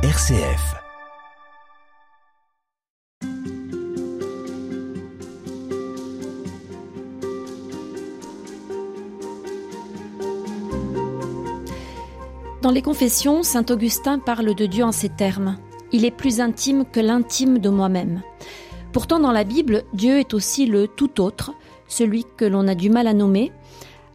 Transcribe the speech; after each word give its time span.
RCF. 0.00 0.76
Dans 12.62 12.70
les 12.70 12.80
Confessions, 12.80 13.42
saint 13.42 13.64
Augustin 13.70 14.20
parle 14.20 14.54
de 14.54 14.66
Dieu 14.66 14.84
en 14.84 14.92
ces 14.92 15.08
termes. 15.08 15.56
Il 15.90 16.04
est 16.04 16.12
plus 16.12 16.40
intime 16.40 16.84
que 16.84 17.00
l'intime 17.00 17.58
de 17.58 17.68
moi-même. 17.68 18.22
Pourtant, 18.92 19.18
dans 19.18 19.32
la 19.32 19.42
Bible, 19.42 19.82
Dieu 19.94 20.20
est 20.20 20.32
aussi 20.32 20.66
le 20.66 20.86
tout 20.86 21.20
autre, 21.20 21.54
celui 21.88 22.24
que 22.36 22.44
l'on 22.44 22.68
a 22.68 22.76
du 22.76 22.88
mal 22.88 23.08
à 23.08 23.14
nommer. 23.14 23.50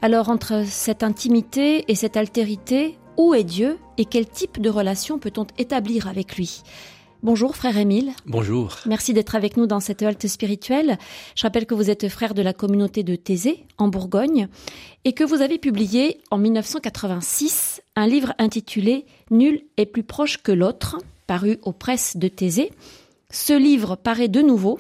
Alors, 0.02 0.30
entre 0.30 0.64
cette 0.66 1.04
intimité 1.04 1.84
et 1.92 1.96
cette 1.96 2.16
altérité, 2.16 2.98
où 3.18 3.34
est 3.34 3.44
Dieu 3.44 3.78
et 3.98 4.06
quel 4.06 4.28
type 4.28 4.62
de 4.62 4.70
relation 4.70 5.20
peut-on 5.20 5.46
établir 5.58 6.08
avec 6.08 6.36
lui? 6.38 6.64
Bonjour 7.24 7.56
frère 7.56 7.78
Émile. 7.78 8.12
Bonjour. 8.26 8.76
Merci 8.86 9.14
d'être 9.14 9.36
avec 9.36 9.56
nous 9.56 9.66
dans 9.66 9.80
cette 9.80 10.04
halte 10.04 10.28
spirituelle. 10.28 10.98
Je 11.36 11.44
rappelle 11.44 11.66
que 11.66 11.74
vous 11.74 11.90
êtes 11.90 12.10
frère 12.10 12.34
de 12.34 12.42
la 12.42 12.52
communauté 12.52 13.04
de 13.04 13.16
Thésée 13.16 13.66
en 13.78 13.88
Bourgogne 13.88 14.50
et 15.06 15.14
que 15.14 15.24
vous 15.24 15.42
avez 15.42 15.58
publié 15.58 16.20
en 16.32 16.38
1986 16.38 17.82
un 17.96 18.08
livre 18.08 18.34
intitulé 18.40 19.06
Nul 19.32 19.62
est 19.78 19.86
plus 19.86 20.04
proche 20.04 20.44
que 20.44 20.52
l'autre, 20.52 20.98
paru 21.26 21.60
aux 21.62 21.72
presses 21.72 22.18
de 22.18 22.28
Thésée. 22.28 22.72
Ce 23.34 23.52
livre 23.52 23.98
paraît 23.98 24.30
de 24.30 24.42
nouveau 24.42 24.80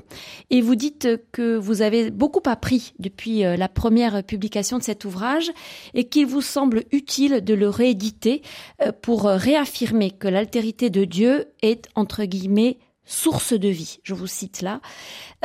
et 0.49 0.61
vous 0.61 0.75
dites 0.75 1.09
que 1.33 1.57
vous 1.57 1.81
avez 1.81 2.11
beaucoup 2.11 2.41
appris 2.45 2.93
depuis 2.99 3.43
euh, 3.43 3.57
la 3.57 3.67
première 3.67 4.23
publication 4.23 4.77
de 4.77 4.83
cet 4.83 5.03
ouvrage 5.03 5.51
et 5.93 6.07
qu'il 6.07 6.27
vous 6.27 6.41
semble 6.41 6.83
utile 6.91 7.43
de 7.43 7.53
le 7.53 7.67
rééditer 7.67 8.43
euh, 8.81 8.91
pour 8.91 9.23
réaffirmer 9.23 10.11
que 10.11 10.27
l'altérité 10.27 10.89
de 10.89 11.03
Dieu 11.03 11.47
est, 11.61 11.89
entre 11.95 12.23
guillemets, 12.23 12.77
source 13.05 13.53
de 13.53 13.67
vie. 13.67 13.99
Je 14.03 14.13
vous 14.13 14.27
cite 14.27 14.61
là. 14.61 14.79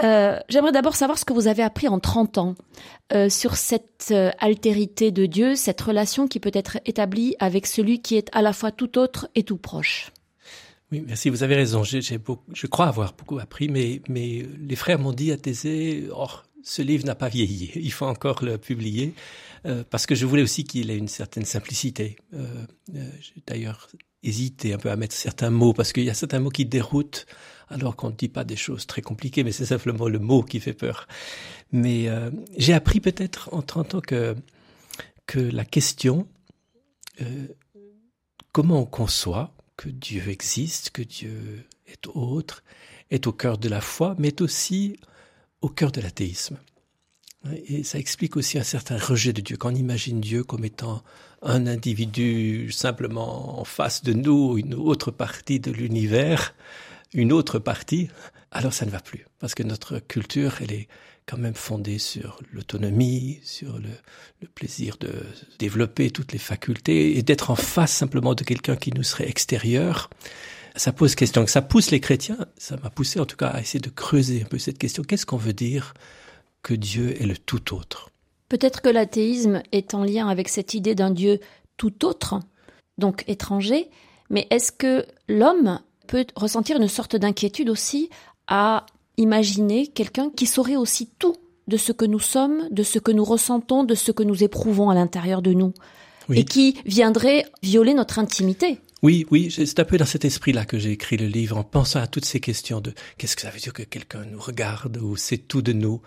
Euh, 0.03 0.39
J'aimerais 0.49 0.73
d'abord 0.73 0.95
savoir 0.95 1.19
ce 1.19 1.25
que 1.25 1.33
vous 1.33 1.49
avez 1.49 1.63
appris 1.63 1.89
en 1.89 1.99
30 1.99 2.39
ans 2.39 2.55
euh, 3.13 3.29
sur 3.29 3.57
cette 3.57 4.09
euh, 4.11 4.31
altérité 4.39 5.11
de 5.11 5.27
Dieu, 5.27 5.57
cette 5.57 5.81
relation 5.81 6.29
qui 6.29 6.41
peut 6.41 6.51
être 6.55 6.79
établie 6.85 7.35
avec 7.41 7.67
celui 7.67 8.01
qui 8.01 8.17
est 8.17 8.29
à 8.33 8.43
la 8.43 8.53
fois 8.53 8.71
tout 8.71 8.99
autre 8.99 9.29
et 9.35 9.43
tout 9.43 9.59
proche. 9.59 10.13
Oui, 10.91 11.05
merci, 11.07 11.29
vous 11.29 11.43
avez 11.43 11.55
raison. 11.55 11.85
Je 11.85 12.67
crois 12.67 12.87
avoir 12.87 13.13
beaucoup 13.13 13.39
appris, 13.39 13.69
mais, 13.69 14.01
les 14.09 14.77
frères 14.77 14.99
m'ont 14.99 15.13
dit 15.13 15.33
à 15.33 15.37
Thésée, 15.37 16.09
oh, 16.15 16.29
ce 16.63 16.83
livre 16.83 17.05
n'a 17.05 17.15
pas 17.15 17.29
vieilli, 17.29 17.73
il 17.75 17.93
faut 17.93 18.07
encore 18.07 18.43
le 18.43 18.59
publier, 18.59 19.15
euh, 19.67 19.85
parce 19.89 20.07
que 20.07 20.15
je 20.15 20.25
voulais 20.25 20.43
aussi 20.43 20.65
qu'il 20.65 20.91
ait 20.91 20.97
une 20.97 21.09
certaine 21.09 21.45
simplicité. 21.45 22.17
Euh, 22.35 22.47
euh, 22.95 23.11
j'ai 23.21 23.43
d'ailleurs 23.47 23.89
hésité 24.23 24.73
un 24.73 24.79
peu 24.79 24.91
à 24.91 24.97
mettre 24.97 25.15
certains 25.15 25.51
mots, 25.51 25.75
parce 25.75 25.93
qu'il 25.93 26.05
y 26.05 26.11
a 26.11 26.15
certains 26.15 26.41
mots 26.41 26.51
qui 26.51 26.65
déroutent, 26.65 27.27
alors 27.69 27.95
qu'on 27.95 28.09
ne 28.09 28.15
dit 28.17 28.29
pas 28.29 28.45
des 28.45 28.57
choses 28.57 28.87
très 28.87 29.03
compliquées, 29.03 29.45
mais 29.45 29.53
c'est 29.53 29.67
simplement 29.67 30.09
le 30.09 30.19
mot 30.19 30.43
qui 30.43 30.59
fait 30.59 30.73
peur. 30.73 31.07
Mais 31.71 32.09
j'ai 32.57 32.73
appris 32.73 33.01
peut-être 33.01 33.51
en 33.53 33.61
30 33.61 33.95
ans 33.97 34.01
que, 34.01 34.35
que 35.27 35.39
la 35.39 35.67
question, 35.67 36.27
comment 38.53 38.81
on 38.81 38.87
conçoit, 38.87 39.53
que 39.79 39.89
Dieu 39.89 40.29
existe, 40.29 40.91
que 40.91 41.03
Dieu 41.03 41.65
est 41.87 42.07
autre, 42.09 42.63
est 43.11 43.27
au 43.27 43.33
cœur 43.33 43.57
de 43.57 43.71
la 43.71 43.81
foi, 43.81 44.15
mais 44.19 44.43
aussi 44.43 44.99
au 45.63 45.69
cœur 45.69 45.93
de 45.93 46.03
l'athéisme. 46.03 46.59
Et 47.69 47.85
ça 47.85 47.99
explique 47.99 48.37
aussi 48.37 48.59
un 48.59 48.65
certain 48.65 48.99
rejet 48.99 49.33
de 49.33 49.41
Dieu. 49.41 49.57
Quand 49.57 49.73
on 49.73 49.77
imagine 49.77 50.21
Dieu 50.21 50.43
comme 50.43 50.65
étant 50.65 51.03
un 51.41 51.69
individu 51.69 52.73
simplement 52.73 53.61
en 53.61 53.65
face 53.65 54.03
de 54.03 54.13
nous, 54.13 54.59
une 54.59 54.75
autre 54.75 55.13
partie 55.13 55.61
de 55.61 55.71
l'univers, 55.71 56.55
une 57.15 57.33
autre 57.33 57.61
partie, 57.61 58.11
alors 58.51 58.73
ça 58.73 58.85
ne 58.85 58.91
va 58.91 59.01
plus. 59.01 59.25
Parce 59.39 59.55
que 59.55 59.63
notre 59.63 60.01
culture, 60.01 60.57
elle 60.61 60.73
est 60.73 60.89
quand 61.29 61.37
même 61.37 61.55
fondée 61.55 61.99
sur 61.99 62.41
l'autonomie, 62.53 63.39
sur 63.45 63.79
le, 63.79 63.91
le, 64.41 64.49
plaisir 64.49 64.97
de 64.99 65.13
développer 65.59 66.11
toutes 66.11 66.33
les 66.33 66.39
facultés 66.39 67.19
et 67.19 67.23
d'être 67.23 67.51
en 67.51 67.57
face 67.57 67.93
simplement 67.93 68.35
de 68.35 68.45
quelqu'un 68.45 68.77
qui 68.77 68.93
nous 68.93 69.03
serait 69.03 69.29
extérieur. 69.29 70.09
Ça 70.75 70.93
pose 70.93 71.15
question. 71.15 71.47
Ça 71.47 71.61
pousse 71.61 71.91
les 71.91 72.01
chrétiens, 72.01 72.39
ça 72.57 72.77
m'a 72.77 72.89
poussé 72.89 73.21
en 73.21 73.27
tout 73.27 73.37
cas 73.37 73.49
à 73.49 73.61
essayer 73.61 73.81
de 73.81 73.91
creuser 73.91 74.43
un 74.43 74.47
peu 74.47 74.59
cette 74.59 74.79
question. 74.79 75.03
Qu'est-ce 75.03 75.27
qu'on 75.27 75.37
veut 75.37 75.53
dire 75.53 75.93
que 76.63 76.75
Dieu 76.75 77.21
est 77.21 77.27
le 77.27 77.37
tout 77.37 77.75
autre? 77.75 78.11
Peut-être 78.49 78.81
que 78.81 78.89
l'athéisme 78.89 79.63
est 79.73 79.95
en 79.95 80.05
lien 80.05 80.29
avec 80.29 80.49
cette 80.49 80.73
idée 80.73 80.95
d'un 80.95 81.11
Dieu 81.11 81.41
tout 81.77 82.07
autre, 82.07 82.41
donc 82.97 83.25
étranger, 83.27 83.91
mais 84.31 84.47
est-ce 84.51 84.73
que 84.73 85.07
l'homme 85.29 85.81
peut 86.07 86.27
ressentir 86.35 86.81
une 86.81 86.89
sorte 86.89 87.17
d'inquiétude 87.17 87.69
aussi 87.69 88.09
à 88.47 88.87
imaginer 89.19 89.87
quelqu'un 89.87 90.31
qui 90.31 90.47
saurait 90.47 90.77
aussi 90.77 91.11
tout 91.19 91.37
de 91.67 91.77
ce 91.77 91.93
que 91.93 92.07
nous 92.07 92.21
sommes, 92.21 92.69
de 92.71 92.83
ce 92.83 92.99
que 92.99 93.13
nous 93.13 93.25
ressentons, 93.25 93.85
de 93.85 93.95
ce 93.95 94.11
que 94.11 94.23
nous 94.23 94.43
éprouvons 94.43 94.89
à 94.89 94.95
l'intérieur 94.95 95.43
de 95.43 95.53
nous, 95.53 95.75
oui. 96.31 96.39
et 96.39 96.45
qui 96.45 96.79
viendrait 96.87 97.45
violer 97.63 97.93
notre 97.93 98.19
intimité. 98.19 98.79
Oui, 99.03 99.27
oui, 99.31 99.55
c'est 99.55 99.79
un 99.79 99.85
peu 99.85 99.99
dans 99.99 100.07
cet 100.07 100.25
esprit-là 100.25 100.65
que 100.65 100.79
j'ai 100.79 100.91
écrit 100.91 101.17
le 101.17 101.27
livre, 101.27 101.57
en 101.57 101.63
pensant 101.63 102.01
à 102.01 102.07
toutes 102.07 102.25
ces 102.25 102.41
questions 102.41 102.81
de 102.81 102.93
qu'est-ce 103.17 103.37
que 103.37 103.43
ça 103.43 103.51
veut 103.51 103.61
dire 103.61 103.73
que 103.73 103.83
quelqu'un 103.83 104.25
nous 104.25 104.41
regarde 104.41 104.97
ou 104.97 105.17
c'est 105.17 105.39
tout 105.39 105.63
de 105.63 105.73
nous. 105.73 106.01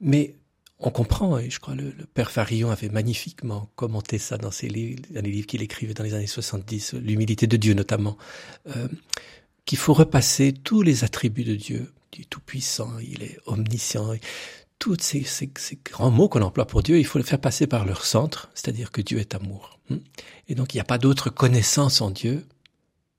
Mais 0.00 0.34
on 0.80 0.90
comprend, 0.90 1.38
et 1.38 1.48
je 1.48 1.58
crois 1.58 1.74
le, 1.74 1.92
le 1.96 2.04
père 2.06 2.30
Farillon 2.30 2.70
avait 2.70 2.90
magnifiquement 2.90 3.70
commenté 3.76 4.18
ça 4.18 4.36
dans 4.36 4.50
ses 4.50 4.68
livres, 4.68 5.02
dans 5.10 5.22
les 5.22 5.30
livres 5.30 5.46
qu'il 5.46 5.62
écrivait 5.62 5.94
dans 5.94 6.04
les 6.04 6.14
années 6.14 6.26
70, 6.26 6.94
l'humilité 6.94 7.46
de 7.46 7.56
Dieu 7.56 7.74
notamment, 7.74 8.16
euh, 8.76 8.88
qu'il 9.64 9.78
faut 9.78 9.94
repasser 9.94 10.52
tous 10.52 10.82
les 10.82 11.04
attributs 11.04 11.44
de 11.44 11.54
Dieu, 11.54 11.92
il 12.14 12.22
est 12.22 12.30
tout 12.30 12.40
puissant, 12.40 12.98
il 12.98 13.22
est 13.22 13.38
omniscient. 13.46 14.14
Tous 14.78 14.96
ces, 15.00 15.26
grands 15.84 16.10
mots 16.10 16.28
qu'on 16.28 16.42
emploie 16.42 16.66
pour 16.66 16.82
Dieu, 16.82 16.98
il 16.98 17.04
faut 17.04 17.18
les 17.18 17.24
faire 17.24 17.40
passer 17.40 17.66
par 17.66 17.84
leur 17.84 18.04
centre, 18.04 18.48
c'est-à-dire 18.54 18.92
que 18.92 19.00
Dieu 19.00 19.18
est 19.18 19.34
amour. 19.34 19.78
Et 20.48 20.54
donc 20.54 20.74
il 20.74 20.76
n'y 20.76 20.80
a 20.80 20.84
pas 20.84 20.98
d'autre 20.98 21.30
connaissance 21.30 22.00
en 22.00 22.10
Dieu 22.10 22.46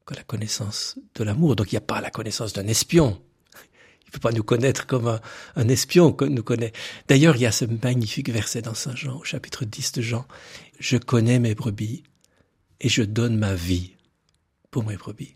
que 0.05 0.13
la 0.15 0.23
connaissance 0.23 0.97
de 1.15 1.23
l'amour. 1.23 1.55
Donc 1.55 1.71
il 1.71 1.75
n'y 1.75 1.79
a 1.79 1.81
pas 1.81 2.01
la 2.01 2.11
connaissance 2.11 2.53
d'un 2.53 2.67
espion. 2.67 3.21
Il 4.03 4.07
ne 4.07 4.11
peut 4.13 4.19
pas 4.19 4.31
nous 4.31 4.43
connaître 4.43 4.87
comme 4.87 5.19
un, 5.55 5.67
espion 5.67 6.15
nous 6.19 6.41
connaît. 6.41 6.73
D'ailleurs, 7.07 7.35
il 7.35 7.43
y 7.43 7.45
a 7.45 7.51
ce 7.51 7.65
magnifique 7.65 8.31
verset 8.31 8.63
dans 8.63 8.73
Saint 8.73 8.95
Jean, 8.95 9.19
au 9.19 9.23
chapitre 9.23 9.65
10 9.65 9.91
de 9.91 10.01
Jean. 10.01 10.25
Je 10.79 10.97
connais 10.97 11.37
mes 11.37 11.53
brebis 11.53 12.01
et 12.79 12.89
je 12.89 13.03
donne 13.03 13.37
ma 13.37 13.53
vie 13.53 13.93
pour 14.71 14.83
mes 14.83 14.95
brebis. 14.95 15.35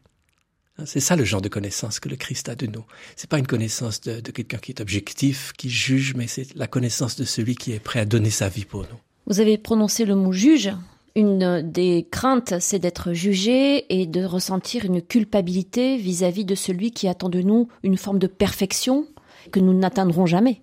C'est 0.86 1.00
ça 1.00 1.16
le 1.16 1.24
genre 1.24 1.42
de 1.42 1.50
connaissance 1.50 2.00
que 2.00 2.10
le 2.10 2.16
Christ 2.16 2.50
a 2.50 2.56
de 2.56 2.66
nous. 2.66 2.84
C'est 3.16 3.30
pas 3.30 3.38
une 3.38 3.46
connaissance 3.46 4.02
de, 4.02 4.20
quelqu'un 4.32 4.58
qui 4.58 4.72
est 4.72 4.82
objectif, 4.82 5.54
qui 5.56 5.70
juge, 5.70 6.16
mais 6.16 6.28
c'est 6.28 6.56
la 6.56 6.68
connaissance 6.68 7.16
de 7.16 7.26
celui 7.26 7.56
qui 7.56 7.74
est 7.74 7.80
prêt 7.80 8.00
à 8.00 8.06
donner 8.06 8.32
sa 8.32 8.50
vie 8.50 8.66
pour 8.66 8.82
nous. 8.82 9.00
Vous 9.28 9.40
avez 9.40 9.58
prononcé 9.58 10.04
le 10.04 10.16
mot 10.16 10.32
juge. 10.32 10.72
Une 11.16 11.62
des 11.62 12.08
craintes, 12.10 12.56
c'est 12.60 12.80
d'être 12.80 13.14
jugé 13.14 13.86
et 13.94 14.08
de 14.08 14.26
ressentir 14.26 14.84
une 14.86 15.04
culpabilité 15.04 15.96
vis-à-vis 15.98 16.42
-vis 16.42 16.48
de 16.48 16.56
celui 16.56 16.92
qui 16.92 17.08
attend 17.08 17.30
de 17.30 17.44
nous 17.44 17.68
une 17.84 17.98
forme 17.98 18.18
de 18.18 18.28
perfection 18.28 19.06
que 19.52 19.60
nous 19.60 19.74
n'atteindrons 19.74 20.26
jamais. 20.26 20.62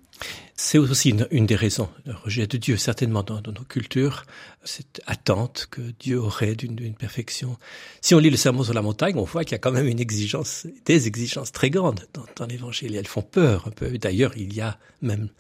C'est 0.63 0.77
aussi 0.77 1.17
une, 1.31 1.47
des 1.47 1.57
raisons, 1.57 1.89
le 2.05 2.13
rejet 2.13 2.47
de 2.47 2.59
Dieu, 2.59 2.77
certainement 2.77 3.23
dans, 3.23 3.41
nos 3.41 3.65
cultures, 3.65 4.25
cette 4.63 5.01
attente 5.07 5.67
que 5.71 5.81
Dieu 5.81 6.21
aurait 6.21 6.55
d'une 6.55 6.95
perfection. 6.95 7.57
Si 8.03 8.15
on 8.15 8.19
lit 8.19 8.29
le 8.29 8.37
Sermon 8.37 8.63
sur 8.63 8.75
la 8.75 8.83
montagne, 8.83 9.17
on 9.17 9.25
voit 9.25 9.45
qu'il 9.45 9.53
y 9.53 9.55
a 9.55 9.59
quand 9.59 9.73
même 9.73 9.87
une 9.87 9.99
exigence, 9.99 10.67
des 10.85 11.07
exigences 11.07 11.51
très 11.51 11.71
grandes 11.71 12.07
dans, 12.13 12.45
l'Évangile. 12.45 12.95
Elles 12.95 13.07
font 13.07 13.23
peur 13.23 13.69
un 13.69 13.71
peu. 13.71 13.97
D'ailleurs, 13.97 14.33
il 14.37 14.53
y 14.53 14.61
a 14.61 14.79
même 15.01 15.31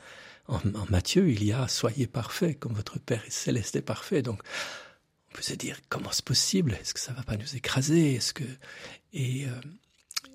en, 0.48 0.58
Matthieu, 0.88 1.28
il 1.28 1.44
y 1.44 1.52
a 1.52 1.68
soyez 1.68 2.06
parfait 2.06 2.54
comme 2.54 2.72
votre 2.72 2.98
Père 2.98 3.22
céleste 3.28 3.76
est 3.76 3.82
parfait. 3.82 4.22
Donc, 4.22 4.40
on 5.30 5.36
peut 5.36 5.42
se 5.42 5.54
dire 5.54 5.76
comment 5.90 6.10
c'est 6.12 6.24
possible? 6.24 6.78
Est-ce 6.80 6.94
que 6.94 7.00
ça 7.00 7.12
va 7.12 7.22
pas 7.22 7.36
nous 7.36 7.56
écraser? 7.56 8.14
Est-ce 8.14 8.32
que 8.32 8.44
et 9.12 9.44
euh, 9.44 9.50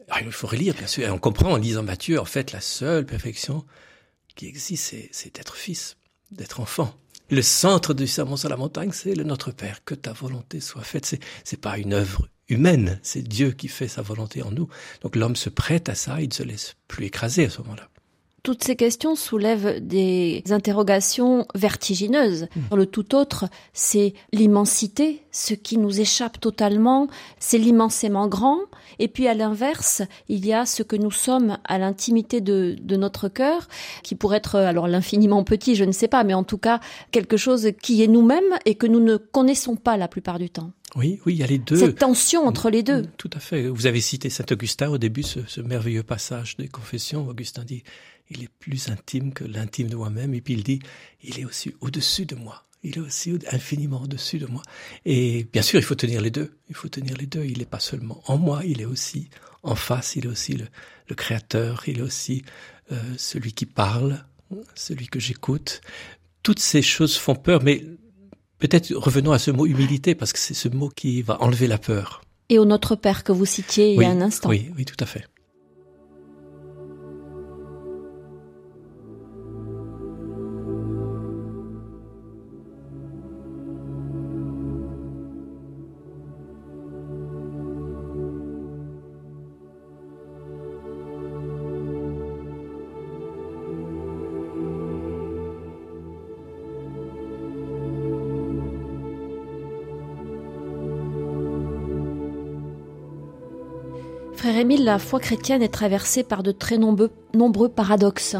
alors, 0.09 0.27
il 0.27 0.31
faut 0.31 0.45
relire 0.45 0.75
bien 0.75 0.85
sûr. 0.85 1.05
Et 1.05 1.09
on 1.09 1.17
comprend 1.17 1.53
en 1.53 1.57
lisant 1.57 1.81
Matthieu 1.81 2.19
en 2.19 2.25
fait 2.25 2.51
la 2.51 2.61
seule 2.61 3.07
perfection 3.07 3.65
qui 4.35 4.47
existe, 4.47 4.95
c'est 5.11 5.35
d'être 5.35 5.55
fils, 5.55 5.97
d'être 6.31 6.59
enfant. 6.59 6.93
Le 7.29 7.41
centre 7.41 7.93
du 7.93 8.05
sermon 8.05 8.37
sur 8.37 8.49
la 8.49 8.57
montagne, 8.57 8.91
c'est 8.91 9.15
le 9.15 9.23
Notre 9.23 9.51
Père. 9.51 9.83
Que 9.83 9.95
ta 9.95 10.13
volonté 10.13 10.59
soit 10.59 10.83
faite. 10.83 11.05
C'est, 11.05 11.19
c'est 11.43 11.59
pas 11.59 11.77
une 11.77 11.93
œuvre 11.93 12.27
humaine, 12.47 12.99
c'est 13.01 13.23
Dieu 13.23 13.51
qui 13.51 13.67
fait 13.67 13.87
sa 13.87 14.03
volonté 14.03 14.43
en 14.43 14.51
nous. 14.51 14.69
Donc 15.01 15.15
l'homme 15.15 15.35
se 15.35 15.49
prête 15.49 15.89
à 15.89 15.95
ça, 15.95 16.21
il 16.21 16.29
ne 16.29 16.33
se 16.33 16.43
laisse 16.43 16.75
plus 16.87 17.05
écraser 17.05 17.45
à 17.45 17.49
ce 17.49 17.61
moment-là 17.61 17.89
toutes 18.45 18.63
ces 18.63 18.75
questions 18.75 19.15
soulèvent 19.15 19.79
des 19.81 20.43
interrogations 20.51 21.47
vertigineuses. 21.55 22.43
Mmh. 22.55 22.75
Le 22.75 22.85
tout 22.85 23.15
autre, 23.15 23.45
c'est 23.73 24.13
l'immensité, 24.31 25.23
ce 25.31 25.55
qui 25.55 25.79
nous 25.79 25.99
échappe 25.99 26.39
totalement, 26.39 27.07
c'est 27.39 27.57
l'immensément 27.57 28.27
grand. 28.27 28.59
Et 28.99 29.07
puis 29.07 29.27
à 29.27 29.33
l'inverse, 29.33 30.03
il 30.29 30.45
y 30.45 30.53
a 30.53 30.67
ce 30.67 30.83
que 30.83 30.95
nous 30.95 31.09
sommes 31.09 31.57
à 31.63 31.79
l'intimité 31.79 32.39
de, 32.39 32.75
de, 32.79 32.95
notre 32.95 33.29
cœur, 33.29 33.67
qui 34.03 34.13
pourrait 34.13 34.37
être 34.37 34.57
alors 34.57 34.87
l'infiniment 34.87 35.43
petit, 35.43 35.73
je 35.73 35.83
ne 35.83 35.91
sais 35.91 36.07
pas, 36.07 36.23
mais 36.23 36.35
en 36.35 36.43
tout 36.43 36.59
cas 36.59 36.79
quelque 37.09 37.37
chose 37.37 37.71
qui 37.81 38.03
est 38.03 38.07
nous-mêmes 38.07 38.43
et 38.65 38.75
que 38.75 38.85
nous 38.85 38.99
ne 38.99 39.17
connaissons 39.17 39.75
pas 39.75 39.97
la 39.97 40.07
plupart 40.07 40.37
du 40.37 40.51
temps. 40.51 40.69
Oui, 40.95 41.19
oui, 41.25 41.33
il 41.33 41.39
y 41.39 41.43
a 41.43 41.47
les 41.47 41.57
deux. 41.57 41.77
Cette 41.77 41.97
tension 41.97 42.45
entre 42.45 42.69
les 42.69 42.83
deux. 42.83 43.07
Tout 43.17 43.31
à 43.33 43.39
fait. 43.39 43.67
Vous 43.67 43.87
avez 43.87 44.01
cité 44.01 44.29
Saint 44.29 44.45
Augustin 44.51 44.89
au 44.89 44.99
début, 44.99 45.23
ce, 45.23 45.39
ce 45.47 45.59
merveilleux 45.59 46.03
passage 46.03 46.55
des 46.57 46.69
Confessions. 46.69 47.27
Augustin 47.27 47.63
dit, 47.63 47.83
il 48.29 48.43
est 48.43 48.49
plus 48.59 48.89
intime 48.89 49.33
que 49.33 49.43
l'intime 49.43 49.89
de 49.89 49.95
moi-même. 49.95 50.33
Et 50.33 50.41
puis 50.41 50.53
il 50.53 50.63
dit, 50.63 50.79
il 51.23 51.39
est 51.39 51.45
aussi 51.45 51.73
au-dessus 51.81 52.25
de 52.25 52.35
moi. 52.35 52.65
Il 52.83 52.97
est 52.97 53.01
aussi 53.01 53.37
infiniment 53.51 54.03
au-dessus 54.03 54.37
de 54.37 54.45
moi. 54.45 54.61
Et 55.05 55.47
bien 55.51 55.63
sûr, 55.63 55.79
il 55.79 55.83
faut 55.83 55.95
tenir 55.95 56.21
les 56.21 56.29
deux. 56.29 56.57
Il 56.69 56.75
faut 56.75 56.89
tenir 56.89 57.17
les 57.17 57.25
deux. 57.25 57.43
Il 57.43 57.59
n'est 57.59 57.65
pas 57.65 57.79
seulement 57.79 58.21
en 58.27 58.37
moi, 58.37 58.61
il 58.63 58.81
est 58.81 58.85
aussi 58.85 59.29
en 59.63 59.75
face. 59.75 60.15
Il 60.15 60.25
est 60.25 60.29
aussi 60.29 60.53
le, 60.53 60.67
le 61.07 61.15
créateur. 61.15 61.83
Il 61.87 61.99
est 61.99 62.03
aussi 62.03 62.43
euh, 62.91 63.01
celui 63.17 63.53
qui 63.53 63.65
parle, 63.65 64.23
celui 64.75 65.07
que 65.07 65.19
j'écoute. 65.19 65.81
Toutes 66.43 66.59
ces 66.59 66.83
choses 66.83 67.17
font 67.17 67.35
peur, 67.35 67.63
mais 67.63 67.83
peut-être 68.59 68.93
revenons 68.93 69.31
à 69.31 69.39
ce 69.39 69.49
mot 69.49 69.65
humilité, 69.65 70.13
parce 70.13 70.31
que 70.31 70.39
c'est 70.39 70.53
ce 70.53 70.69
mot 70.69 70.89
qui 70.89 71.23
va 71.23 71.41
enlever 71.41 71.67
la 71.67 71.79
peur. 71.79 72.21
Et 72.49 72.59
au 72.59 72.65
Notre 72.65 72.95
Père 72.95 73.23
que 73.23 73.31
vous 73.31 73.45
citiez 73.45 73.95
il 73.95 74.01
y 74.01 74.05
a 74.05 74.09
un 74.09 74.21
instant. 74.21 74.49
Oui, 74.49 74.71
oui, 74.77 74.85
tout 74.85 74.95
à 74.99 75.07
fait. 75.07 75.25
La 104.85 104.99
foi 104.99 105.19
chrétienne 105.19 105.63
est 105.63 105.73
traversée 105.73 106.23
par 106.23 106.43
de 106.43 106.51
très 106.51 106.77
nombreux, 106.77 107.69
paradoxes. 107.69 108.37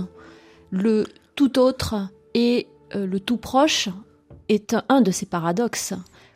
Le 0.69 1.05
tout 1.35 1.57
autre 1.57 1.95
et 2.35 2.67
euh, 2.95 3.07
le 3.07 3.19
tout 3.19 3.37
proche 3.37 3.89
est 4.47 4.75
un, 4.89 5.01
de 5.01 5.09
ces 5.09 5.25
paradoxes. 5.25 5.93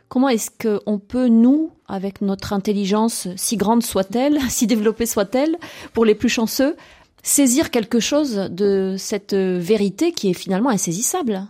Comment 0.08 0.28
est-ce 0.28 0.50
qu'on 0.50 0.98
peut, 0.98 1.28
nous, 1.28 1.70
avec 1.86 2.22
notre 2.22 2.52
intelligence, 2.52 3.28
si 3.36 3.56
grande 3.56 3.84
soit-elle, 3.84 4.40
si 4.48 4.66
développée 4.66 5.06
soit-elle, 5.06 5.56
pour 5.92 6.04
les 6.04 6.16
plus 6.16 6.28
chanceux, 6.28 6.76
saisir 7.22 7.70
quelque 7.70 8.00
chose 8.00 8.48
de 8.50 8.96
cette 8.98 9.34
vérité 9.34 10.10
qui 10.10 10.30
est 10.30 10.34
finalement 10.34 10.70
insaisissable? 10.70 11.46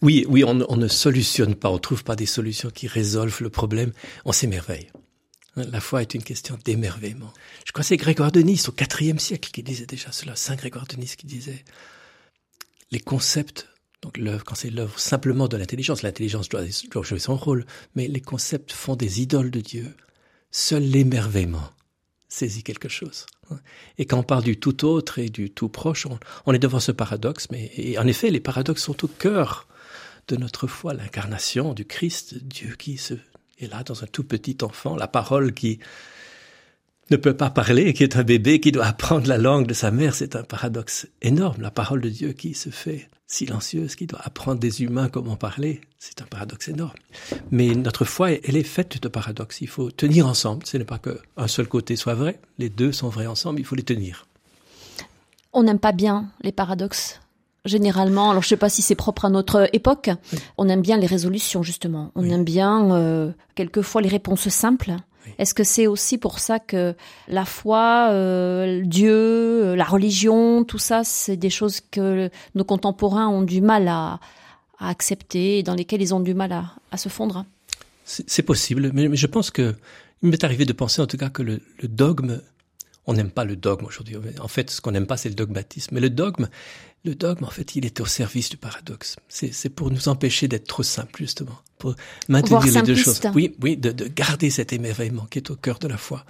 Oui, 0.00 0.24
oui, 0.30 0.44
on, 0.44 0.64
on 0.70 0.76
ne 0.76 0.88
solutionne 0.88 1.54
pas, 1.54 1.68
on 1.68 1.78
trouve 1.78 2.04
pas 2.04 2.16
des 2.16 2.24
solutions 2.24 2.70
qui 2.70 2.86
résolvent 2.86 3.42
le 3.42 3.50
problème, 3.50 3.92
on 4.24 4.32
s'émerveille. 4.32 4.88
La 5.64 5.80
foi 5.80 6.02
est 6.02 6.14
une 6.14 6.22
question 6.22 6.58
d'émerveillement. 6.64 7.32
Je 7.66 7.72
crois 7.72 7.82
que 7.82 7.88
c'est 7.88 7.96
Grégoire 7.96 8.32
de 8.32 8.40
Nice 8.40 8.68
au 8.68 8.74
IVe 9.00 9.18
siècle 9.18 9.50
qui 9.50 9.62
disait 9.62 9.86
déjà 9.86 10.12
cela, 10.12 10.36
Saint 10.36 10.56
Grégoire 10.56 10.86
de 10.86 10.96
Nice 10.96 11.16
qui 11.16 11.26
disait 11.26 11.64
les 12.90 13.00
concepts, 13.00 13.68
donc 14.02 14.16
l'œuvre, 14.16 14.44
quand 14.44 14.54
c'est 14.54 14.70
l'œuvre 14.70 14.98
simplement 14.98 15.48
de 15.48 15.56
l'intelligence, 15.56 16.02
l'intelligence 16.02 16.48
doit, 16.48 16.64
jouer 17.02 17.18
son 17.18 17.36
rôle, 17.36 17.66
mais 17.94 18.08
les 18.08 18.20
concepts 18.20 18.72
font 18.72 18.96
des 18.96 19.20
idoles 19.20 19.50
de 19.50 19.60
Dieu. 19.60 19.94
Seul 20.50 20.82
l'émerveillement 20.82 21.70
saisit 22.28 22.62
quelque 22.62 22.88
chose. 22.88 23.26
Et 23.96 24.06
quand 24.06 24.18
on 24.18 24.22
parle 24.22 24.44
du 24.44 24.58
tout 24.58 24.84
autre 24.84 25.18
et 25.18 25.28
du 25.28 25.50
tout 25.50 25.68
proche, 25.68 26.06
on, 26.06 26.18
on 26.46 26.52
est 26.52 26.58
devant 26.58 26.80
ce 26.80 26.92
paradoxe, 26.92 27.48
mais 27.50 27.70
et 27.74 27.98
en 27.98 28.06
effet, 28.06 28.30
les 28.30 28.40
paradoxes 28.40 28.82
sont 28.82 29.04
au 29.04 29.08
cœur 29.08 29.66
de 30.28 30.36
notre 30.36 30.66
foi, 30.66 30.92
l'incarnation 30.92 31.72
du 31.72 31.86
Christ, 31.86 32.44
Dieu 32.44 32.76
qui 32.78 32.98
se 32.98 33.14
et 33.58 33.66
là, 33.66 33.82
dans 33.82 34.04
un 34.04 34.06
tout 34.06 34.24
petit 34.24 34.58
enfant, 34.62 34.96
la 34.96 35.08
parole 35.08 35.52
qui 35.52 35.78
ne 37.10 37.16
peut 37.16 37.36
pas 37.36 37.50
parler, 37.50 37.92
qui 37.94 38.02
est 38.02 38.16
un 38.16 38.22
bébé, 38.22 38.60
qui 38.60 38.70
doit 38.70 38.86
apprendre 38.86 39.26
la 39.26 39.38
langue 39.38 39.66
de 39.66 39.74
sa 39.74 39.90
mère, 39.90 40.14
c'est 40.14 40.36
un 40.36 40.42
paradoxe 40.42 41.08
énorme. 41.22 41.62
La 41.62 41.70
parole 41.70 42.00
de 42.00 42.08
Dieu 42.08 42.32
qui 42.32 42.54
se 42.54 42.70
fait 42.70 43.08
silencieuse, 43.26 43.94
qui 43.94 44.06
doit 44.06 44.20
apprendre 44.22 44.60
des 44.60 44.82
humains 44.82 45.08
comment 45.08 45.36
parler, 45.36 45.80
c'est 45.98 46.22
un 46.22 46.26
paradoxe 46.26 46.68
énorme. 46.68 46.94
Mais 47.50 47.74
notre 47.74 48.04
foi, 48.04 48.32
elle 48.32 48.56
est 48.56 48.62
faite 48.62 49.02
de 49.02 49.08
paradoxes. 49.08 49.60
Il 49.60 49.68
faut 49.68 49.90
tenir 49.90 50.26
ensemble. 50.26 50.66
Ce 50.66 50.76
n'est 50.76 50.84
pas 50.84 50.98
qu'un 50.98 51.48
seul 51.48 51.66
côté 51.66 51.96
soit 51.96 52.14
vrai. 52.14 52.40
Les 52.58 52.68
deux 52.68 52.92
sont 52.92 53.08
vrais 53.08 53.26
ensemble. 53.26 53.60
Il 53.60 53.64
faut 53.64 53.76
les 53.76 53.82
tenir. 53.82 54.26
On 55.52 55.62
n'aime 55.62 55.80
pas 55.80 55.92
bien 55.92 56.30
les 56.42 56.52
paradoxes 56.52 57.20
généralement, 57.64 58.30
alors 58.30 58.42
je 58.42 58.48
sais 58.48 58.56
pas 58.56 58.68
si 58.68 58.82
c'est 58.82 58.94
propre 58.94 59.24
à 59.24 59.30
notre 59.30 59.68
époque, 59.72 60.10
oui. 60.32 60.38
on 60.56 60.68
aime 60.68 60.82
bien 60.82 60.96
les 60.96 61.06
résolutions 61.06 61.62
justement. 61.62 62.12
On 62.14 62.22
oui. 62.22 62.32
aime 62.32 62.44
bien 62.44 62.92
euh, 62.92 63.30
quelquefois 63.54 64.00
les 64.02 64.08
réponses 64.08 64.48
simples. 64.48 64.92
Oui. 65.26 65.32
Est-ce 65.38 65.54
que 65.54 65.64
c'est 65.64 65.86
aussi 65.86 66.18
pour 66.18 66.38
ça 66.38 66.58
que 66.58 66.94
la 67.28 67.44
foi, 67.44 68.08
euh, 68.12 68.82
Dieu, 68.84 69.74
la 69.74 69.84
religion, 69.84 70.64
tout 70.64 70.78
ça, 70.78 71.04
c'est 71.04 71.36
des 71.36 71.50
choses 71.50 71.80
que 71.80 72.30
nos 72.54 72.64
contemporains 72.64 73.28
ont 73.28 73.42
du 73.42 73.60
mal 73.60 73.88
à, 73.88 74.20
à 74.78 74.88
accepter 74.88 75.58
et 75.58 75.62
dans 75.62 75.74
lesquelles 75.74 76.02
ils 76.02 76.14
ont 76.14 76.20
du 76.20 76.34
mal 76.34 76.52
à, 76.52 76.72
à 76.90 76.96
se 76.96 77.08
fondre? 77.08 77.44
C'est 78.04 78.42
possible, 78.42 78.90
mais, 78.94 79.06
mais, 79.06 79.18
je 79.18 79.26
pense 79.26 79.50
que 79.50 79.74
il 80.22 80.30
m'est 80.30 80.42
arrivé 80.42 80.64
de 80.64 80.72
penser 80.72 81.02
en 81.02 81.06
tout 81.06 81.18
cas 81.18 81.28
que 81.28 81.42
le, 81.42 81.60
le 81.82 81.88
dogme 81.88 82.40
on 83.06 83.14
n'aime 83.14 83.30
pas 83.30 83.44
le 83.44 83.56
dogme 83.56 83.86
aujourd'hui. 83.86 84.16
En 84.40 84.48
fait, 84.48 84.70
ce 84.70 84.80
qu'on 84.80 84.90
n'aime 84.90 85.06
pas, 85.06 85.16
c'est 85.16 85.30
le 85.30 85.34
dogmatisme. 85.34 85.94
Mais 85.94 86.00
le 86.00 86.10
dogme, 86.10 86.48
le 87.04 87.14
dogme, 87.14 87.44
en 87.44 87.50
fait, 87.50 87.74
il 87.76 87.86
est 87.86 88.00
au 88.00 88.06
service 88.06 88.50
du 88.50 88.56
paradoxe. 88.56 89.16
C'est 89.28 89.70
pour 89.70 89.90
nous 89.90 90.08
empêcher 90.08 90.48
d'être 90.48 90.66
trop 90.66 90.82
simples, 90.82 91.20
justement. 91.20 91.58
Pour 91.78 91.94
maintenir 92.28 92.60
les 92.60 92.82
deux 92.82 92.96
choses. 92.96 93.20
Oui, 93.34 93.56
oui, 93.62 93.76
de, 93.76 93.92
de, 93.92 94.08
garder 94.08 94.50
cet 94.50 94.72
émerveillement 94.72 95.26
qui 95.26 95.38
est 95.38 95.50
au 95.50 95.56
cœur 95.56 95.78
de 95.78 95.88
la 95.88 95.96
foi. 95.96 96.26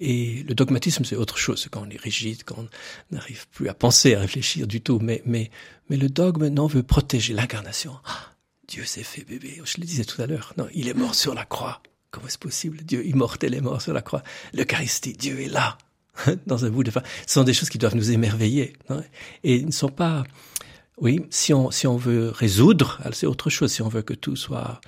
Et 0.00 0.44
le 0.46 0.54
dogmatisme, 0.54 1.04
c'est 1.04 1.16
autre 1.16 1.38
chose. 1.38 1.68
Quand 1.70 1.84
on 1.86 1.90
est 1.90 2.00
rigide, 2.00 2.42
quand 2.44 2.56
on 2.58 2.68
n'arrive 3.14 3.48
plus 3.48 3.68
à 3.68 3.74
penser, 3.74 4.14
à 4.14 4.20
réfléchir 4.20 4.66
du 4.66 4.80
tout. 4.80 4.98
Mais, 5.00 5.22
mais, 5.24 5.50
mais 5.88 5.96
le 5.96 6.08
dogme, 6.08 6.48
non, 6.48 6.66
veut 6.66 6.82
protéger 6.82 7.32
l'incarnation. 7.32 7.96
Ah, 8.04 8.32
Dieu 8.66 8.84
s'est 8.84 9.04
fait 9.04 9.24
bébé. 9.24 9.62
Je 9.64 9.80
le 9.80 9.86
disais 9.86 10.04
tout 10.04 10.20
à 10.20 10.26
l'heure. 10.26 10.52
Non, 10.58 10.66
il 10.74 10.88
est 10.88 10.94
mort 10.94 11.14
sur 11.14 11.32
la 11.32 11.44
croix. 11.44 11.80
Comment 12.10 12.26
est-ce 12.26 12.38
possible? 12.38 12.78
Dieu 12.82 13.06
immortel 13.06 13.54
est 13.54 13.60
mort 13.60 13.80
sur 13.80 13.92
la 13.92 14.02
croix. 14.02 14.22
L'Eucharistie, 14.52 15.12
Dieu 15.12 15.40
est 15.40 15.48
là 15.48 15.78
dans 16.46 16.64
un 16.64 16.70
bout 16.70 16.84
de 16.84 16.90
fin. 16.90 17.02
Ce 17.26 17.34
sont 17.34 17.44
des 17.44 17.54
choses 17.54 17.70
qui 17.70 17.78
doivent 17.78 17.96
nous 17.96 18.10
émerveiller. 18.10 18.74
Hein, 18.88 19.02
et 19.44 19.56
ils 19.56 19.66
ne 19.66 19.72
sont 19.72 19.88
pas... 19.88 20.24
Oui, 21.00 21.20
si 21.30 21.54
on, 21.54 21.70
si 21.70 21.86
on 21.86 21.96
veut 21.96 22.30
résoudre, 22.30 23.00
c'est 23.12 23.26
autre 23.26 23.50
chose. 23.50 23.72
Si 23.72 23.82
on 23.82 23.88
veut 23.88 24.02
que 24.02 24.14
tout 24.14 24.34
soit 24.34 24.80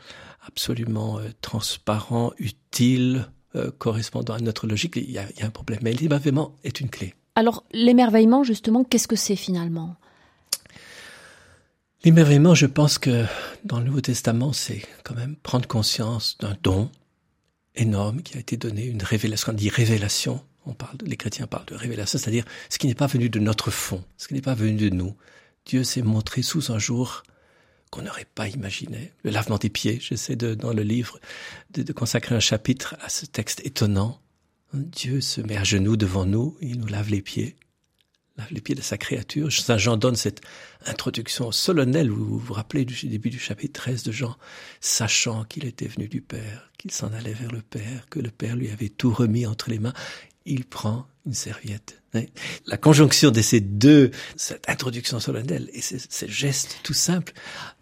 absolument 0.45 1.19
euh, 1.19 1.29
transparent, 1.41 2.33
utile, 2.39 3.29
euh, 3.55 3.71
correspondant 3.79 4.35
à 4.35 4.41
notre 4.41 4.67
logique, 4.67 4.97
il 4.97 5.11
y 5.11 5.19
a, 5.19 5.25
il 5.35 5.41
y 5.41 5.43
a 5.43 5.47
un 5.47 5.51
problème. 5.51 5.81
Mais 5.83 5.93
l'émerveillement 5.93 6.57
est 6.65 6.81
une 6.81 6.89
clé. 6.89 7.15
Alors, 7.37 7.65
l'émerveillement, 7.73 8.43
justement, 8.43 8.83
qu'est-ce 8.83 9.09
que 9.09 9.17
c'est 9.17 9.37
finalement? 9.37 9.97
L'émerveillement, 12.05 12.55
je 12.55 12.67
pense 12.67 12.99
que 12.99 13.25
dans 13.65 13.79
le 13.79 13.85
Nouveau 13.85 14.01
Testament, 14.01 14.53
c'est 14.53 14.83
quand 15.05 15.15
même 15.15 15.37
prendre 15.37 15.69
conscience 15.69 16.37
d'un 16.39 16.57
don 16.63 16.91
énorme 17.77 18.23
qui 18.23 18.37
a 18.37 18.41
été 18.41 18.57
donné, 18.57 18.87
une 18.87 19.03
révélation, 19.03 19.53
on 19.53 19.55
dit 19.55 19.69
révélation, 19.69 20.41
on 20.67 20.75
parle, 20.75 20.97
les 21.05 21.17
chrétiens 21.17 21.47
parlent 21.47 21.67
de 21.67 21.75
révélation, 21.75 22.19
c'est-à-dire 22.19 22.45
ce 22.69 22.79
qui 22.79 22.87
n'est 22.87 22.95
pas 22.95 23.07
venu 23.07 23.31
de 23.31 23.39
notre 23.39 23.71
fond, 23.71 24.05
ce 24.17 24.29
qui 24.29 24.35
n'est 24.35 24.41
pas 24.41 24.55
venu 24.55 24.77
de 24.77 24.95
nous. 24.95 25.17
Dieu 25.67 25.85
s'est 25.85 26.03
montré 26.03 26.43
sous 26.43 26.73
un 26.73 26.79
jour 26.79 27.23
qu'on 27.91 28.03
n'aurait 28.03 28.27
pas 28.35 28.49
imaginé. 28.49 29.13
Le 29.25 29.31
lavement 29.31 29.59
des 29.59 29.69
pieds, 29.69 29.99
j'essaie 30.01 30.37
de, 30.37 30.55
dans 30.55 30.73
le 30.73 30.83
livre 30.83 31.19
de, 31.73 31.83
de, 31.83 31.93
consacrer 31.93 32.35
un 32.35 32.41
chapitre 32.41 32.97
à 33.01 33.09
ce 33.09 33.27
texte 33.27 33.65
étonnant. 33.65 34.21
Dieu 34.73 35.21
se 35.21 35.41
met 35.41 35.57
à 35.57 35.65
genoux 35.65 35.97
devant 35.97 36.25
nous, 36.25 36.57
il 36.61 36.79
nous 36.79 36.87
lave 36.87 37.11
les 37.11 37.23
pieds, 37.23 37.57
lave 38.37 38.53
les 38.53 38.61
pieds 38.61 38.77
de 38.77 38.81
sa 38.81 38.97
créature. 38.97 39.53
Saint 39.53 39.79
Jean 39.79 39.97
donne 39.97 40.15
cette 40.15 40.41
introduction 40.87 41.51
solennelle, 41.51 42.11
vous 42.11 42.39
vous 42.39 42.55
rappelez 42.55 42.85
du 42.85 43.09
début 43.09 43.31
du 43.31 43.41
chapitre 43.41 43.81
13 43.81 44.05
de 44.05 44.13
Jean, 44.13 44.37
sachant 44.81 45.45
qu'il 45.45 45.65
était 45.65 45.89
venu 45.89 46.07
du 46.07 46.21
Père, 46.21 46.71
qu'il 46.79 46.93
s'en 46.93 47.13
allait 47.13 47.35
vers 47.35 47.51
le 47.51 47.63
Père, 47.63 48.07
que 48.09 48.21
le 48.21 48.31
Père 48.31 48.55
lui 48.55 48.71
avait 48.71 48.89
tout 48.89 49.13
remis 49.13 49.47
entre 49.47 49.71
les 49.71 49.81
mains, 49.81 49.95
il 50.47 50.65
prend 50.65 51.07
une 51.27 51.35
serviette. 51.35 52.01
La 52.67 52.77
conjonction 52.77 53.31
de 53.31 53.41
ces 53.41 53.61
deux, 53.61 54.11
cette 54.35 54.69
introduction 54.69 55.21
solennelle 55.21 55.71
et 55.73 55.81
ces, 55.81 56.29
gestes 56.29 56.81
tout 56.83 56.95
simples 56.95 57.33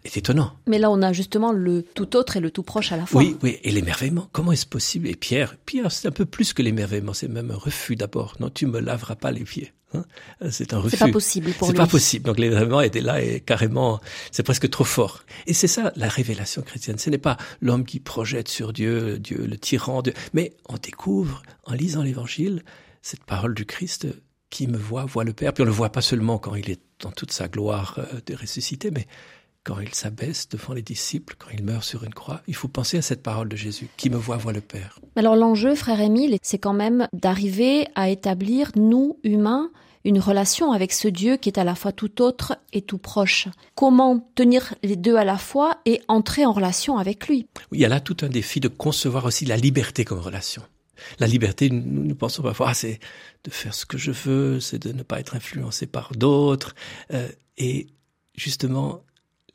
est 0.03 0.17
étonnant. 0.17 0.53
Mais 0.67 0.77
là, 0.77 0.91
on 0.91 1.01
a 1.01 1.13
justement 1.13 1.51
le 1.51 1.81
tout 1.81 2.15
autre 2.15 2.37
et 2.37 2.39
le 2.39 2.51
tout 2.51 2.61
proche 2.61 2.91
à 2.91 2.97
la 2.97 3.07
fois. 3.07 3.21
Oui, 3.21 3.37
oui, 3.41 3.57
et 3.63 3.71
l'émerveillement. 3.71 4.29
Comment 4.31 4.51
est-ce 4.51 4.67
possible? 4.67 5.07
Et 5.07 5.15
Pierre, 5.15 5.55
Pierre, 5.65 5.91
c'est 5.91 6.07
un 6.07 6.11
peu 6.11 6.25
plus 6.25 6.53
que 6.53 6.61
l'émerveillement, 6.61 7.13
c'est 7.13 7.27
même 7.27 7.49
un 7.49 7.55
refus 7.55 7.95
d'abord. 7.95 8.35
Non, 8.39 8.49
tu 8.49 8.67
me 8.67 8.79
laveras 8.79 9.15
pas 9.15 9.31
les 9.31 9.43
pieds. 9.43 9.73
Hein 9.93 10.03
c'est 10.51 10.73
un 10.73 10.79
refus. 10.79 10.97
C'est 10.97 11.05
pas 11.05 11.11
possible 11.11 11.51
pour 11.53 11.67
lui. 11.67 11.75
C'est 11.75 11.77
pas 11.77 11.87
possible. 11.87 12.25
Donc 12.25 12.37
l'émerveillement 12.39 12.81
était 12.81 13.01
là 13.01 13.21
et 13.21 13.39
carrément, 13.39 13.99
c'est 14.31 14.43
presque 14.43 14.69
trop 14.69 14.83
fort. 14.83 15.23
Et 15.47 15.53
c'est 15.53 15.67
ça 15.67 15.91
la 15.95 16.07
révélation 16.07 16.61
chrétienne. 16.61 16.97
Ce 16.97 17.09
n'est 17.09 17.17
pas 17.17 17.37
l'homme 17.61 17.85
qui 17.85 17.99
projette 17.99 18.47
sur 18.47 18.73
Dieu, 18.73 19.19
Dieu 19.19 19.45
le 19.47 19.57
tyran, 19.57 20.01
Dieu, 20.01 20.13
mais 20.33 20.53
on 20.67 20.77
découvre 20.77 21.41
en 21.65 21.73
lisant 21.73 22.03
l'Évangile 22.03 22.63
cette 23.01 23.23
parole 23.23 23.53
du 23.55 23.65
Christ 23.65 24.07
qui 24.49 24.67
me 24.67 24.77
voit, 24.77 25.05
voit 25.05 25.23
le 25.23 25.33
Père. 25.33 25.53
Puis 25.53 25.63
on 25.63 25.65
le 25.65 25.71
voit 25.71 25.91
pas 25.91 26.01
seulement 26.01 26.37
quand 26.37 26.55
il 26.55 26.69
est 26.69 26.81
dans 26.99 27.11
toute 27.11 27.31
sa 27.31 27.47
gloire 27.47 27.99
euh, 27.99 28.19
de 28.25 28.35
ressuscité, 28.35 28.91
mais 28.91 29.07
quand 29.69 29.79
il 29.81 29.93
s'abaisse 29.93 30.49
devant 30.49 30.73
les 30.73 30.81
disciples, 30.81 31.35
quand 31.37 31.51
il 31.53 31.63
meurt 31.63 31.83
sur 31.83 32.03
une 32.03 32.13
croix, 32.13 32.41
il 32.47 32.55
faut 32.55 32.67
penser 32.67 32.97
à 32.97 33.03
cette 33.03 33.21
parole 33.21 33.47
de 33.49 33.55
Jésus, 33.55 33.87
qui 33.97 34.09
me 34.09 34.17
voit 34.17 34.37
voit 34.37 34.51
le 34.51 34.61
Père. 34.61 34.99
Alors 35.15 35.35
l'enjeu, 35.35 35.75
frère 35.75 36.01
Émile, 36.01 36.39
c'est 36.41 36.57
quand 36.57 36.73
même 36.73 37.07
d'arriver 37.13 37.87
à 37.93 38.09
établir, 38.09 38.71
nous, 38.75 39.19
humains, 39.23 39.69
une 40.05 40.19
relation 40.19 40.71
avec 40.71 40.91
ce 40.91 41.07
Dieu 41.07 41.37
qui 41.37 41.49
est 41.49 41.59
à 41.59 41.63
la 41.63 41.75
fois 41.75 41.91
tout 41.91 42.23
autre 42.23 42.57
et 42.73 42.81
tout 42.81 42.97
proche. 42.97 43.47
Comment 43.75 44.27
tenir 44.33 44.73
les 44.81 44.95
deux 44.95 45.17
à 45.17 45.23
la 45.23 45.37
fois 45.37 45.77
et 45.85 46.01
entrer 46.07 46.47
en 46.47 46.51
relation 46.51 46.97
avec 46.97 47.27
lui? 47.27 47.45
Il 47.71 47.79
y 47.79 47.85
a 47.85 47.89
là 47.89 47.99
tout 47.99 48.17
un 48.21 48.29
défi 48.29 48.59
de 48.59 48.69
concevoir 48.69 49.25
aussi 49.25 49.45
la 49.45 49.57
liberté 49.57 50.03
comme 50.03 50.19
relation. 50.19 50.63
La 51.19 51.27
liberté, 51.27 51.69
nous, 51.69 52.05
nous 52.05 52.15
pensons 52.15 52.41
parfois, 52.41 52.69
ah, 52.69 52.73
c'est 52.73 52.99
de 53.43 53.51
faire 53.51 53.75
ce 53.75 53.85
que 53.85 53.99
je 53.99 54.09
veux, 54.09 54.59
c'est 54.59 54.79
de 54.79 54.93
ne 54.93 55.03
pas 55.03 55.19
être 55.19 55.35
influencé 55.35 55.85
par 55.85 56.13
d'autres. 56.13 56.73
Euh, 57.13 57.29
et 57.57 57.85
justement, 58.35 59.03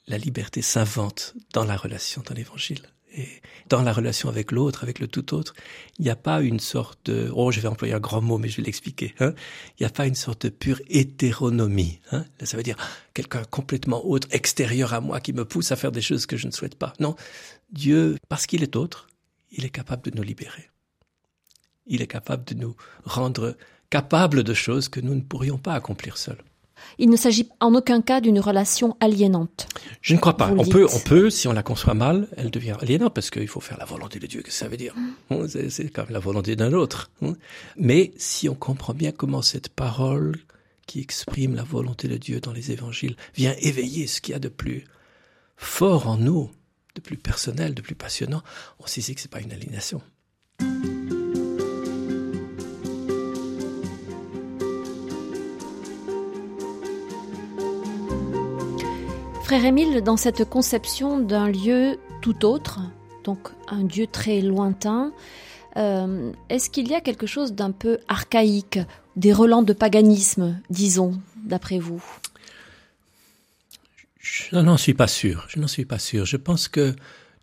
la 0.07 0.19
liberté 0.19 0.63
s'invente 0.63 1.35
dans 1.53 1.65
la 1.65 1.77
relation, 1.77 2.23
dans 2.27 2.35
l'évangile. 2.35 2.83
Et 3.17 3.29
dans 3.69 3.83
la 3.83 3.93
relation 3.93 4.29
avec 4.29 4.51
l'autre, 4.51 4.83
avec 4.83 4.99
le 4.99 5.07
tout 5.07 5.35
autre, 5.35 5.55
il 5.99 6.05
n'y 6.05 6.11
a 6.11 6.17
pas 6.17 6.43
une 6.43 6.59
sorte 6.59 6.99
de, 7.05 7.31
oh, 7.33 7.53
je 7.53 7.61
vais 7.61 7.69
employer 7.69 7.95
un 7.95 8.01
grand 8.01 8.21
mot, 8.21 8.39
mais 8.39 8.49
je 8.49 8.57
vais 8.57 8.65
l'expliquer, 8.65 9.15
hein. 9.21 9.35
Il 9.79 9.85
n'y 9.85 9.87
a 9.87 9.91
pas 9.91 10.07
une 10.07 10.17
sorte 10.17 10.47
de 10.47 10.49
pure 10.49 10.81
hétéronomie, 10.89 12.01
hein. 12.11 12.25
Ça 12.43 12.57
veut 12.57 12.65
dire 12.65 12.77
quelqu'un 13.15 13.45
complètement 13.45 14.05
autre, 14.05 14.27
extérieur 14.33 14.95
à 14.95 15.01
moi, 15.01 15.21
qui 15.21 15.33
me 15.33 15.45
pousse 15.45 15.71
à 15.71 15.77
faire 15.77 15.93
des 15.93 16.03
choses 16.03 16.27
que 16.27 16.37
je 16.37 16.49
ne 16.49 16.53
souhaite 16.53 16.75
pas. 16.75 16.93
Non. 16.99 17.15
Dieu, 17.71 18.19
parce 18.29 18.47
qu'il 18.47 18.65
est 18.65 18.75
autre, 18.75 19.07
il 19.53 19.65
est 19.65 19.71
capable 19.71 20.11
de 20.11 20.17
nous 20.17 20.25
libérer. 20.25 20.71
Il 21.87 22.03
est 22.03 22.09
capable 22.09 22.45
de 22.45 22.55
nous 22.55 22.75
rendre 23.05 23.57
capables 23.91 24.43
de 24.43 24.55
choses 24.55 24.89
que 24.89 24.99
nous 24.99 25.15
ne 25.15 25.21
pourrions 25.21 25.59
pas 25.59 25.75
accomplir 25.75 26.17
seuls. 26.17 26.43
Il 26.99 27.11
ne 27.11 27.17
s'agit 27.17 27.49
en 27.61 27.75
aucun 27.75 28.01
cas 28.01 28.21
d'une 28.21 28.41
relation 28.41 28.97
aliénante. 29.01 29.67
Je 30.01 30.15
ne 30.15 30.19
crois 30.19 30.37
pas. 30.37 30.51
On 30.57 30.65
peut, 30.65 30.87
on 30.93 30.99
peut, 31.01 31.31
si 31.31 31.49
on 31.49 31.53
la 31.53 31.63
conçoit 31.63 31.95
mal, 31.95 32.29
elle 32.37 32.51
devient 32.51 32.77
aliénante 32.81 33.15
parce 33.15 33.31
qu'il 33.31 33.49
faut 33.49 33.61
faire 33.61 33.79
la 33.79 33.85
volonté 33.85 34.19
de 34.19 34.27
Dieu. 34.27 34.43
Qu'est-ce 34.43 34.59
que 34.59 34.65
ça 34.65 34.69
veut 34.69 34.77
dire? 34.77 34.95
Mm. 35.31 35.47
C'est 35.69 35.89
comme 35.91 36.11
la 36.11 36.19
volonté 36.19 36.57
d'un 36.57 36.73
autre. 36.73 37.11
Hein. 37.23 37.35
Mais 37.77 38.13
si 38.17 38.49
on 38.49 38.55
comprend 38.55 38.95
bien 38.95 39.13
comment 39.13 39.43
cette 39.43 39.69
parole 39.69 40.37
qui 40.87 41.01
exprime 41.01 41.55
la 41.55 41.63
volonté 41.65 42.09
de 42.09 42.17
Dieu 42.17 42.41
dans 42.41 42.53
les 42.53 42.71
évangiles 42.71 43.17
vient 43.35 43.55
éveiller 43.61 44.07
ce 44.07 44.21
qu'il 44.21 44.33
y 44.33 44.37
a 44.37 44.41
de 44.41 44.49
plus 44.49 44.85
fort 45.57 46.09
en 46.09 46.17
nous, 46.17 46.51
de 46.95 47.01
plus 47.01 47.17
personnel, 47.17 47.75
de 47.75 47.83
plus 47.83 47.95
passionnant, 47.95 48.43
on 48.79 48.87
sait 48.87 49.15
que 49.15 49.21
c'est 49.21 49.31
pas 49.31 49.41
une 49.41 49.53
aliénation. 49.53 50.01
Frère 59.45 59.67
Émile, 59.67 60.01
dans 60.01 60.17
cette 60.17 60.49
conception 60.49 61.21
d'un 61.21 61.51
lieu 61.51 61.99
tout 62.23 62.47
autre, 62.47 62.81
donc 63.25 63.51
un 63.69 63.85
Dieu 63.85 64.07
très 64.07 64.41
lointain, 64.41 65.13
euh, 65.77 66.33
est-ce 66.49 66.71
qu'il 66.71 66.89
y 66.89 66.95
a 66.95 67.03
quelque 67.03 67.27
chose 67.27 67.53
d'un 67.53 67.71
peu 67.71 67.99
archaïque, 68.09 68.79
des 69.17 69.35
relents 69.35 69.63
de 69.63 69.75
paganisme, 69.75 70.59
disons, 70.71 71.21
d'après 71.37 71.79
vous? 71.79 72.03
Je 74.19 74.57
n'en 74.57 74.79
suis 74.79 74.95
pas 74.95 75.09
sûr. 75.09 75.45
Je 75.51 75.61
n'en 75.61 75.69
suis 75.69 75.85
pas 75.85 75.99
sûr. 75.99 76.25
Je 76.25 76.39
pense 76.39 76.67
que 76.67 76.97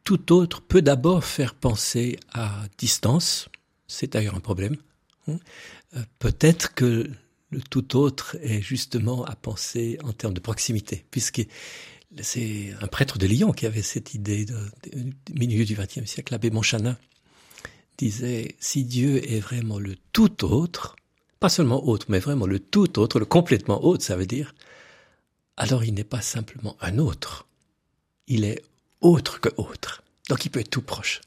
tout 0.03 0.33
autre 0.33 0.63
peut 0.63 0.81
d'abord 0.81 1.23
faire 1.23 1.53
penser 1.53 2.17
à 2.33 2.63
distance. 2.79 3.47
C'est 3.87 4.13
d'ailleurs 4.13 4.35
un 4.35 4.39
problème. 4.39 4.75
Hein? 5.27 5.37
Euh, 5.95 5.99
peut-être 6.17 6.73
que 6.73 7.07
le 7.51 7.61
tout 7.61 7.95
autre 7.95 8.37
est 8.41 8.61
justement 8.61 9.23
à 9.25 9.35
penser 9.35 9.99
en 10.03 10.13
termes 10.13 10.33
de 10.33 10.39
proximité, 10.39 11.05
puisque 11.11 11.45
c'est 12.19 12.73
un 12.81 12.87
prêtre 12.87 13.17
de 13.17 13.27
Lyon 13.27 13.51
qui 13.51 13.65
avait 13.65 13.81
cette 13.81 14.13
idée 14.13 14.45
de, 14.45 14.57
milieu 15.33 15.65
du 15.65 15.75
XXe 15.75 16.05
siècle, 16.05 16.33
l'abbé 16.33 16.49
Monchanin 16.49 16.97
disait 17.97 18.55
si 18.59 18.83
Dieu 18.83 19.21
est 19.31 19.39
vraiment 19.39 19.79
le 19.79 19.95
tout 20.11 20.43
autre, 20.43 20.95
pas 21.39 21.49
seulement 21.49 21.87
autre, 21.87 22.07
mais 22.09 22.19
vraiment 22.19 22.47
le 22.47 22.59
tout 22.59 22.99
autre, 22.99 23.19
le 23.19 23.25
complètement 23.25 23.83
autre, 23.83 24.03
ça 24.03 24.15
veut 24.15 24.25
dire, 24.25 24.53
alors 25.57 25.83
il 25.83 25.93
n'est 25.93 26.03
pas 26.03 26.21
simplement 26.21 26.75
un 26.81 26.97
autre, 26.97 27.45
il 28.27 28.43
est 28.43 28.61
autre 29.01 29.39
que 29.39 29.49
autre. 29.57 30.03
Donc 30.29 30.45
il 30.45 30.49
peut 30.49 30.59
être 30.59 30.69
tout 30.69 30.81
proche. 30.81 31.21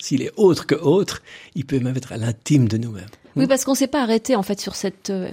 S'il 0.00 0.22
est 0.22 0.32
autre 0.36 0.66
que 0.66 0.74
autre, 0.74 1.22
il 1.54 1.66
peut 1.66 1.78
même 1.78 1.96
être 1.96 2.12
à 2.12 2.16
l'intime 2.16 2.68
de 2.68 2.78
nous-mêmes. 2.78 3.08
Oui, 3.36 3.46
parce 3.46 3.64
qu'on 3.64 3.72
ne 3.72 3.76
s'est 3.76 3.86
pas 3.86 4.02
arrêté 4.02 4.36
en 4.36 4.42
fait 4.42 4.60
sur 4.60 4.74
cette 4.74 5.10
euh, 5.10 5.30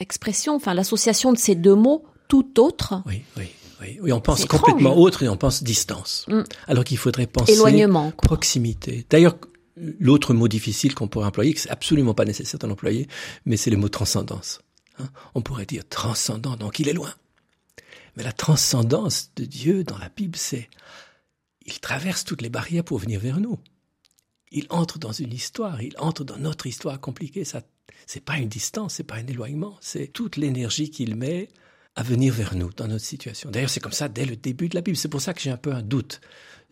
expression, 0.00 0.54
enfin 0.54 0.72
l'association 0.72 1.32
de 1.32 1.38
ces 1.38 1.54
deux 1.54 1.74
mots, 1.74 2.04
tout 2.28 2.58
autre. 2.60 3.02
Oui, 3.06 3.22
oui. 3.36 3.50
Oui, 4.00 4.12
on 4.12 4.20
pense 4.20 4.44
complètement 4.44 4.96
autre 4.96 5.22
et 5.22 5.28
on 5.28 5.36
pense 5.36 5.62
distance. 5.62 6.24
Mm. 6.28 6.42
Alors 6.66 6.84
qu'il 6.84 6.98
faudrait 6.98 7.26
penser 7.26 7.52
éloignement, 7.52 8.12
proximité. 8.12 9.06
D'ailleurs, 9.10 9.36
l'autre 9.76 10.34
mot 10.34 10.48
difficile 10.48 10.94
qu'on 10.94 11.08
pourrait 11.08 11.26
employer, 11.26 11.54
que 11.54 11.60
c'est 11.60 11.70
absolument 11.70 12.14
pas 12.14 12.24
nécessaire 12.24 12.58
d'en 12.58 12.70
employer, 12.70 13.08
mais 13.44 13.56
c'est 13.56 13.70
le 13.70 13.76
mot 13.76 13.88
transcendance. 13.88 14.60
Hein. 14.98 15.08
on 15.34 15.40
pourrait 15.40 15.64
dire 15.64 15.88
transcendant, 15.88 16.56
donc 16.56 16.78
il 16.78 16.88
est 16.88 16.92
loin. 16.92 17.14
Mais 18.16 18.22
la 18.22 18.32
transcendance 18.32 19.30
de 19.36 19.46
Dieu 19.46 19.84
dans 19.84 19.96
la 19.96 20.10
Bible, 20.10 20.36
c'est 20.36 20.68
il 21.64 21.80
traverse 21.80 22.24
toutes 22.24 22.42
les 22.42 22.50
barrières 22.50 22.84
pour 22.84 22.98
venir 22.98 23.20
vers 23.20 23.40
nous. 23.40 23.58
Il 24.50 24.66
entre 24.68 24.98
dans 24.98 25.12
une 25.12 25.32
histoire, 25.32 25.80
il 25.80 25.94
entre 25.98 26.24
dans 26.24 26.36
notre 26.36 26.66
histoire 26.66 27.00
compliquée. 27.00 27.44
Ça, 27.44 27.62
c'est 28.06 28.22
pas 28.22 28.36
une 28.36 28.48
distance, 28.48 28.94
c'est 28.94 29.04
pas 29.04 29.14
un 29.14 29.26
éloignement, 29.26 29.78
c'est 29.80 30.08
toute 30.08 30.36
l'énergie 30.36 30.90
qu'il 30.90 31.16
met 31.16 31.48
à 31.94 32.02
venir 32.02 32.32
vers 32.32 32.54
nous 32.54 32.70
dans 32.72 32.88
notre 32.88 33.04
situation. 33.04 33.50
D'ailleurs, 33.50 33.70
c'est 33.70 33.80
comme 33.80 33.92
ça 33.92 34.08
dès 34.08 34.24
le 34.24 34.36
début 34.36 34.68
de 34.68 34.74
la 34.74 34.80
Bible. 34.80 34.96
C'est 34.96 35.08
pour 35.08 35.20
ça 35.20 35.34
que 35.34 35.40
j'ai 35.40 35.50
un 35.50 35.56
peu 35.56 35.72
un 35.72 35.82
doute 35.82 36.20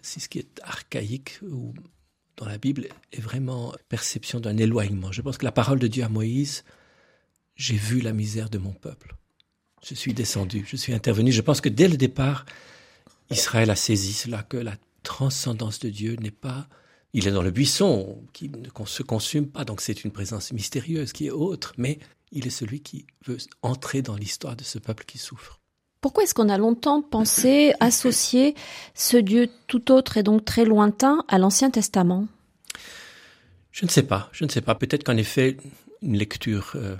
si 0.03 0.21
ce 0.21 0.29
qui 0.29 0.39
est 0.39 0.61
archaïque 0.62 1.39
ou 1.43 1.75
dans 2.37 2.47
la 2.47 2.59
Bible 2.59 2.89
est 3.12 3.21
vraiment 3.21 3.75
perception 3.89 4.41
d'un 4.41 4.57
éloignement. 4.57 5.12
Je 5.12 5.21
pense 5.21 5.37
que 5.37 5.45
la 5.45 5.53
parole 5.53 5.79
de 5.79 5.87
Dieu 5.87 6.05
à 6.05 6.09
Moïse, 6.09 6.65
j'ai 7.55 7.77
vu 7.77 8.00
la 8.00 8.12
misère 8.12 8.49
de 8.49 8.59
mon 8.59 8.73
peuple. 8.73 9.15
Je 9.87 9.95
suis 9.95 10.15
descendu, 10.15 10.65
je 10.67 10.77
suis 10.77 10.95
intervenu. 10.95 11.33
Je 11.33 11.43
pense 11.43 11.61
que 11.61 11.69
dès 11.69 11.89
le 11.89 11.97
départ, 11.97 12.47
Israël 13.31 13.71
a 13.71 13.77
saisi 13.77 14.12
cela, 14.12 14.43
que 14.43 14.57
la 14.57 14.77
transcendance 15.03 15.79
de 15.81 15.91
Dieu 15.91 16.17
n'est 16.17 16.31
pas... 16.31 16.69
Il 17.12 17.27
est 17.27 17.33
dans 17.33 17.43
le 17.43 17.50
buisson, 17.50 18.23
qui 18.33 18.49
ne 18.49 18.69
se 18.87 19.03
consume 19.03 19.49
pas, 19.49 19.65
donc 19.65 19.81
c'est 19.81 20.05
une 20.05 20.12
présence 20.12 20.53
mystérieuse 20.53 21.12
qui 21.12 21.27
est 21.27 21.31
autre, 21.31 21.75
mais 21.77 21.99
il 22.33 22.47
est 22.47 22.51
celui 22.51 22.81
qui 22.81 23.07
veut 23.27 23.39
entrer 23.63 24.03
dans 24.03 24.17
l'histoire 24.17 24.57
de 24.57 24.65
ce 24.65 24.79
peuple 24.79 25.05
qui 25.05 25.19
souffre. 25.19 25.61
Pourquoi 26.01 26.23
est-ce 26.23 26.35
qu'on 26.35 26.49
a 26.49 26.59
longtemps 26.59 27.03
pensé 27.03 27.73
associer 27.81 28.55
ce 28.95 29.17
Dieu 29.17 29.49
tout 29.67 29.93
autre 29.93 30.17
et 30.17 30.23
donc 30.23 30.45
très 30.45 30.65
lointain 30.65 31.25
à 31.29 31.39
l'Ancien 31.39 31.71
Testament? 31.71 32.27
Je 33.71 33.85
ne 33.85 33.91
sais 33.91 34.03
pas, 34.03 34.29
je 34.33 34.45
ne 34.45 34.51
sais 34.51 34.63
pas. 34.63 34.75
Peut-être 34.75 35.05
qu'en 35.05 35.17
effet, 35.17 35.57
une 36.03 36.17
lecture 36.17 36.73
euh, 36.75 36.97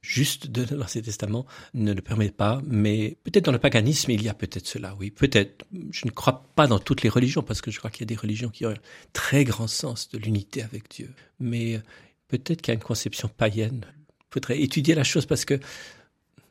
juste 0.00 0.46
de 0.46 0.74
l'Ancien 0.74 1.02
Testament 1.02 1.46
ne 1.74 1.92
le 1.92 2.00
permet 2.00 2.30
pas, 2.30 2.62
mais 2.64 3.16
peut-être 3.24 3.44
dans 3.46 3.52
le 3.52 3.58
paganisme, 3.58 4.12
il 4.12 4.22
y 4.22 4.28
a 4.28 4.34
peut-être 4.34 4.66
cela, 4.66 4.94
oui, 4.98 5.10
peut-être. 5.10 5.66
Je 5.90 6.06
ne 6.06 6.10
crois 6.10 6.44
pas 6.54 6.66
dans 6.66 6.78
toutes 6.78 7.02
les 7.02 7.08
religions, 7.08 7.42
parce 7.42 7.60
que 7.60 7.70
je 7.70 7.78
crois 7.78 7.90
qu'il 7.90 8.02
y 8.02 8.04
a 8.04 8.14
des 8.14 8.20
religions 8.20 8.50
qui 8.50 8.66
ont 8.66 8.70
un 8.70 8.74
très 9.12 9.44
grand 9.44 9.66
sens 9.66 10.08
de 10.10 10.18
l'unité 10.18 10.62
avec 10.62 10.88
Dieu. 10.90 11.12
Mais 11.40 11.76
euh, 11.76 11.80
peut-être 12.28 12.62
qu'il 12.62 12.72
y 12.72 12.76
a 12.76 12.78
une 12.78 12.84
conception 12.84 13.28
païenne 13.28 13.84
faudrait 14.30 14.60
étudier 14.60 14.94
la 14.94 15.04
chose 15.04 15.26
parce 15.26 15.44
que 15.44 15.58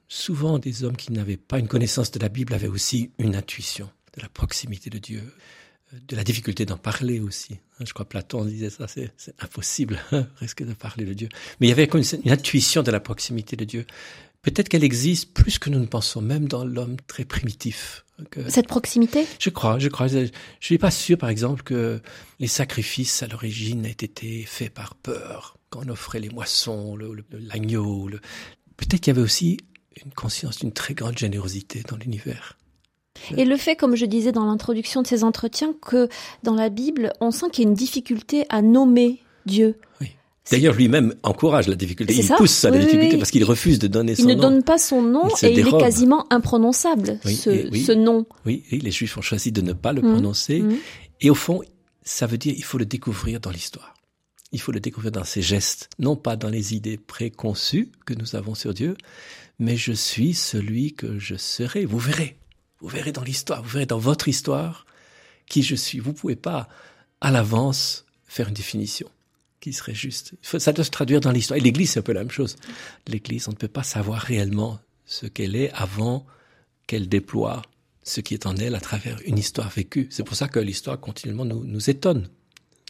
souvent 0.07 0.60
des 0.60 0.84
hommes 0.84 0.96
qui 0.96 1.12
n'avaient 1.12 1.38
pas 1.38 1.60
une 1.60 1.67
connaissance 1.67 2.12
de 2.12 2.19
la 2.19 2.29
Bible 2.29 2.53
avaient 2.53 2.67
aussi 2.67 3.12
une 3.19 3.36
intuition 3.36 3.89
de 4.15 4.22
la 4.22 4.29
proximité 4.29 4.89
de 4.89 4.98
Dieu, 4.98 5.22
euh, 5.93 5.98
de 6.07 6.15
la 6.15 6.24
difficulté 6.24 6.65
d'en 6.65 6.77
parler 6.77 7.19
aussi. 7.19 7.60
Hein, 7.79 7.86
je 7.86 7.93
crois 7.93 8.07
Platon 8.07 8.46
disait 8.46 8.69
ça, 8.69 8.88
c'est 8.88 9.12
impossible, 9.39 10.00
hein, 10.12 10.27
risque 10.38 10.63
de 10.63 10.74
parler 10.74 11.05
de 11.05 11.13
Dieu. 11.13 11.29
Mais 11.60 11.67
il 11.67 11.69
y 11.69 11.74
avait 11.74 11.86
une 11.86 12.31
intuition 12.31 12.84
de 12.84 12.91
la 12.91 13.00
proximité 13.00 13.55
de 13.55 13.65
Dieu. 13.65 13.86
Peut-être 14.41 14.69
qu'elle 14.69 14.84
existe 14.84 15.34
plus 15.34 15.60
que 15.60 15.69
nous 15.69 15.79
ne 15.79 15.88
pensons, 15.88 16.22
même 16.22 16.48
dans 16.48 16.63
l'homme 16.63 16.96
très 17.07 17.25
primitif. 17.25 18.05
Cette 18.48 18.67
proximité? 18.67 19.27
Je 19.39 19.50
crois, 19.50 19.77
je 19.77 19.89
crois. 19.89 20.07
Je 20.07 20.19
ne 20.19 20.27
suis 20.62 20.77
pas 20.77 20.89
sûr, 20.89 21.17
par 21.17 21.29
exemple, 21.29 21.63
que 21.63 22.01
les 22.39 22.48
sacrifices 22.48 23.22
à 23.22 23.27
l'origine 23.27 23.86
aient 23.86 23.91
été 23.91 24.43
faits 24.43 24.74
par 24.74 24.96
peur 24.96 25.57
quand 25.70 25.82
on 25.86 25.90
offrait 25.90 26.20
les 26.20 26.30
moissons, 26.30 26.98
l'agneau. 27.32 28.08
Le, 28.08 28.20
Peut-être 28.78 29.02
qu'il 29.02 29.14
y 29.14 29.18
avait 29.18 29.26
aussi 29.26 29.58
une 30.04 30.14
conscience 30.14 30.60
d'une 30.60 30.72
très 30.72 30.94
grande 30.94 31.18
générosité 31.18 31.84
dans 31.90 31.98
l'univers. 31.98 32.58
Et 33.36 33.46
le 33.46 33.58
fait, 33.58 33.76
comme 33.76 33.96
je 33.96 34.06
disais 34.06 34.32
dans 34.32 34.46
l'introduction 34.46 35.02
de 35.02 35.08
ces 35.08 35.24
entretiens, 35.24 35.74
que 35.82 36.08
dans 36.44 36.54
la 36.54 36.70
Bible, 36.70 37.14
on 37.20 37.32
sent 37.32 37.48
qu'il 37.52 37.64
y 37.64 37.68
a 37.68 37.70
une 37.70 37.76
difficulté 37.76 38.46
à 38.50 38.62
nommer 38.62 39.20
Dieu. 39.46 39.80
Oui. 40.02 40.12
D'ailleurs, 40.52 40.76
lui-même 40.76 41.14
encourage 41.24 41.68
la 41.68 41.76
difficulté. 41.76 42.16
Il 42.16 42.28
pousse 42.28 42.64
à 42.64 42.70
la 42.70 42.78
difficulté 42.78 43.18
parce 43.18 43.32
qu'il 43.32 43.44
refuse 43.44 43.80
de 43.80 43.88
donner 43.88 44.16
son 44.16 44.24
nom. 44.24 44.30
Il 44.30 44.36
ne 44.36 44.42
donne 44.42 44.64
pas 44.64 44.78
son 44.78 45.02
nom 45.02 45.28
et 45.42 45.52
il 45.52 45.68
est 45.68 45.78
quasiment 45.78 46.26
imprononçable, 46.30 47.20
ce, 47.26 47.92
nom. 47.92 48.26
Oui, 48.46 48.64
les 48.72 48.92
Juifs 48.92 49.18
ont 49.18 49.22
choisi 49.22 49.52
de 49.52 49.62
ne 49.62 49.74
pas 49.74 49.92
le 49.92 50.02
mmh. 50.02 50.12
prononcer. 50.12 50.62
Mmh. 50.62 50.76
Et 51.22 51.30
au 51.30 51.36
fond, 51.36 51.62
ça 52.04 52.28
veut 52.28 52.38
dire 52.38 52.54
qu'il 52.54 52.64
faut 52.64 52.78
le 52.78 52.86
découvrir 52.86 53.42
dans 53.42 53.52
l'histoire. 53.52 53.97
Il 54.51 54.62
faut 54.62 54.72
le 54.72 54.80
découvrir 54.80 55.12
dans 55.12 55.24
ses 55.24 55.42
gestes, 55.42 55.89
non 56.00 56.16
pas 56.16 56.36
dans 56.36 56.50
les 56.50 56.74
idées 56.74 56.98
préconçues 56.98 57.92
que 58.06 58.13
nous 58.13 58.36
avons 58.36 58.56
sur 58.56 58.74
Dieu, 58.74 58.96
mais 59.60 59.75
je 59.75 59.92
suis 59.92 60.34
celui 60.34 60.94
que 60.94 61.20
je 61.20 61.36
serai. 61.36 61.86
Vous 61.86 62.00
verrez. 62.00 62.38
Vous 62.80 62.88
verrez 62.88 63.12
dans 63.12 63.24
l'histoire, 63.24 63.63
vous 63.63 63.70
verrez 63.70 63.86
dans 63.86 63.98
votre 63.98 64.27
histoire 64.27 64.86
qui 65.48 65.63
je 65.63 65.75
suis. 65.75 66.00
Vous 66.00 66.13
pouvez 66.13 66.36
pas, 66.36 66.70
à 67.22 67.32
l'avance, 67.32 68.06
faire 68.25 68.48
une 68.48 68.54
définition 68.54 69.10
qui 69.60 69.74
serait 69.74 69.96
juste. 69.96 70.34
Ça 70.42 70.72
doit 70.72 70.86
se 70.86 70.92
traduire 70.92 71.20
dans 71.20 71.32
l'histoire. 71.32 71.58
Et 71.58 71.62
l'Église, 71.62 71.92
c'est 71.92 72.00
un 72.00 72.04
peu 72.04 72.13
la 72.13 72.22
même 72.22 72.32
chose. 72.32 72.56
L'Église, 73.08 73.48
on 73.48 73.51
ne 73.51 73.58
peut 73.58 73.68
pas 73.68 73.84
savoir 73.84 74.22
réellement 74.22 74.80
ce 75.06 75.25
qu'elle 75.25 75.56
est 75.56 75.72
avant 75.72 76.25
qu'elle 76.86 77.10
déploie 77.10 77.63
ce 78.04 78.22
qui 78.22 78.34
est 78.34 78.46
en 78.46 78.56
elle 78.56 78.75
à 78.75 78.80
travers 78.80 79.20
une 79.25 79.38
histoire 79.38 79.70
vécue. 79.70 80.08
C'est 80.12 80.24
pour 80.24 80.36
ça 80.36 80.48
que 80.48 80.60
l'histoire 80.60 81.00
continuellement 81.00 81.46
nous, 81.46 81.66
nous 81.66 81.89
étonne. 81.89 82.30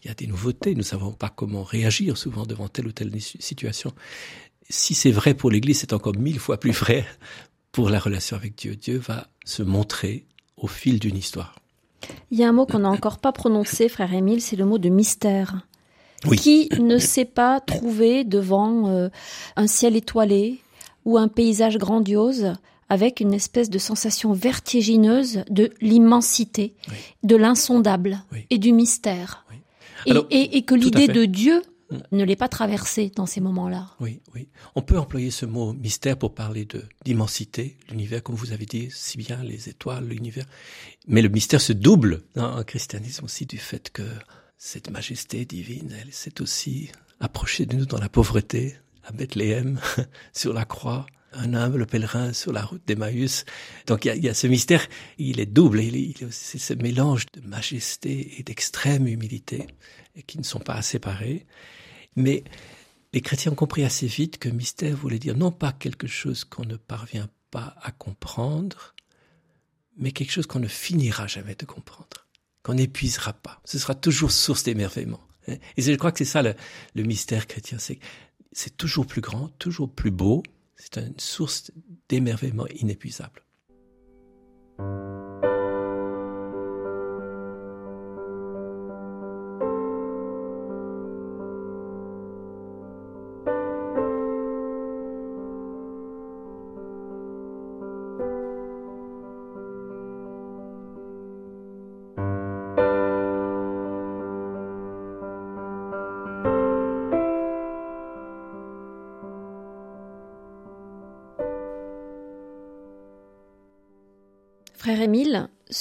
Il 0.07 0.11
y 0.11 0.11
a 0.11 0.15
des 0.15 0.27
nouveautés, 0.27 0.71
nous 0.71 0.77
ne 0.77 0.83
savons 0.83 1.11
pas 1.11 1.27
comment 1.27 1.63
réagir 1.63 2.17
souvent 2.17 2.45
devant 2.45 2.69
telle 2.69 2.87
ou 2.87 2.93
telle 2.93 3.11
situation. 3.19 3.91
Si 4.69 4.93
c'est 4.93 5.11
vrai 5.11 5.33
pour 5.33 5.51
l'Église, 5.51 5.79
c'est 5.79 5.91
encore 5.91 6.15
mille 6.15 6.39
fois 6.39 6.61
plus 6.61 6.71
vrai 6.71 7.05
pour 7.73 7.89
la 7.89 7.99
relation 7.99 8.37
avec 8.37 8.55
Dieu. 8.55 8.77
Dieu 8.77 8.99
va 8.99 9.27
se 9.43 9.63
montrer 9.63 10.25
au 10.55 10.67
fil 10.67 10.99
d'une 10.99 11.17
histoire. 11.17 11.55
Il 12.31 12.39
y 12.39 12.45
a 12.45 12.47
un 12.47 12.53
mot 12.53 12.65
qu'on 12.65 12.79
n'a 12.79 12.89
encore 12.89 13.17
pas 13.17 13.33
prononcé, 13.33 13.89
frère 13.89 14.13
Émile, 14.13 14.41
c'est 14.41 14.55
le 14.55 14.63
mot 14.63 14.77
de 14.77 14.87
mystère. 14.87 15.67
Qui 16.37 16.69
ne 16.79 16.99
sait 16.99 17.25
pas 17.25 17.59
trouver 17.59 18.23
devant 18.23 18.87
euh, 18.87 19.09
un 19.57 19.67
ciel 19.67 19.97
étoilé 19.97 20.61
ou 21.03 21.17
un 21.17 21.27
paysage 21.27 21.77
grandiose 21.77 22.53
avec 22.87 23.19
une 23.19 23.33
espèce 23.33 23.69
de 23.69 23.77
sensation 23.77 24.31
vertigineuse 24.31 25.43
de 25.49 25.73
l'immensité, 25.81 26.75
de 27.23 27.35
l'insondable 27.35 28.23
et 28.49 28.57
du 28.57 28.71
mystère. 28.71 29.43
Et, 30.05 30.63
que 30.63 30.75
l'idée 30.75 31.07
de 31.07 31.25
Dieu 31.25 31.61
mm. 31.91 31.97
ne 32.11 32.23
l'est 32.23 32.35
pas 32.35 32.47
traversée 32.47 33.11
dans 33.15 33.25
ces 33.25 33.41
moments-là. 33.41 33.87
Oui, 33.99 34.21
oui. 34.35 34.47
On 34.75 34.81
peut 34.81 34.97
employer 34.97 35.31
ce 35.31 35.45
mot 35.45 35.73
mystère 35.73 36.17
pour 36.17 36.33
parler 36.33 36.65
de 36.65 36.83
d'immensité, 37.05 37.77
l'univers, 37.89 38.23
comme 38.23 38.35
vous 38.35 38.51
avez 38.51 38.65
dit 38.65 38.89
si 38.91 39.17
bien, 39.17 39.43
les 39.43 39.69
étoiles, 39.69 40.07
l'univers. 40.07 40.45
Mais 41.07 41.21
le 41.21 41.29
mystère 41.29 41.61
se 41.61 41.73
double 41.73 42.23
dans 42.35 42.57
le 42.57 42.63
christianisme 42.63 43.25
aussi 43.25 43.45
du 43.45 43.57
fait 43.57 43.89
que 43.89 44.03
cette 44.57 44.89
majesté 44.89 45.45
divine, 45.45 45.95
elle 46.01 46.11
s'est 46.11 46.41
aussi 46.41 46.89
approchée 47.19 47.65
de 47.65 47.75
nous 47.75 47.85
dans 47.85 47.99
la 47.99 48.09
pauvreté, 48.09 48.75
à 49.03 49.11
Bethléem, 49.11 49.79
sur 50.33 50.53
la 50.53 50.65
croix, 50.65 51.05
un 51.37 51.53
humble 51.53 51.85
pèlerin 51.85 52.33
sur 52.33 52.51
la 52.51 52.63
route 52.63 52.81
d'Emmaüs. 52.85 53.45
Donc 53.85 54.05
il 54.05 54.23
y, 54.23 54.29
a, 54.29 54.33
ce 54.33 54.47
mystère, 54.47 54.85
il 55.17 55.39
est 55.39 55.45
double, 55.45 55.81
il, 55.81 56.15
c'est 56.31 56.57
ce 56.57 56.73
mélange 56.73 57.25
de 57.33 57.41
majesté 57.47 58.39
et 58.39 58.43
d'extrême 58.43 59.07
humilité 59.07 59.67
qui 60.25 60.37
ne 60.37 60.43
sont 60.43 60.59
pas 60.59 60.81
séparés. 60.81 61.45
Mais 62.15 62.43
les 63.13 63.21
chrétiens 63.21 63.51
ont 63.51 63.55
compris 63.55 63.83
assez 63.83 64.07
vite 64.07 64.37
que 64.37 64.49
mystère 64.49 64.95
voulait 64.97 65.19
dire 65.19 65.37
non 65.37 65.51
pas 65.51 65.71
quelque 65.71 66.07
chose 66.07 66.43
qu'on 66.43 66.65
ne 66.65 66.75
parvient 66.75 67.29
pas 67.51 67.75
à 67.81 67.91
comprendre, 67.91 68.95
mais 69.97 70.11
quelque 70.11 70.31
chose 70.31 70.47
qu'on 70.47 70.59
ne 70.59 70.67
finira 70.67 71.27
jamais 71.27 71.55
de 71.55 71.65
comprendre, 71.65 72.27
qu'on 72.63 72.75
n'épuisera 72.75 73.33
pas. 73.33 73.61
Ce 73.65 73.79
sera 73.79 73.95
toujours 73.95 74.31
source 74.31 74.63
d'émerveillement. 74.63 75.21
Et 75.47 75.81
je 75.81 75.93
crois 75.93 76.11
que 76.11 76.17
c'est 76.17 76.25
ça 76.25 76.41
le, 76.41 77.03
mystère 77.03 77.47
chrétien, 77.47 77.77
c'est 77.79 78.77
toujours 78.77 79.07
plus 79.07 79.21
grand, 79.21 79.47
toujours 79.59 79.89
plus 79.89 80.11
beau, 80.11 80.43
c'est 80.77 80.97
une 80.97 81.19
source 81.19 81.71
d'émerveillement 82.07 82.67
inépuisable. 82.67 83.43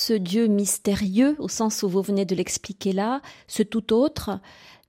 Ce 0.06 0.12
Dieu 0.12 0.46
mystérieux, 0.46 1.34
au 1.40 1.48
sens 1.48 1.82
où 1.82 1.88
vous 1.88 2.00
venez 2.00 2.24
de 2.24 2.36
l'expliquer 2.36 2.92
là, 2.92 3.22
ce 3.48 3.64
tout 3.64 3.92
autre, 3.92 4.38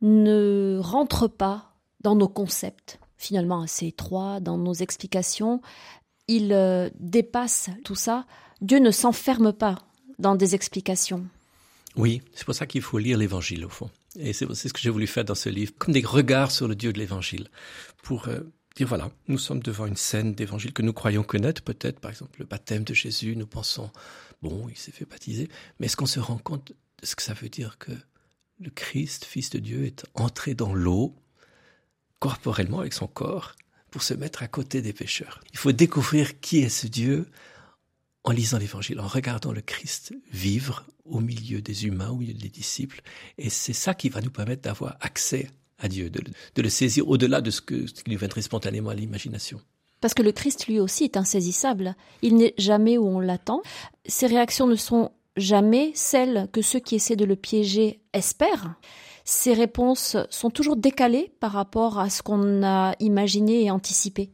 ne 0.02 0.80
rentre 0.80 1.28
pas 1.28 1.74
dans 2.02 2.16
nos 2.16 2.28
concepts, 2.28 3.00
finalement 3.18 3.64
assez 3.64 3.88
étroits, 3.88 4.40
dans 4.40 4.60
nos 4.60 4.76
explications. 4.76 5.60
Il 6.28 6.54
euh, 6.54 6.92
dépasse 7.00 7.72
tout 7.84 7.96
ça. 7.96 8.28
Dieu 8.62 8.78
ne 8.78 8.92
s'enferme 8.92 9.54
pas 9.54 9.80
dans 10.20 10.36
des 10.36 10.54
explications. 10.54 11.26
Oui, 11.96 12.22
c'est 12.36 12.46
pour 12.46 12.54
ça 12.54 12.68
qu'il 12.68 12.84
faut 12.84 13.00
lire 13.00 13.18
l'Évangile 13.18 13.66
au 13.66 13.70
fond. 13.70 13.90
Et 14.20 14.34
c'est 14.34 14.46
ce 14.54 14.72
que 14.72 14.80
j'ai 14.80 14.92
voulu 14.92 15.08
faire 15.08 15.26
dans 15.26 15.36
ce 15.36 15.50
livre, 15.50 15.74
comme 15.80 15.96
des 15.96 16.06
regards 16.06 16.52
sur 16.52 16.68
le 16.68 16.76
Dieu 16.76 16.94
de 16.94 17.00
l'Évangile, 17.00 17.50
pour 18.04 18.28
euh, 18.28 18.42
dire 18.76 18.88
voilà, 18.88 19.10
nous 19.28 19.40
sommes 19.40 19.62
devant 19.64 19.88
une 19.88 19.98
scène 19.98 20.34
d'évangile 20.34 20.74
que 20.74 20.84
nous 20.84 20.94
croyons 20.94 21.24
connaître, 21.24 21.64
peut-être 21.64 22.00
par 22.00 22.12
exemple 22.12 22.40
le 22.40 22.46
baptême 22.46 22.84
de 22.84 22.94
Jésus, 22.94 23.36
nous 23.36 23.48
pensons, 23.48 23.90
bon, 24.42 24.68
il 24.70 24.78
s'est 24.78 24.92
fait 24.92 25.06
baptiser, 25.06 25.50
mais 25.80 25.88
est-ce 25.88 25.98
qu'on 25.98 26.06
se 26.06 26.20
rend 26.20 26.38
compte 26.38 26.74
de 27.02 27.06
ce 27.06 27.16
que 27.16 27.24
ça 27.24 27.34
veut 27.34 27.50
dire 27.50 27.78
que 27.78 27.92
le 28.60 28.70
Christ, 28.70 29.26
Fils 29.26 29.50
de 29.50 29.60
Dieu, 29.60 29.86
est 29.86 30.06
entré 30.14 30.56
dans 30.56 30.74
l'eau, 30.74 31.16
corporellement 32.20 32.80
avec 32.80 32.94
son 32.94 33.08
corps, 33.08 33.56
pour 33.92 34.04
se 34.04 34.14
mettre 34.14 34.44
à 34.44 34.48
côté 34.48 34.82
des 34.82 34.94
pécheurs? 34.94 35.42
Il 35.54 35.60
faut 35.60 35.72
découvrir 35.72 36.40
qui 36.40 36.60
est 36.60 36.70
ce 36.70 36.88
Dieu 36.88 37.30
en 38.24 38.32
lisant 38.32 38.58
l'Évangile, 38.58 39.00
en 39.00 39.08
regardant 39.08 39.54
le 39.54 39.62
Christ 39.62 40.14
vivre 40.32 40.86
au 41.06 41.22
milieu 41.22 41.62
des 41.62 41.86
humains, 41.86 42.10
au 42.10 42.18
milieu 42.18 42.34
des 42.34 42.50
disciples, 42.50 43.02
et 43.38 43.50
c'est 43.50 43.74
ça 43.74 43.94
qui 43.94 44.10
va 44.10 44.22
nous 44.22 44.32
permettre 44.32 44.64
d'avoir 44.64 44.98
accès 45.00 45.50
à 45.80 45.88
Dieu, 45.88 46.10
de, 46.10 46.22
le 46.62 46.70
saisir 46.70 47.08
au-delà 47.08 47.40
de 47.40 47.52
ce, 47.52 47.62
que, 47.62 47.88
ce 47.88 47.94
qui 47.94 48.10
lui 48.10 48.18
viendrait 48.18 48.42
spontanément 48.42 48.90
à 48.90 48.96
l'imagination. 48.96 49.62
Parce 50.08 50.14
que 50.14 50.24
le 50.24 50.32
Christ 50.32 50.68
lui 50.68 50.80
aussi 50.80 51.04
est 51.04 51.18
insaisissable. 51.18 51.94
Il 52.22 52.38
n'est 52.38 52.54
jamais 52.58 52.98
où 52.98 53.06
on 53.06 53.20
l'attend. 53.20 53.62
Ses 54.06 54.28
réactions 54.28 54.66
ne 54.66 54.78
sont 54.78 55.12
jamais 55.36 55.92
celles 55.96 56.48
que 56.54 56.62
ceux 56.62 56.80
qui 56.80 56.96
essaient 56.96 57.18
de 57.18 57.26
le 57.26 57.36
piéger 57.36 58.00
espèrent. 58.14 58.76
Ses 59.26 59.54
réponses 59.54 60.16
sont 60.30 60.50
toujours 60.50 60.78
décalées 60.78 61.34
par 61.42 61.52
rapport 61.52 62.00
à 62.00 62.10
ce 62.10 62.24
qu'on 62.24 62.64
a 62.64 62.96
imaginé 63.02 63.66
et 63.66 63.70
anticipé. 63.70 64.32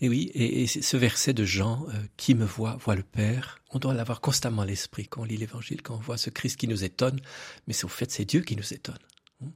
Et 0.00 0.08
oui, 0.08 0.32
et, 0.34 0.66
ce 0.66 0.96
verset 0.96 1.34
de 1.34 1.44
Jean, 1.44 1.86
euh, 1.90 1.92
qui 2.16 2.34
me 2.34 2.44
voit, 2.44 2.76
voit 2.80 2.96
le 2.96 3.04
Père, 3.04 3.60
on 3.70 3.78
doit 3.78 3.94
l'avoir 3.94 4.20
constamment 4.20 4.62
à 4.62 4.66
l'esprit 4.66 5.06
quand 5.06 5.20
on 5.20 5.24
lit 5.24 5.36
l'Évangile, 5.36 5.82
quand 5.82 5.94
on 5.94 5.98
voit 5.98 6.16
ce 6.16 6.30
Christ 6.30 6.56
qui 6.56 6.66
nous 6.66 6.82
étonne, 6.82 7.20
mais 7.68 7.74
c'est 7.74 7.84
au 7.84 7.88
fait 7.88 8.10
c'est 8.10 8.24
Dieu 8.24 8.40
qui 8.40 8.56
nous 8.56 8.74
étonne. 8.74 8.98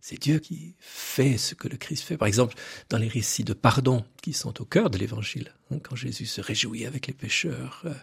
C'est 0.00 0.20
Dieu 0.20 0.38
qui 0.38 0.74
fait 0.78 1.38
ce 1.38 1.54
que 1.54 1.68
le 1.68 1.76
Christ 1.76 2.04
fait. 2.04 2.16
Par 2.16 2.28
exemple, 2.28 2.54
dans 2.90 2.98
les 2.98 3.08
récits 3.08 3.44
de 3.44 3.54
pardon 3.54 4.04
qui 4.22 4.32
sont 4.32 4.60
au 4.60 4.64
cœur 4.64 4.90
de 4.90 4.98
l'Évangile, 4.98 5.54
hein, 5.70 5.78
quand 5.82 5.96
Jésus 5.96 6.26
se 6.26 6.40
réjouit 6.40 6.84
avec 6.84 7.06
les 7.06 7.14
pécheurs, 7.14 7.82
euh, 7.86 7.94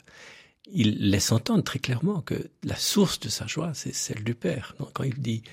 il 0.71 1.11
laisse 1.11 1.31
entendre 1.31 1.63
très 1.63 1.79
clairement 1.79 2.21
que 2.21 2.49
la 2.63 2.75
source 2.75 3.19
de 3.19 3.29
sa 3.29 3.47
joie, 3.47 3.73
c'est 3.73 3.93
celle 3.93 4.23
du 4.23 4.33
Père. 4.33 4.75
quand 4.93 5.03
il 5.03 5.19
dit, 5.19 5.43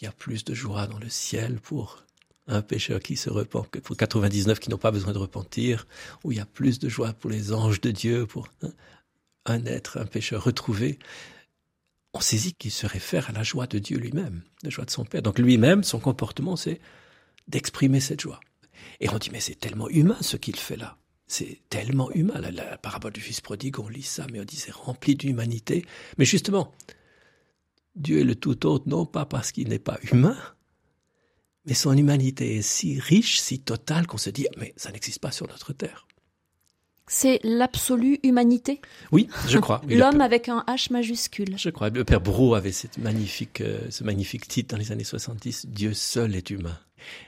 il 0.00 0.04
y 0.04 0.08
a 0.08 0.12
plus 0.12 0.44
de 0.44 0.52
joie 0.54 0.86
dans 0.86 0.98
le 0.98 1.08
ciel 1.08 1.60
pour 1.60 2.04
un 2.48 2.60
pécheur 2.60 3.00
qui 3.00 3.16
se 3.16 3.30
repent 3.30 3.68
que 3.70 3.78
pour 3.78 3.96
99 3.96 4.58
qui 4.58 4.68
n'ont 4.68 4.78
pas 4.78 4.90
besoin 4.90 5.12
de 5.12 5.18
repentir, 5.18 5.86
ou 6.24 6.32
il 6.32 6.38
y 6.38 6.40
a 6.40 6.46
plus 6.46 6.80
de 6.80 6.88
joie 6.88 7.12
pour 7.12 7.30
les 7.30 7.52
anges 7.52 7.80
de 7.80 7.92
Dieu, 7.92 8.26
pour 8.26 8.48
hein, 8.62 8.72
un 9.46 9.64
être, 9.64 9.98
un 9.98 10.06
pécheur 10.06 10.42
retrouvé 10.42 10.98
on 12.14 12.20
saisit 12.20 12.54
qu'il 12.54 12.70
se 12.70 12.86
réfère 12.86 13.30
à 13.30 13.32
la 13.32 13.42
joie 13.42 13.66
de 13.66 13.78
Dieu 13.78 13.98
lui-même, 13.98 14.42
la 14.62 14.70
joie 14.70 14.84
de 14.84 14.90
son 14.90 15.04
Père. 15.04 15.22
Donc 15.22 15.38
lui-même, 15.38 15.82
son 15.82 15.98
comportement, 15.98 16.56
c'est 16.56 16.80
d'exprimer 17.48 18.00
cette 18.00 18.20
joie. 18.20 18.40
Et 19.00 19.08
on 19.08 19.18
dit, 19.18 19.30
mais 19.30 19.40
c'est 19.40 19.58
tellement 19.58 19.88
humain 19.88 20.18
ce 20.20 20.36
qu'il 20.36 20.56
fait 20.56 20.76
là. 20.76 20.98
C'est 21.26 21.60
tellement 21.70 22.10
humain. 22.12 22.38
La, 22.38 22.76
parabole 22.76 23.12
du 23.12 23.20
fils 23.20 23.40
prodigue, 23.40 23.78
on 23.78 23.88
lit 23.88 24.02
ça, 24.02 24.26
mais 24.30 24.40
on 24.40 24.44
dit 24.44 24.56
c'est 24.56 24.74
rempli 24.74 25.16
d'humanité. 25.16 25.86
Mais 26.18 26.26
justement, 26.26 26.72
Dieu 27.96 28.20
est 28.20 28.24
le 28.24 28.34
tout 28.34 28.66
autre, 28.66 28.88
non 28.88 29.06
pas 29.06 29.24
parce 29.24 29.50
qu'il 29.52 29.68
n'est 29.68 29.78
pas 29.78 29.98
humain, 30.12 30.36
mais 31.64 31.74
son 31.74 31.96
humanité 31.96 32.56
est 32.56 32.62
si 32.62 33.00
riche, 33.00 33.40
si 33.40 33.60
totale 33.60 34.06
qu'on 34.06 34.18
se 34.18 34.30
dit, 34.30 34.46
mais 34.58 34.74
ça 34.76 34.92
n'existe 34.92 35.20
pas 35.20 35.32
sur 35.32 35.48
notre 35.48 35.72
terre 35.72 36.06
c'est 37.12 37.40
l'absolue 37.44 38.18
humanité? 38.22 38.80
Oui, 39.12 39.28
je 39.46 39.58
crois. 39.58 39.82
L'homme 39.86 40.22
avec 40.22 40.48
un 40.48 40.64
H 40.66 40.90
majuscule. 40.90 41.58
Je 41.58 41.68
crois. 41.68 41.90
Le 41.90 42.04
père 42.04 42.22
Bro 42.22 42.54
avait 42.54 42.72
cette 42.72 42.96
magnifique, 42.96 43.60
euh, 43.60 43.78
ce 43.90 44.02
magnifique 44.02 44.48
titre 44.48 44.74
dans 44.74 44.78
les 44.80 44.92
années 44.92 45.04
70, 45.04 45.66
Dieu 45.66 45.92
seul 45.92 46.34
est 46.34 46.48
humain. 46.48 46.78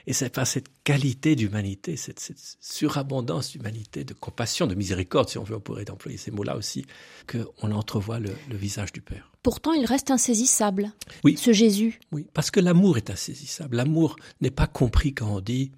Et 0.07 0.13
c'est 0.13 0.29
par 0.29 0.47
cette 0.47 0.69
qualité 0.83 1.35
d'humanité, 1.35 1.97
cette, 1.97 2.33
surabondance 2.59 3.51
d'humanité, 3.51 4.03
de 4.03 4.15
compassion, 4.15 4.65
de 4.65 4.73
miséricorde, 4.73 5.29
si 5.29 5.37
on 5.37 5.43
veut, 5.43 5.55
on 5.55 5.59
pourrait 5.59 5.89
employer 5.91 6.17
ces 6.17 6.31
mots-là 6.31 6.55
aussi, 6.57 6.85
qu'on 7.29 7.71
entrevoit 7.71 8.19
le, 8.19 8.31
le, 8.49 8.57
visage 8.57 8.91
du 8.91 9.01
Père. 9.01 9.31
Pourtant, 9.43 9.73
il 9.73 9.85
reste 9.85 10.09
insaisissable. 10.09 10.93
Oui. 11.23 11.37
Ce 11.37 11.53
Jésus. 11.53 11.99
Oui, 12.11 12.25
parce 12.33 12.49
que 12.49 12.59
l'amour 12.59 12.97
est 12.97 13.11
insaisissable. 13.11 13.77
L'amour 13.77 14.15
n'est 14.41 14.49
pas 14.49 14.67
compris 14.67 15.13
quand 15.13 15.29
on 15.29 15.41
dit 15.41 15.71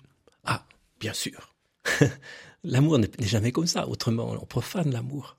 Ah, 0.45 0.65
bien 1.01 1.13
sûr. 1.13 1.55
L'amour 2.67 2.99
n'est 2.99 3.09
jamais 3.21 3.53
comme 3.53 3.65
ça, 3.65 3.87
autrement 3.87 4.35
on 4.41 4.45
profane 4.45 4.91
l'amour. 4.91 5.37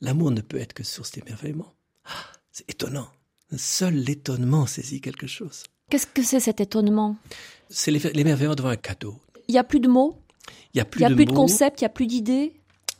L'amour 0.00 0.30
ne 0.30 0.40
peut 0.40 0.58
être 0.58 0.74
que 0.74 0.84
source 0.84 1.10
d'émerveillement. 1.10 1.74
Ah, 2.04 2.10
c'est 2.52 2.70
étonnant. 2.70 3.08
Seul 3.56 3.94
l'étonnement 3.94 4.64
saisit 4.66 5.00
quelque 5.00 5.26
chose. 5.26 5.64
Qu'est-ce 5.90 6.06
que 6.06 6.22
c'est 6.22 6.38
cet 6.38 6.60
étonnement? 6.60 7.16
C'est 7.68 7.90
l'émerveillement 7.90 8.54
devant 8.54 8.68
un 8.68 8.76
cadeau. 8.76 9.16
Il 9.48 9.52
n'y 9.52 9.58
a 9.58 9.64
plus 9.64 9.80
de 9.80 9.88
mots? 9.88 10.22
Il 10.72 10.76
n'y 10.76 10.80
a 10.80 10.84
plus, 10.84 11.00
il 11.00 11.02
y 11.02 11.06
a 11.06 11.08
de, 11.08 11.14
plus 11.16 11.24
de 11.24 11.32
concepts, 11.32 11.80
il 11.80 11.84
n'y 11.84 11.86
a 11.86 11.90
plus 11.90 12.06
d'idées? 12.06 12.57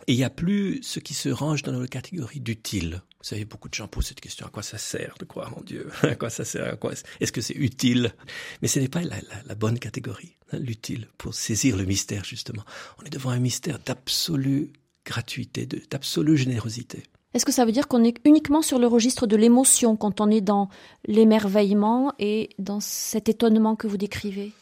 Et 0.09 0.13
il 0.13 0.17
n'y 0.17 0.25
a 0.25 0.31
plus 0.31 0.81
ce 0.83 1.01
qui 1.01 1.13
se 1.13 1.29
range 1.29 1.63
dans 1.63 1.79
la 1.79 1.87
catégorie 1.87 2.41
d'utile. 2.41 3.03
Vous 3.19 3.25
savez, 3.25 3.45
beaucoup 3.45 3.69
de 3.69 3.75
gens 3.75 3.89
posent 3.89 4.07
cette 4.07 4.23
question 4.23 4.47
à 4.47 4.49
quoi 4.49 4.63
ça 4.63 4.79
sert 4.79 5.15
de 5.21 5.27
croire 5.27 5.57
en 5.59 5.61
Dieu? 5.61 5.91
À 6.03 6.15
quoi 6.15 6.31
ça 6.31 6.47
sert? 6.47 6.67
À 6.67 6.77
quoi 6.77 6.93
Est-ce 7.21 7.31
que 7.31 7.43
c'est 7.43 7.55
utile? 7.55 8.15
Mais 8.63 8.69
ce 8.69 8.81
n'est 8.81 8.89
pas 8.89 9.03
la, 9.03 9.17
la, 9.17 9.43
la, 9.47 9.55
bonne 9.55 9.79
catégorie, 9.79 10.35
hein, 10.51 10.59
l'utile, 10.61 11.09
pour 11.19 11.35
saisir 11.35 11.77
le 11.77 11.85
mystère, 11.85 12.25
justement. 12.25 12.63
On 12.99 13.05
est 13.05 13.11
devant 13.11 13.29
un 13.29 13.39
mystère 13.39 13.81
d'absolue 13.85 14.73
gratuité, 15.05 15.67
d'absolue 15.67 16.39
générosité. 16.39 17.03
Est-ce 17.35 17.45
que 17.45 17.53
ça 17.53 17.67
veut 17.67 17.73
dire 17.73 17.87
qu'on 17.87 18.03
est 18.03 18.17
uniquement 18.25 18.63
sur 18.63 18.79
le 18.79 18.87
registre 18.87 19.27
de 19.27 19.37
l'émotion 19.37 19.95
quand 19.95 20.23
on 20.23 20.31
est 20.31 20.41
dans 20.41 20.71
l'émerveillement 21.07 22.15
et 22.19 22.49
dans 22.59 22.81
cet 22.81 23.29
étonnement 23.29 23.77
que 23.77 23.87
vous 23.87 23.99
décrivez? 23.99 24.53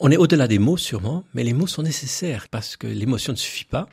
On 0.00 0.10
est 0.10 0.16
au-delà 0.16 0.48
des 0.48 0.58
mots 0.58 0.76
sûrement, 0.76 1.22
mais 1.34 1.44
les 1.44 1.52
mots 1.52 1.68
sont 1.68 1.84
nécessaires 1.84 2.48
parce 2.48 2.76
que 2.76 2.88
l'émotion 2.88 3.32
ne 3.32 3.38
suffit 3.38 3.64
pas. 3.64 3.88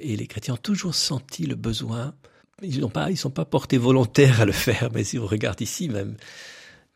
Et 0.00 0.16
les 0.16 0.26
chrétiens 0.26 0.54
ont 0.54 0.58
toujours 0.58 0.94
senti 0.94 1.46
le 1.46 1.54
besoin. 1.54 2.14
Ils 2.62 2.80
n'ont 2.80 2.90
pas, 2.90 3.10
ils 3.10 3.16
sont 3.16 3.30
pas 3.30 3.44
portés 3.44 3.78
volontaires 3.78 4.40
à 4.40 4.44
le 4.44 4.52
faire. 4.52 4.90
Mais 4.92 5.04
si 5.04 5.18
on 5.18 5.26
regarde 5.26 5.60
ici 5.60 5.88
même, 5.88 6.16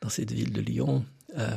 dans 0.00 0.08
cette 0.08 0.32
ville 0.32 0.52
de 0.52 0.60
Lyon, 0.60 1.04
euh, 1.36 1.50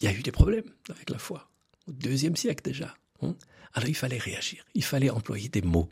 il 0.00 0.04
y 0.04 0.08
a 0.08 0.12
eu 0.12 0.22
des 0.22 0.32
problèmes 0.32 0.70
avec 0.90 1.10
la 1.10 1.18
foi 1.18 1.48
au 1.86 1.92
deuxième 1.92 2.36
siècle 2.36 2.62
déjà. 2.64 2.94
Hein 3.22 3.34
Alors 3.74 3.88
il 3.88 3.94
fallait 3.94 4.18
réagir. 4.18 4.64
Il 4.74 4.84
fallait 4.84 5.10
employer 5.10 5.48
des 5.48 5.62
mots. 5.62 5.88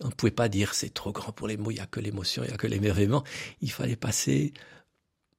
On 0.00 0.08
ne 0.08 0.12
pouvait 0.12 0.30
pas 0.30 0.48
dire 0.48 0.74
c'est 0.74 0.94
trop 0.94 1.12
grand 1.12 1.32
pour 1.32 1.48
les 1.48 1.56
mots, 1.56 1.70
il 1.70 1.74
n'y 1.74 1.80
a 1.80 1.86
que 1.86 2.00
l'émotion, 2.00 2.44
il 2.44 2.48
n'y 2.48 2.54
a 2.54 2.56
que 2.56 2.66
l'émerveillement. 2.66 3.24
Il 3.60 3.72
fallait 3.72 3.96
passer. 3.96 4.52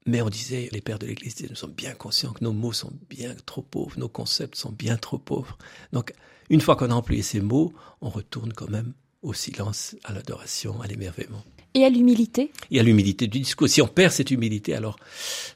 Mais 0.05 0.21
on 0.21 0.29
disait, 0.29 0.69
les 0.71 0.81
pères 0.81 0.99
de 0.99 1.05
l'Église 1.05 1.35
disaient, 1.35 1.49
nous 1.49 1.55
sommes 1.55 1.73
bien 1.73 1.93
conscients 1.93 2.33
que 2.33 2.43
nos 2.43 2.53
mots 2.53 2.73
sont 2.73 2.93
bien 3.09 3.35
trop 3.45 3.61
pauvres, 3.61 3.99
nos 3.99 4.09
concepts 4.09 4.55
sont 4.55 4.71
bien 4.71 4.97
trop 4.97 5.17
pauvres. 5.17 5.57
Donc, 5.93 6.13
une 6.49 6.61
fois 6.61 6.75
qu'on 6.75 6.89
a 6.89 6.95
employé 6.95 7.21
ces 7.21 7.41
mots, 7.41 7.73
on 8.01 8.09
retourne 8.09 8.53
quand 8.53 8.69
même 8.69 8.93
au 9.21 9.33
silence, 9.33 9.95
à 10.03 10.13
l'adoration, 10.13 10.81
à 10.81 10.87
l'émerveillement. 10.87 11.43
Et 11.73 11.83
à 11.83 11.89
l'humilité? 11.89 12.51
Et 12.71 12.79
à 12.79 12.83
l'humilité 12.83 13.27
du 13.27 13.39
discours. 13.39 13.69
Si 13.69 13.81
on 13.81 13.87
perd 13.87 14.11
cette 14.11 14.31
humilité, 14.31 14.73
alors 14.73 14.97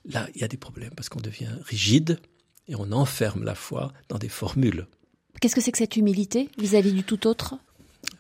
là, 0.06 0.27
il 0.36 0.41
y 0.41 0.43
a 0.43 0.47
des 0.47 0.58
problèmes 0.58 0.91
parce 0.95 1.10
qu'on 1.10 1.21
devient 1.21 1.49
rigide 1.65 2.19
et 2.67 2.75
on 2.75 2.91
enferme 2.91 3.43
la 3.43 3.56
foi 3.56 3.93
dans 4.10 4.19
des 4.19 4.29
formules. 4.29 4.86
Qu'est-ce 5.41 5.56
que 5.56 5.62
c'est 5.62 5.71
que 5.71 5.77
cette 5.77 5.97
humilité 5.97 6.49
vis-à-vis 6.58 6.91
-vis 6.91 6.95
du 6.95 7.03
tout 7.03 7.25
autre? 7.27 7.56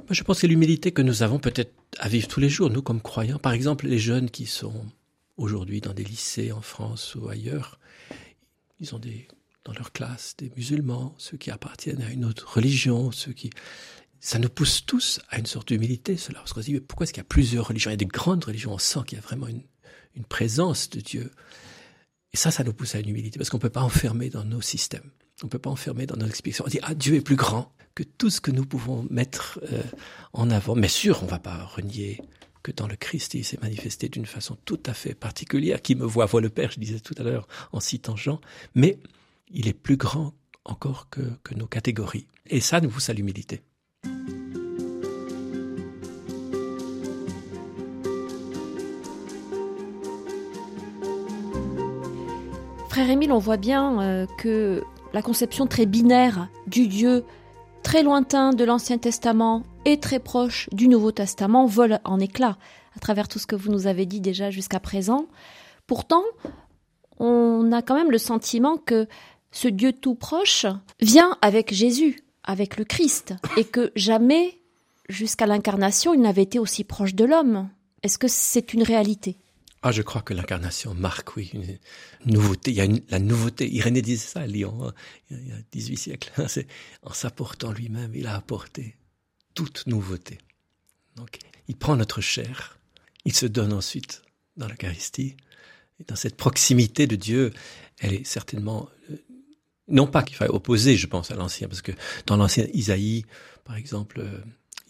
Je 0.09 0.23
pense 0.23 0.41
que 0.41 0.47
l'humilité 0.47 0.91
que 0.91 1.01
nous 1.01 1.21
avons 1.21 1.39
peut-être 1.39 1.73
à 1.99 2.09
vivre 2.09 2.27
tous 2.27 2.39
les 2.39 2.49
jours, 2.49 2.69
nous 2.69 2.81
comme 2.81 3.01
croyants, 3.01 3.39
par 3.39 3.53
exemple 3.53 3.87
les 3.87 3.99
jeunes 3.99 4.29
qui 4.29 4.45
sont 4.45 4.85
aujourd'hui 5.37 5.81
dans 5.81 5.93
des 5.93 6.03
lycées 6.03 6.51
en 6.51 6.61
France 6.61 7.15
ou 7.15 7.29
ailleurs, 7.29 7.79
ils 8.79 8.93
ont 8.93 8.99
des, 8.99 9.27
dans 9.63 9.73
leur 9.73 9.91
classe 9.91 10.35
des 10.37 10.51
musulmans, 10.55 11.15
ceux 11.17 11.37
qui 11.37 11.51
appartiennent 11.51 12.01
à 12.01 12.11
une 12.11 12.25
autre 12.25 12.55
religion, 12.55 13.11
ceux 13.11 13.33
qui... 13.33 13.49
Ça 14.19 14.39
nous 14.39 14.49
pousse 14.49 14.85
tous 14.85 15.19
à 15.29 15.37
une 15.37 15.45
sorte 15.45 15.67
d'humilité, 15.67 16.15
cela. 16.15 16.39
Parce 16.39 16.53
qu'on 16.53 16.61
se 16.61 16.67
dit, 16.67 16.73
mais 16.73 16.79
pourquoi 16.79 17.03
est-ce 17.03 17.11
qu'il 17.11 17.19
y 17.19 17.25
a 17.25 17.27
plusieurs 17.27 17.67
religions? 17.67 17.89
Il 17.89 17.93
y 17.93 17.95
a 17.95 17.97
des 17.97 18.05
grandes 18.05 18.45
religions, 18.45 18.73
on 18.73 18.77
sent 18.77 19.01
qu'il 19.05 19.17
y 19.17 19.19
a 19.19 19.21
vraiment 19.21 19.47
une, 19.47 19.63
présence 20.29 20.89
de 20.89 21.01
Dieu. 21.01 21.31
Et 22.31 22.37
ça, 22.37 22.49
ça 22.49 22.63
nous 22.63 22.71
pousse 22.71 22.95
à 22.95 22.99
une 22.99 23.09
humilité, 23.09 23.37
parce 23.37 23.49
qu'on 23.49 23.57
ne 23.57 23.61
peut 23.61 23.69
pas 23.69 23.81
enfermer 23.81 24.29
dans 24.29 24.45
nos 24.45 24.61
systèmes. 24.61 25.11
On 25.41 25.47
ne 25.47 25.49
peut 25.49 25.59
pas 25.59 25.69
enfermer 25.69 26.05
dans 26.05 26.15
nos 26.15 26.27
explications. 26.27 26.63
On 26.65 26.69
dit, 26.69 26.79
ah, 26.83 26.95
Dieu 26.95 27.15
est 27.15 27.21
plus 27.21 27.35
grand 27.35 27.75
que 27.95 28.03
tout 28.03 28.29
ce 28.29 28.39
que 28.39 28.51
nous 28.51 28.65
pouvons 28.65 29.05
mettre 29.09 29.59
euh, 29.71 29.83
en 30.31 30.49
avant. 30.49 30.75
Mais 30.75 30.87
sûr, 30.87 31.19
on 31.21 31.25
ne 31.25 31.31
va 31.31 31.39
pas 31.39 31.65
renier 31.65 32.21
que 32.63 32.71
dans 32.71 32.87
le 32.87 32.95
Christ, 32.95 33.33
il 33.33 33.43
s'est 33.43 33.59
manifesté 33.61 34.09
d'une 34.09 34.25
façon 34.25 34.57
tout 34.65 34.79
à 34.85 34.93
fait 34.93 35.13
particulière. 35.13 35.81
Qui 35.81 35.95
me 35.95 36.05
voit, 36.05 36.25
voit 36.25 36.41
le 36.41 36.49
Père, 36.49 36.71
je 36.71 36.79
disais 36.79 36.99
tout 36.99 37.13
à 37.17 37.23
l'heure 37.23 37.47
en 37.73 37.81
citant 37.81 38.15
Jean. 38.15 38.39
Mais 38.73 38.97
il 39.49 39.67
est 39.67 39.73
plus 39.73 39.97
grand 39.97 40.33
encore 40.65 41.09
que, 41.09 41.21
nos 41.55 41.67
catégories. 41.67 42.25
Et 42.47 42.61
ça 42.61 42.79
nous 42.79 42.89
pousse 42.89 43.09
à 43.09 43.13
l'humilité. 43.13 43.61
Frère 52.89 53.09
Émile, 53.09 53.31
on 53.31 53.39
voit 53.39 53.57
bien 53.57 54.01
euh, 54.01 54.25
que 54.37 54.83
la 55.13 55.21
conception 55.21 55.67
très 55.67 55.85
binaire 55.85 56.47
du 56.67 56.87
Dieu 56.87 57.25
très 57.83 58.01
lointain 58.01 58.53
de 58.53 58.63
l'Ancien 58.63 58.97
Testament 58.97 59.61
et 59.85 59.99
très 59.99 60.19
proche 60.19 60.69
du 60.71 60.87
Nouveau 60.87 61.11
Testament 61.11 61.65
vole 61.65 61.99
en 62.05 62.19
éclats 62.19 62.57
à 62.95 62.99
travers 62.99 63.27
tout 63.27 63.39
ce 63.39 63.45
que 63.45 63.55
vous 63.55 63.71
nous 63.71 63.85
avez 63.85 64.05
dit 64.05 64.21
déjà 64.21 64.49
jusqu'à 64.49 64.79
présent. 64.79 65.27
Pourtant, 65.85 66.23
on 67.19 67.71
a 67.71 67.81
quand 67.81 67.95
même 67.95 68.11
le 68.11 68.17
sentiment 68.17 68.77
que 68.77 69.07
ce 69.51 69.67
Dieu 69.67 69.93
tout 69.93 70.15
proche 70.15 70.65
vient 71.01 71.37
avec 71.41 71.73
Jésus, 71.73 72.23
avec 72.43 72.77
le 72.77 72.85
Christ, 72.85 73.35
et 73.57 73.65
que 73.65 73.91
jamais, 73.95 74.59
jusqu'à 75.09 75.45
l'incarnation, 75.45 76.13
il 76.13 76.21
n'avait 76.21 76.43
été 76.43 76.59
aussi 76.59 76.83
proche 76.83 77.13
de 77.13 77.25
l'homme. 77.25 77.69
Est-ce 78.01 78.17
que 78.17 78.27
c'est 78.27 78.73
une 78.73 78.83
réalité? 78.83 79.37
Ah, 79.85 79.91
je 79.91 80.01
crois 80.01 80.21
que 80.21 80.33
l'incarnation 80.33 80.93
marque, 80.93 81.35
oui, 81.35 81.51
une 81.53 81.77
nouveauté. 82.25 82.71
Il 82.71 82.77
y 82.77 82.81
a 82.81 82.85
une, 82.85 83.01
la 83.09 83.19
nouveauté. 83.19 83.69
Irénée 83.69 84.01
disait 84.01 84.27
ça 84.27 84.39
à 84.39 84.47
Lyon, 84.47 84.87
hein, 84.87 84.93
il 85.29 85.49
y 85.49 85.51
a 85.51 85.57
18 85.73 85.97
siècles. 85.97 86.31
C'est, 86.47 86.67
en 87.01 87.11
s'apportant 87.11 87.73
lui-même, 87.73 88.15
il 88.15 88.25
a 88.27 88.35
apporté 88.35 88.95
toute 89.53 89.85
nouveauté. 89.85 90.37
Donc, 91.17 91.37
il 91.67 91.75
prend 91.75 91.97
notre 91.97 92.21
chair, 92.21 92.79
il 93.25 93.35
se 93.35 93.45
donne 93.45 93.73
ensuite 93.73 94.21
dans 94.55 94.69
l'Eucharistie. 94.69 95.35
Et 95.99 96.05
dans 96.05 96.15
cette 96.15 96.37
proximité 96.37 97.05
de 97.05 97.17
Dieu, 97.17 97.51
elle 97.99 98.13
est 98.13 98.25
certainement, 98.25 98.89
euh, 99.11 99.17
non 99.89 100.07
pas 100.07 100.23
qu'il 100.23 100.37
faille 100.37 100.47
opposer, 100.47 100.95
je 100.95 101.07
pense, 101.07 101.29
à 101.29 101.35
l'Ancien, 101.35 101.67
parce 101.67 101.81
que 101.81 101.91
dans 102.25 102.37
l'Ancien 102.37 102.67
Isaïe, 102.73 103.25
par 103.65 103.75
exemple, 103.75 104.21
euh, 104.21 104.39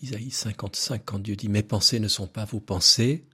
Isaïe 0.03 0.29
55, 0.29 1.01
quand 1.03 1.17
Dieu 1.17 1.35
dit, 1.35 1.49
mes 1.49 1.63
pensées 1.63 1.99
ne 1.99 2.07
sont 2.07 2.27
pas 2.27 2.45
vos 2.45 2.59
pensées, 2.59 3.25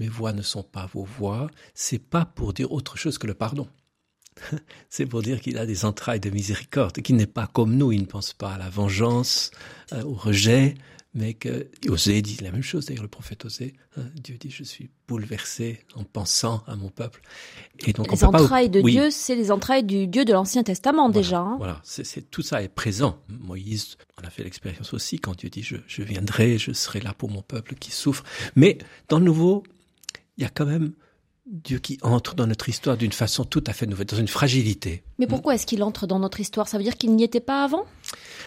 mes 0.00 0.08
voix 0.08 0.32
ne 0.32 0.42
sont 0.42 0.62
pas 0.62 0.86
vos 0.92 1.04
voix, 1.04 1.48
c'est 1.74 1.98
pas 1.98 2.24
pour 2.24 2.54
dire 2.54 2.72
autre 2.72 2.96
chose 2.96 3.18
que 3.18 3.26
le 3.26 3.34
pardon. 3.34 3.68
c'est 4.88 5.06
pour 5.06 5.22
dire 5.22 5.40
qu'il 5.40 5.58
a 5.58 5.66
des 5.66 5.84
entrailles 5.84 6.20
de 6.20 6.30
miséricorde, 6.30 7.02
qu'il 7.02 7.16
n'est 7.16 7.26
pas 7.26 7.46
comme 7.46 7.76
nous, 7.76 7.92
il 7.92 8.00
ne 8.00 8.06
pense 8.06 8.32
pas 8.32 8.54
à 8.54 8.58
la 8.58 8.70
vengeance, 8.70 9.50
euh, 9.92 10.02
au 10.02 10.14
rejet, 10.14 10.74
mais 11.12 11.34
que 11.34 11.68
Osée 11.88 12.22
dit 12.22 12.38
la 12.40 12.52
même 12.52 12.62
chose, 12.62 12.86
d'ailleurs 12.86 13.02
le 13.02 13.08
prophète 13.08 13.44
Osée, 13.44 13.74
hein, 13.96 14.04
Dieu 14.14 14.36
dit 14.38 14.50
je 14.50 14.62
suis 14.62 14.90
bouleversé 15.08 15.80
en 15.96 16.04
pensant 16.04 16.62
à 16.66 16.76
mon 16.76 16.88
peuple. 16.88 17.20
Et 17.80 17.92
donc 17.92 18.10
les 18.10 18.24
entrailles 18.24 18.70
de 18.70 18.80
Dieu, 18.80 19.10
c'est 19.10 19.34
les 19.34 19.50
entrailles 19.50 19.82
du 19.82 20.06
Dieu 20.06 20.24
de 20.24 20.32
l'Ancien 20.32 20.62
Testament 20.62 21.10
voilà, 21.10 21.20
déjà. 21.20 21.40
Hein. 21.40 21.56
Voilà, 21.58 21.80
c'est 21.82 22.30
tout 22.30 22.42
ça 22.42 22.62
est 22.62 22.68
présent. 22.68 23.18
Moïse, 23.28 23.96
on 24.22 24.26
a 24.26 24.30
fait 24.30 24.44
l'expérience 24.44 24.94
aussi 24.94 25.18
quand 25.18 25.36
Dieu 25.36 25.50
dit 25.50 25.62
je, 25.62 25.76
je 25.88 26.02
viendrai, 26.02 26.58
je 26.58 26.72
serai 26.72 27.00
là 27.00 27.12
pour 27.12 27.28
mon 27.28 27.42
peuple 27.42 27.74
qui 27.74 27.90
souffre. 27.90 28.22
Mais 28.54 28.78
dans 29.08 29.18
le 29.18 29.24
Nouveau, 29.24 29.64
il 30.36 30.42
y 30.42 30.46
a 30.46 30.50
quand 30.50 30.66
même 30.66 30.92
Dieu 31.46 31.78
qui 31.78 31.98
entre 32.02 32.34
dans 32.34 32.46
notre 32.46 32.68
histoire 32.68 32.96
d'une 32.96 33.12
façon 33.12 33.44
tout 33.44 33.64
à 33.66 33.72
fait 33.72 33.86
nouvelle, 33.86 34.06
dans 34.06 34.16
une 34.16 34.28
fragilité. 34.28 35.02
Mais 35.18 35.26
pourquoi 35.26 35.54
est-ce 35.54 35.66
qu'il 35.66 35.82
entre 35.82 36.06
dans 36.06 36.18
notre 36.18 36.40
histoire? 36.40 36.68
Ça 36.68 36.78
veut 36.78 36.84
dire 36.84 36.96
qu'il 36.96 37.14
n'y 37.14 37.24
était 37.24 37.40
pas 37.40 37.64
avant? 37.64 37.86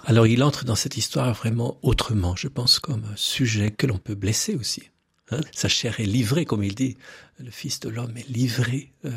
Alors 0.06 0.26
il 0.26 0.42
entre 0.44 0.64
dans 0.64 0.76
cette 0.76 0.96
histoire 0.96 1.34
vraiment 1.34 1.78
autrement, 1.82 2.36
je 2.36 2.48
pense, 2.48 2.80
comme 2.80 3.04
un 3.12 3.16
sujet 3.16 3.72
que 3.72 3.88
l'on 3.88 3.98
peut 3.98 4.16
blesser 4.16 4.56
aussi. 4.56 4.84
Hein 5.32 5.42
Sa 5.52 5.68
chair 5.68 6.00
est 6.00 6.06
livrée, 6.06 6.46
comme 6.46 6.64
il 6.64 6.76
dit, 6.76 6.98
le 7.40 7.52
Fils 7.52 7.80
de 7.80 7.90
l'homme 7.90 8.16
est 8.16 8.30
livré. 8.30 8.94
Euh, 9.06 9.12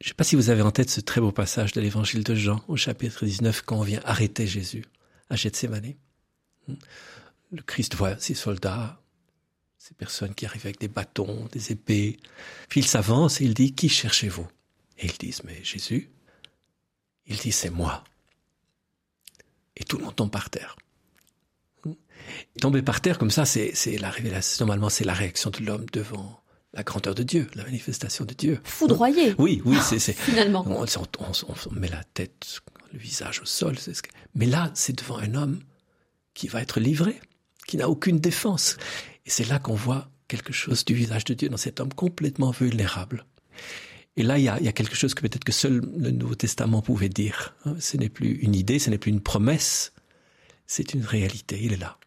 je 0.00 0.06
ne 0.06 0.08
sais 0.08 0.14
pas 0.14 0.24
si 0.24 0.34
vous 0.34 0.50
avez 0.50 0.62
en 0.62 0.70
tête 0.70 0.90
ce 0.90 1.00
très 1.00 1.20
beau 1.20 1.32
passage 1.32 1.72
de 1.72 1.80
l'Évangile 1.80 2.24
de 2.24 2.34
Jean, 2.34 2.62
au 2.68 2.76
chapitre 2.76 3.24
19, 3.24 3.62
quand 3.62 3.78
on 3.78 3.82
vient 3.82 4.00
arrêter 4.04 4.46
Jésus 4.46 4.84
à 5.28 5.36
Gethsemane. 5.36 5.94
Le 6.68 7.62
Christ 7.62 7.94
voit 7.94 8.16
ses 8.18 8.34
soldats 8.34 9.00
ces 9.80 9.94
personnes 9.94 10.34
qui 10.34 10.44
arrivent 10.44 10.66
avec 10.66 10.78
des 10.78 10.88
bâtons, 10.88 11.48
des 11.52 11.72
épées. 11.72 12.18
Puis 12.68 12.80
il 12.80 12.86
s'avance 12.86 13.40
et 13.40 13.44
il 13.44 13.54
dit, 13.54 13.72
qui 13.72 13.88
cherchez-vous? 13.88 14.46
Et 14.98 15.06
ils 15.06 15.16
disent, 15.16 15.42
mais 15.44 15.64
Jésus. 15.64 16.10
Il 17.26 17.38
dit, 17.38 17.50
c'est 17.50 17.70
moi. 17.70 18.04
Et 19.76 19.84
tout 19.84 19.96
le 19.96 20.04
monde 20.04 20.14
tombe 20.14 20.30
par 20.30 20.50
terre. 20.50 20.76
Tomber 22.60 22.82
par 22.82 23.00
terre 23.00 23.18
comme 23.18 23.30
ça, 23.30 23.46
c'est 23.46 23.96
la 23.98 24.10
révélation. 24.10 24.66
Normalement, 24.66 24.90
c'est 24.90 25.04
la 25.04 25.14
réaction 25.14 25.48
de 25.48 25.64
l'homme 25.64 25.86
devant 25.94 26.42
la 26.74 26.82
grandeur 26.82 27.14
de 27.14 27.22
Dieu, 27.22 27.48
la 27.54 27.64
manifestation 27.64 28.26
de 28.26 28.34
Dieu. 28.34 28.60
Foudroyé. 28.64 29.34
Oui, 29.38 29.62
oui, 29.64 29.78
c'est 29.82 29.98
finalement. 30.12 30.62
On, 30.68 30.84
on, 30.84 31.32
on, 31.48 31.72
met 31.72 31.88
la 31.88 32.04
tête, 32.04 32.60
le 32.92 32.98
visage 32.98 33.40
au 33.40 33.46
sol. 33.46 33.76
Mais 34.34 34.46
là, 34.46 34.70
c'est 34.74 34.98
devant 34.98 35.16
un 35.16 35.34
homme 35.34 35.60
qui 36.34 36.48
va 36.48 36.60
être 36.60 36.80
livré, 36.80 37.18
qui 37.66 37.78
n'a 37.78 37.88
aucune 37.88 38.20
défense. 38.20 38.76
Et 39.26 39.30
c'est 39.30 39.48
là 39.48 39.58
qu'on 39.58 39.74
voit 39.74 40.10
quelque 40.28 40.52
chose 40.52 40.84
du 40.84 40.94
visage 40.94 41.24
de 41.24 41.34
Dieu 41.34 41.48
dans 41.48 41.56
cet 41.56 41.80
homme 41.80 41.92
complètement 41.92 42.50
vulnérable. 42.52 43.26
Et 44.16 44.22
là, 44.22 44.38
il 44.38 44.44
y 44.44 44.48
a, 44.48 44.72
quelque 44.72 44.96
chose 44.96 45.14
que 45.14 45.22
peut-être 45.22 45.44
que 45.44 45.52
seul 45.52 45.82
le 45.96 46.10
Nouveau 46.10 46.34
Testament 46.34 46.82
pouvait 46.82 47.08
dire. 47.08 47.54
Ce 47.78 47.96
n'est 47.96 48.08
plus 48.08 48.32
une 48.36 48.54
idée, 48.54 48.78
ce 48.78 48.90
n'est 48.90 48.98
plus 48.98 49.10
une 49.10 49.20
promesse, 49.20 49.92
c'est 50.66 50.94
une 50.94 51.04
réalité, 51.04 51.60
il 51.62 51.72
est 51.72 51.78
là. 51.78 51.99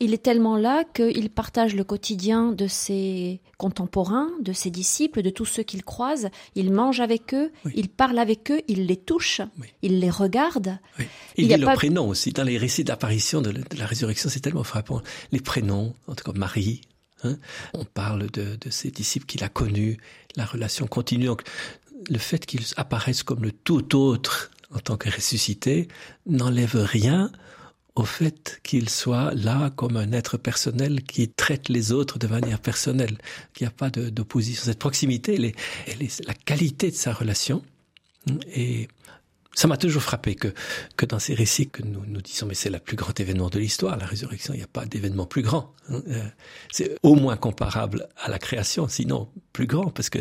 Il 0.00 0.14
est 0.14 0.22
tellement 0.22 0.56
là 0.56 0.84
qu'il 0.84 1.28
partage 1.30 1.74
le 1.74 1.84
quotidien 1.84 2.52
de 2.52 2.66
ses 2.66 3.40
contemporains, 3.56 4.30
de 4.40 4.52
ses 4.52 4.70
disciples, 4.70 5.22
de 5.22 5.30
tous 5.30 5.44
ceux 5.44 5.64
qu'il 5.64 5.82
croise. 5.82 6.28
Il 6.54 6.72
mange 6.72 7.00
avec 7.00 7.34
eux, 7.34 7.50
il 7.74 7.88
parle 7.88 8.18
avec 8.18 8.50
eux, 8.50 8.60
il 8.68 8.86
les 8.86 8.96
touche, 8.96 9.40
il 9.82 9.98
les 9.98 10.10
regarde. 10.10 10.78
Il, 10.98 11.06
il 11.36 11.48
dit 11.48 11.56
leurs 11.56 11.74
prénoms 11.74 12.08
aussi. 12.08 12.32
Dans 12.32 12.44
les 12.44 12.58
récits 12.58 12.84
d'apparition 12.84 13.42
de, 13.42 13.52
la 13.76 13.86
résurrection, 13.86 14.30
c'est 14.30 14.40
tellement 14.40 14.64
frappant. 14.64 15.02
Les 15.32 15.40
prénoms, 15.40 15.94
en 16.06 16.14
tout 16.14 16.24
cas 16.24 16.38
Marie, 16.38 16.82
Hein 17.24 17.36
on 17.74 17.84
parle 17.84 18.30
de, 18.30 18.54
de 18.54 18.70
ses 18.70 18.92
disciples 18.92 19.26
qu'il 19.26 19.42
a 19.42 19.48
connus, 19.48 19.98
la 20.36 20.44
relation 20.44 20.86
continue. 20.86 21.26
Donc, 21.26 21.42
le 22.08 22.18
fait 22.18 22.46
qu'ils 22.46 22.66
apparaissent 22.76 23.24
comme 23.24 23.42
le 23.42 23.50
tout 23.50 23.96
autre 23.96 24.52
en 24.72 24.78
tant 24.78 24.96
que 24.96 25.10
ressuscité 25.10 25.88
n'enlève 26.26 26.76
rien 26.76 27.32
au 27.98 28.04
fait 28.04 28.60
qu'il 28.62 28.88
soit 28.88 29.34
là 29.34 29.70
comme 29.70 29.96
un 29.96 30.12
être 30.12 30.36
personnel 30.36 31.02
qui 31.02 31.28
traite 31.28 31.68
les 31.68 31.90
autres 31.90 32.20
de 32.20 32.28
manière 32.28 32.60
personnelle, 32.60 33.18
qu'il 33.52 33.64
n'y 33.64 33.68
a 33.68 33.72
pas 33.72 33.90
d'opposition. 33.90 34.62
Cette 34.64 34.78
proximité, 34.78 35.34
elle 35.34 36.02
est, 36.02 36.24
la 36.24 36.34
qualité 36.34 36.92
de 36.92 36.94
sa 36.94 37.12
relation. 37.12 37.60
Et 38.54 38.86
ça 39.52 39.66
m'a 39.66 39.76
toujours 39.76 40.02
frappé 40.02 40.36
que, 40.36 40.54
que 40.96 41.06
dans 41.06 41.18
ces 41.18 41.34
récits 41.34 41.68
que 41.68 41.82
nous 41.82 42.04
nous 42.06 42.22
disons, 42.22 42.46
mais 42.46 42.54
c'est 42.54 42.70
le 42.70 42.78
plus 42.78 42.96
grand 42.96 43.18
événement 43.18 43.48
de 43.48 43.58
l'histoire, 43.58 43.96
la 43.96 44.06
résurrection, 44.06 44.54
il 44.54 44.58
n'y 44.58 44.62
a 44.62 44.68
pas 44.68 44.86
d'événement 44.86 45.26
plus 45.26 45.42
grand. 45.42 45.74
Hein. 45.88 46.00
Euh, 46.06 46.28
c'est 46.70 46.94
au 47.02 47.16
moins 47.16 47.36
comparable 47.36 48.08
à 48.16 48.28
la 48.28 48.38
création, 48.38 48.86
sinon 48.86 49.28
plus 49.52 49.66
grand, 49.66 49.90
parce 49.90 50.08
que 50.08 50.20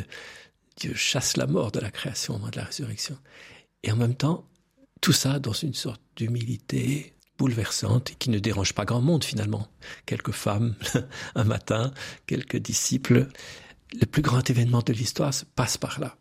Dieu 0.78 0.96
chasse 0.96 1.38
la 1.38 1.46
mort 1.46 1.72
de 1.72 1.80
la 1.80 1.92
création 1.92 2.34
au 2.34 2.38
moment 2.40 2.50
de 2.50 2.58
la 2.58 2.64
résurrection. 2.64 3.20
Et 3.84 3.92
en 3.92 3.98
même 3.98 4.16
temps, 4.16 4.50
tout 5.00 5.14
ça 5.14 5.38
dans 5.38 5.54
une 5.54 5.76
sorte 5.76 6.02
d'humilité, 6.16 7.14
bouleversante 7.38 8.12
et 8.12 8.16
qui 8.16 8.30
ne 8.30 8.40
dérange 8.40 8.74
pas 8.74 8.86
grand 8.86 9.02
monde 9.02 9.24
finalement. 9.24 9.68
Quelques 10.06 10.32
femmes 10.32 10.76
un 11.36 11.44
matin, 11.44 11.92
quelques 12.26 12.58
disciples. 12.58 13.28
Le 14.00 14.06
plus 14.06 14.22
grand 14.22 14.48
événement 14.50 14.82
de 14.86 14.94
l'histoire 14.94 15.34
se 15.34 15.46
passe 15.46 15.78
par 15.78 16.00
là. 16.00 16.18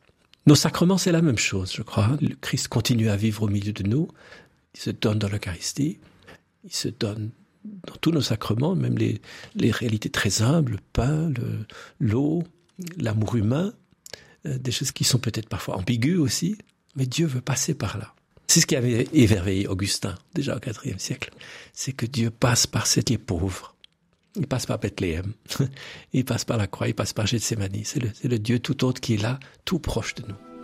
Nos 0.46 0.54
sacrements, 0.54 0.98
c'est 0.98 1.12
la 1.12 1.22
même 1.22 1.38
chose, 1.38 1.72
je 1.74 1.82
crois. 1.82 2.16
Le 2.20 2.36
Christ 2.36 2.68
continue 2.68 3.08
à 3.08 3.16
vivre 3.16 3.42
au 3.42 3.48
milieu 3.48 3.72
de 3.72 3.82
nous. 3.82 4.08
Il 4.74 4.80
se 4.80 4.90
donne 4.90 5.18
dans 5.18 5.28
l'Eucharistie. 5.28 5.98
Il 6.62 6.72
se 6.72 6.88
donne 6.88 7.30
dans 7.64 7.96
tous 8.00 8.12
nos 8.12 8.20
sacrements, 8.20 8.76
même 8.76 8.96
les, 8.96 9.20
réalités 9.72 10.10
très 10.10 10.42
humbles, 10.42 10.72
le 10.72 10.78
pain, 10.92 11.32
l'eau, 11.98 12.44
l'amour 12.96 13.34
humain, 13.34 13.72
euh, 14.46 14.58
des 14.58 14.70
choses 14.70 14.92
qui 14.92 15.02
sont 15.02 15.18
peut-être 15.18 15.48
parfois 15.48 15.76
ambiguës 15.76 16.20
aussi. 16.20 16.56
Mais 16.94 17.06
Dieu 17.06 17.26
veut 17.26 17.40
passer 17.40 17.74
par 17.74 17.98
là. 17.98 18.14
C'est 18.46 18.60
ce 18.60 18.66
qui 18.66 18.76
avait 18.76 19.08
émerveillé 19.12 19.66
Augustin, 19.66 20.14
déjà 20.34 20.56
au 20.56 20.60
IVe 20.84 20.98
siècle. 20.98 21.30
C'est 21.72 21.92
que 21.92 22.06
Dieu 22.06 22.30
passe 22.30 22.66
par 22.66 22.86
cet 22.86 23.10
est 23.10 23.18
pauvre. 23.18 23.74
Il 24.36 24.46
passe 24.46 24.66
par 24.66 24.78
Bethléem. 24.78 25.32
il 26.12 26.24
passe 26.24 26.44
par 26.44 26.56
la 26.56 26.66
croix, 26.66 26.88
il 26.88 26.94
passe 26.94 27.12
par 27.12 27.26
Gethsemane. 27.26 27.84
C'est 27.84 28.00
le, 28.00 28.10
le 28.22 28.38
Dieu 28.38 28.58
tout 28.58 28.84
autre 28.84 29.00
qui 29.00 29.14
est 29.14 29.22
là, 29.22 29.40
tout 29.64 29.78
proche 29.78 30.14
de 30.14 30.22
nous. 30.28 30.55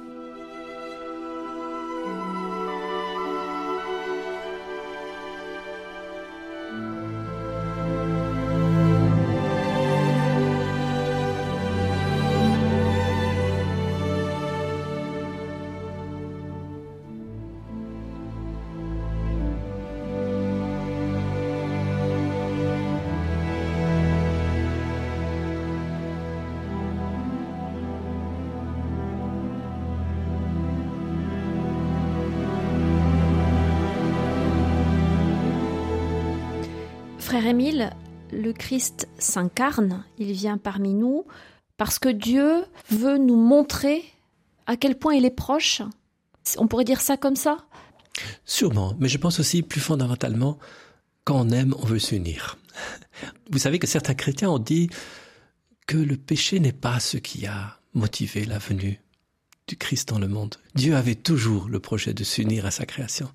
Christ 38.62 39.09
s'incarne, 39.18 40.05
il 40.18 40.31
vient 40.31 40.57
parmi 40.57 40.94
nous, 40.94 41.27
parce 41.79 41.98
que 41.98 42.09
Dieu 42.09 42.64
veut 42.90 43.18
nous 43.18 43.35
montrer 43.35 44.05
à 44.68 44.77
quel 44.77 44.96
point 44.96 45.14
il 45.14 45.25
est 45.25 45.31
proche. 45.31 45.83
On 46.59 46.68
pourrait 46.68 46.85
dire 46.85 47.01
ça 47.01 47.16
comme 47.16 47.35
ça? 47.35 47.57
Sûrement, 48.44 48.94
mais 49.01 49.09
je 49.09 49.18
pense 49.18 49.40
aussi 49.40 49.62
plus 49.62 49.81
fondamentalement, 49.81 50.61
quand 51.25 51.40
on 51.40 51.51
aime, 51.51 51.75
on 51.81 51.85
veut 51.85 51.98
s'unir. 51.98 52.57
Vous 53.51 53.59
savez 53.59 53.81
que 53.81 53.88
certains 53.88 54.14
chrétiens 54.14 54.51
ont 54.51 54.61
dit 54.61 54.90
que 55.88 55.96
le 55.96 56.16
péché 56.16 56.61
n'est 56.61 56.70
pas 56.70 57.01
ce 57.01 57.16
qui 57.16 57.46
a 57.46 57.81
motivé 57.94 58.44
la 58.44 58.59
venue 58.59 59.01
du 59.66 59.77
Christ 59.77 60.09
dans 60.09 60.20
le 60.20 60.29
monde. 60.29 60.55
Dieu 60.77 60.94
avait 60.94 61.16
toujours 61.16 61.68
le 61.68 61.81
projet 61.81 62.14
de 62.14 62.22
s'unir 62.22 62.64
à 62.64 62.70
sa 62.70 62.87
création. 62.87 63.29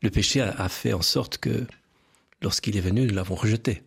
Le 0.00 0.08
péché 0.08 0.40
a 0.40 0.68
fait 0.70 0.94
en 0.94 1.02
sorte 1.02 1.36
que 1.36 1.66
lorsqu'il 2.40 2.78
est 2.78 2.80
venu, 2.80 3.06
nous 3.06 3.14
l'avons 3.14 3.34
rejeté. 3.34 3.82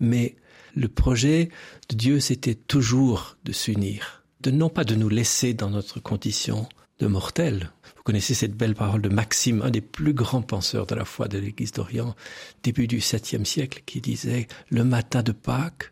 Mais 0.00 0.36
le 0.74 0.88
projet 0.88 1.50
de 1.88 1.96
Dieu, 1.96 2.20
c'était 2.20 2.54
toujours 2.54 3.36
de 3.44 3.52
s'unir, 3.52 4.24
de 4.40 4.50
non 4.50 4.68
pas 4.68 4.84
de 4.84 4.94
nous 4.94 5.08
laisser 5.08 5.54
dans 5.54 5.70
notre 5.70 6.00
condition 6.00 6.68
de 6.98 7.06
mortels. 7.06 7.70
Vous 7.96 8.02
connaissez 8.02 8.34
cette 8.34 8.56
belle 8.56 8.74
parole 8.74 9.02
de 9.02 9.08
Maxime, 9.08 9.62
un 9.62 9.70
des 9.70 9.80
plus 9.80 10.14
grands 10.14 10.42
penseurs 10.42 10.86
de 10.86 10.94
la 10.94 11.04
foi 11.04 11.28
de 11.28 11.38
l'Église 11.38 11.72
d'Orient, 11.72 12.14
début 12.62 12.86
du 12.86 13.00
7 13.00 13.44
siècle, 13.46 13.82
qui 13.86 14.00
disait 14.00 14.48
le 14.70 14.84
matin 14.84 15.22
de 15.22 15.32
Pâques, 15.32 15.90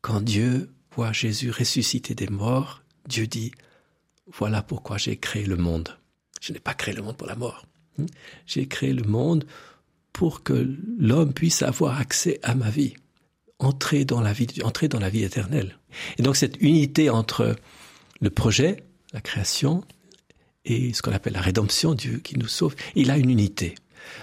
quand 0.00 0.20
Dieu 0.20 0.70
voit 0.94 1.12
Jésus 1.12 1.50
ressusciter 1.50 2.14
des 2.14 2.28
morts, 2.28 2.82
Dieu 3.08 3.26
dit 3.26 3.52
voilà 4.32 4.62
pourquoi 4.62 4.96
j'ai 4.98 5.16
créé 5.16 5.44
le 5.44 5.56
monde. 5.56 5.96
Je 6.40 6.52
n'ai 6.52 6.60
pas 6.60 6.74
créé 6.74 6.94
le 6.94 7.02
monde 7.02 7.16
pour 7.16 7.26
la 7.26 7.36
mort. 7.36 7.66
J'ai 8.46 8.66
créé 8.66 8.92
le 8.92 9.04
monde 9.04 9.44
pour 10.14 10.42
que 10.42 10.66
l'homme 10.96 11.34
puisse 11.34 11.60
avoir 11.60 12.00
accès 12.00 12.38
à 12.42 12.54
ma 12.54 12.70
vie, 12.70 12.94
entrer 13.58 14.06
dans 14.06 14.22
la 14.22 14.32
vie, 14.32 14.46
entrer 14.62 14.88
dans 14.88 15.00
la 15.00 15.10
vie 15.10 15.24
éternelle. 15.24 15.76
Et 16.16 16.22
donc 16.22 16.36
cette 16.36 16.56
unité 16.62 17.10
entre 17.10 17.56
le 18.20 18.30
projet, 18.30 18.84
la 19.12 19.20
création, 19.20 19.84
et 20.64 20.94
ce 20.94 21.02
qu'on 21.02 21.12
appelle 21.12 21.34
la 21.34 21.40
rédemption, 21.42 21.94
Dieu 21.94 22.20
qui 22.22 22.38
nous 22.38 22.48
sauve, 22.48 22.74
il 22.94 23.10
a 23.10 23.18
une 23.18 23.28
unité. 23.28 23.74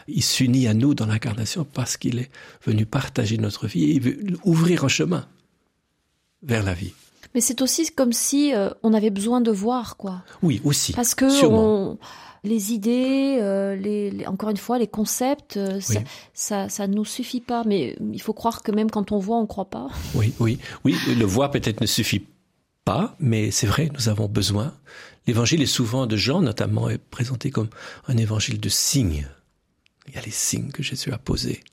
Il 0.07 0.23
s'unit 0.23 0.67
à 0.67 0.73
nous 0.73 0.95
dans 0.95 1.05
l'incarnation 1.05 1.65
parce 1.65 1.97
qu'il 1.97 2.19
est 2.19 2.31
venu 2.63 2.85
partager 2.85 3.37
notre 3.37 3.67
vie 3.67 3.83
et 3.83 3.91
il 3.91 4.01
veut 4.01 4.19
ouvrir 4.45 4.85
un 4.85 4.87
chemin 4.87 5.27
vers 6.41 6.63
la 6.63 6.73
vie. 6.73 6.93
Mais 7.35 7.41
c'est 7.41 7.61
aussi 7.61 7.91
comme 7.91 8.13
si 8.13 8.53
euh, 8.53 8.69
on 8.81 8.93
avait 8.93 9.09
besoin 9.09 9.41
de 9.41 9.51
voir, 9.51 9.97
quoi. 9.97 10.23
Oui, 10.41 10.61
aussi. 10.63 10.93
Parce 10.93 11.15
que 11.15 11.45
on, 11.45 11.97
les 12.43 12.73
idées, 12.73 13.37
euh, 13.39 13.75
les, 13.75 14.25
encore 14.25 14.49
une 14.49 14.57
fois, 14.57 14.79
les 14.79 14.87
concepts, 14.87 15.57
euh, 15.57 15.79
ça, 16.33 16.69
ça, 16.69 16.87
ne 16.87 16.95
nous 16.95 17.05
suffit 17.05 17.41
pas. 17.41 17.63
Mais 17.65 17.95
il 18.11 18.21
faut 18.21 18.33
croire 18.33 18.63
que 18.63 18.71
même 18.71 18.89
quand 18.89 19.11
on 19.11 19.19
voit, 19.19 19.37
on 19.37 19.43
ne 19.43 19.47
croit 19.47 19.69
pas. 19.69 19.89
Oui, 20.15 20.33
oui, 20.39 20.59
oui. 20.83 20.95
Le 21.07 21.25
voir 21.25 21.51
peut-être 21.51 21.81
ne 21.81 21.85
suffit 21.85 22.25
pas, 22.83 23.15
mais 23.19 23.51
c'est 23.51 23.67
vrai, 23.67 23.91
nous 23.93 24.09
avons 24.09 24.27
besoin. 24.27 24.73
L'évangile 25.27 25.61
est 25.61 25.67
souvent 25.67 26.07
de 26.07 26.17
Jean, 26.17 26.41
notamment, 26.41 26.89
est 26.89 26.97
présenté 26.97 27.51
comme 27.51 27.69
un 28.07 28.17
évangile 28.17 28.59
de 28.59 28.69
signes. 28.69 29.27
Il 30.07 30.15
y 30.15 30.17
a 30.17 30.21
les 30.21 30.31
signes 30.31 30.71
que 30.71 30.81
Jésus 30.81 31.11
a 31.13 31.19
posés 31.19 31.63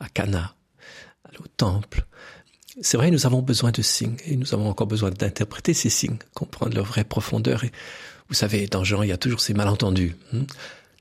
à 0.00 0.08
Cana, 0.08 0.54
au 1.38 1.46
temple. 1.56 2.04
C'est 2.82 2.96
vrai, 2.96 3.10
nous 3.10 3.26
avons 3.26 3.42
besoin 3.42 3.70
de 3.70 3.80
signes 3.80 4.16
et 4.26 4.36
nous 4.36 4.52
avons 4.54 4.68
encore 4.68 4.86
besoin 4.86 5.10
d'interpréter 5.10 5.72
ces 5.72 5.88
signes, 5.88 6.18
comprendre 6.34 6.74
leur 6.74 6.84
vraie 6.84 7.04
profondeur 7.04 7.64
et 7.64 7.72
vous 8.28 8.34
savez, 8.34 8.66
dans 8.66 8.84
Jean, 8.84 9.02
il 9.02 9.08
y 9.08 9.12
a 9.12 9.16
toujours 9.16 9.40
ces 9.40 9.54
malentendus. 9.54 10.14
Hein. 10.34 10.46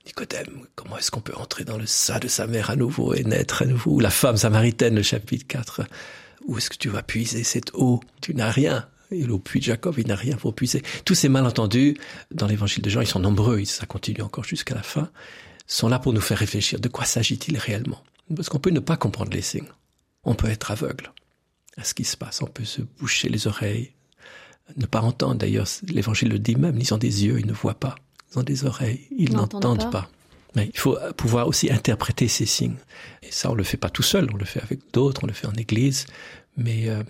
Nicodème, 0.06 0.68
comment 0.76 0.98
est-ce 0.98 1.10
qu'on 1.10 1.22
peut 1.22 1.36
entrer 1.36 1.64
dans 1.64 1.78
le 1.78 1.88
sein 1.88 2.20
de 2.20 2.28
sa 2.28 2.46
mère 2.46 2.70
à 2.70 2.76
nouveau 2.76 3.14
et 3.16 3.24
naître 3.24 3.64
à 3.64 3.66
nouveau? 3.66 4.00
La 4.00 4.12
femme 4.12 4.38
samaritaine, 4.38 4.96
le 4.96 5.02
chapitre 5.02 5.48
4. 5.48 5.82
Où 6.46 6.58
est-ce 6.58 6.70
que 6.70 6.78
tu 6.78 6.90
vas 6.90 7.02
puiser 7.02 7.44
cette 7.44 7.72
eau? 7.74 8.02
Tu 8.22 8.36
n'as 8.36 8.52
rien. 8.52 8.88
Et 9.12 9.24
le 9.24 9.38
puits 9.40 9.60
de 9.60 9.66
Jacob, 9.66 9.96
il 9.98 10.08
n'a 10.08 10.16
rien 10.16 10.36
pour 10.36 10.54
puiser. 10.54 10.84
Tous 11.06 11.16
ces 11.16 11.30
malentendus, 11.30 11.96
dans 12.32 12.48
l'évangile 12.48 12.84
de 12.84 12.90
Jean, 12.90 13.02
ils 13.02 13.08
sont 13.08 13.20
nombreux, 13.20 13.64
ça 13.66 13.86
continue 13.86 14.22
encore 14.22 14.44
jusqu'à 14.44 14.76
la 14.76 14.84
fin, 14.84 15.10
sont 15.68 15.88
là 15.88 16.00
pour 16.00 16.14
nous 16.14 16.22
faire 16.22 16.38
réfléchir. 16.38 16.80
De 16.80 16.88
quoi 16.88 17.06
s'agit-il 17.06 17.58
réellement? 17.58 18.04
Parce 18.36 18.50
qu'on 18.50 18.60
peut 18.60 18.72
ne 18.72 18.80
pas 18.80 18.98
comprendre 18.98 19.32
les 19.32 19.42
signes. 19.42 19.68
On 20.24 20.36
peut 20.36 20.50
être 20.50 20.72
aveugle 20.72 21.12
à 21.78 21.84
ce 21.84 21.94
qui 21.94 22.04
se 22.04 22.18
passe. 22.18 22.42
On 22.42 22.48
peut 22.48 22.66
se 22.66 22.82
boucher 22.82 23.30
les 23.30 23.48
oreilles, 23.48 23.92
ne 24.78 24.86
pas 24.86 25.02
entendre. 25.02 25.36
D'ailleurs, 25.36 25.68
l'évangile 25.88 26.30
le 26.30 26.40
dit 26.40 26.56
même, 26.56 26.78
ils 26.80 26.94
ont 26.94 26.98
des 26.98 27.26
yeux, 27.26 27.40
ils 27.40 27.48
ne 27.48 27.54
voient 27.54 27.80
pas. 27.80 27.96
Ils 28.32 28.40
ont 28.40 28.44
des 28.44 28.66
oreilles, 28.66 29.08
ils 29.18 29.34
n'entendent 29.34 29.92
pas. 29.92 30.10
Mais 30.56 30.70
il 30.74 30.80
faut 30.80 30.98
pouvoir 31.18 31.48
aussi 31.48 31.72
interpréter 31.72 32.28
ces 32.28 32.46
signes. 32.46 32.78
Et 33.24 33.32
ça, 33.32 33.52
on 33.52 33.56
le 33.56 33.64
fait 33.64 33.78
pas 33.78 33.90
tout 33.90 34.04
seul, 34.04 34.30
on 34.34 34.38
le 34.38 34.46
fait 34.46 34.62
avec 34.62 34.80
d'autres, 34.94 35.24
on 35.24 35.28
le 35.28 35.34
fait 35.34 35.48
en 35.48 35.54
église. 35.54 36.06
Mais 36.58 36.90
euh, 36.90 37.04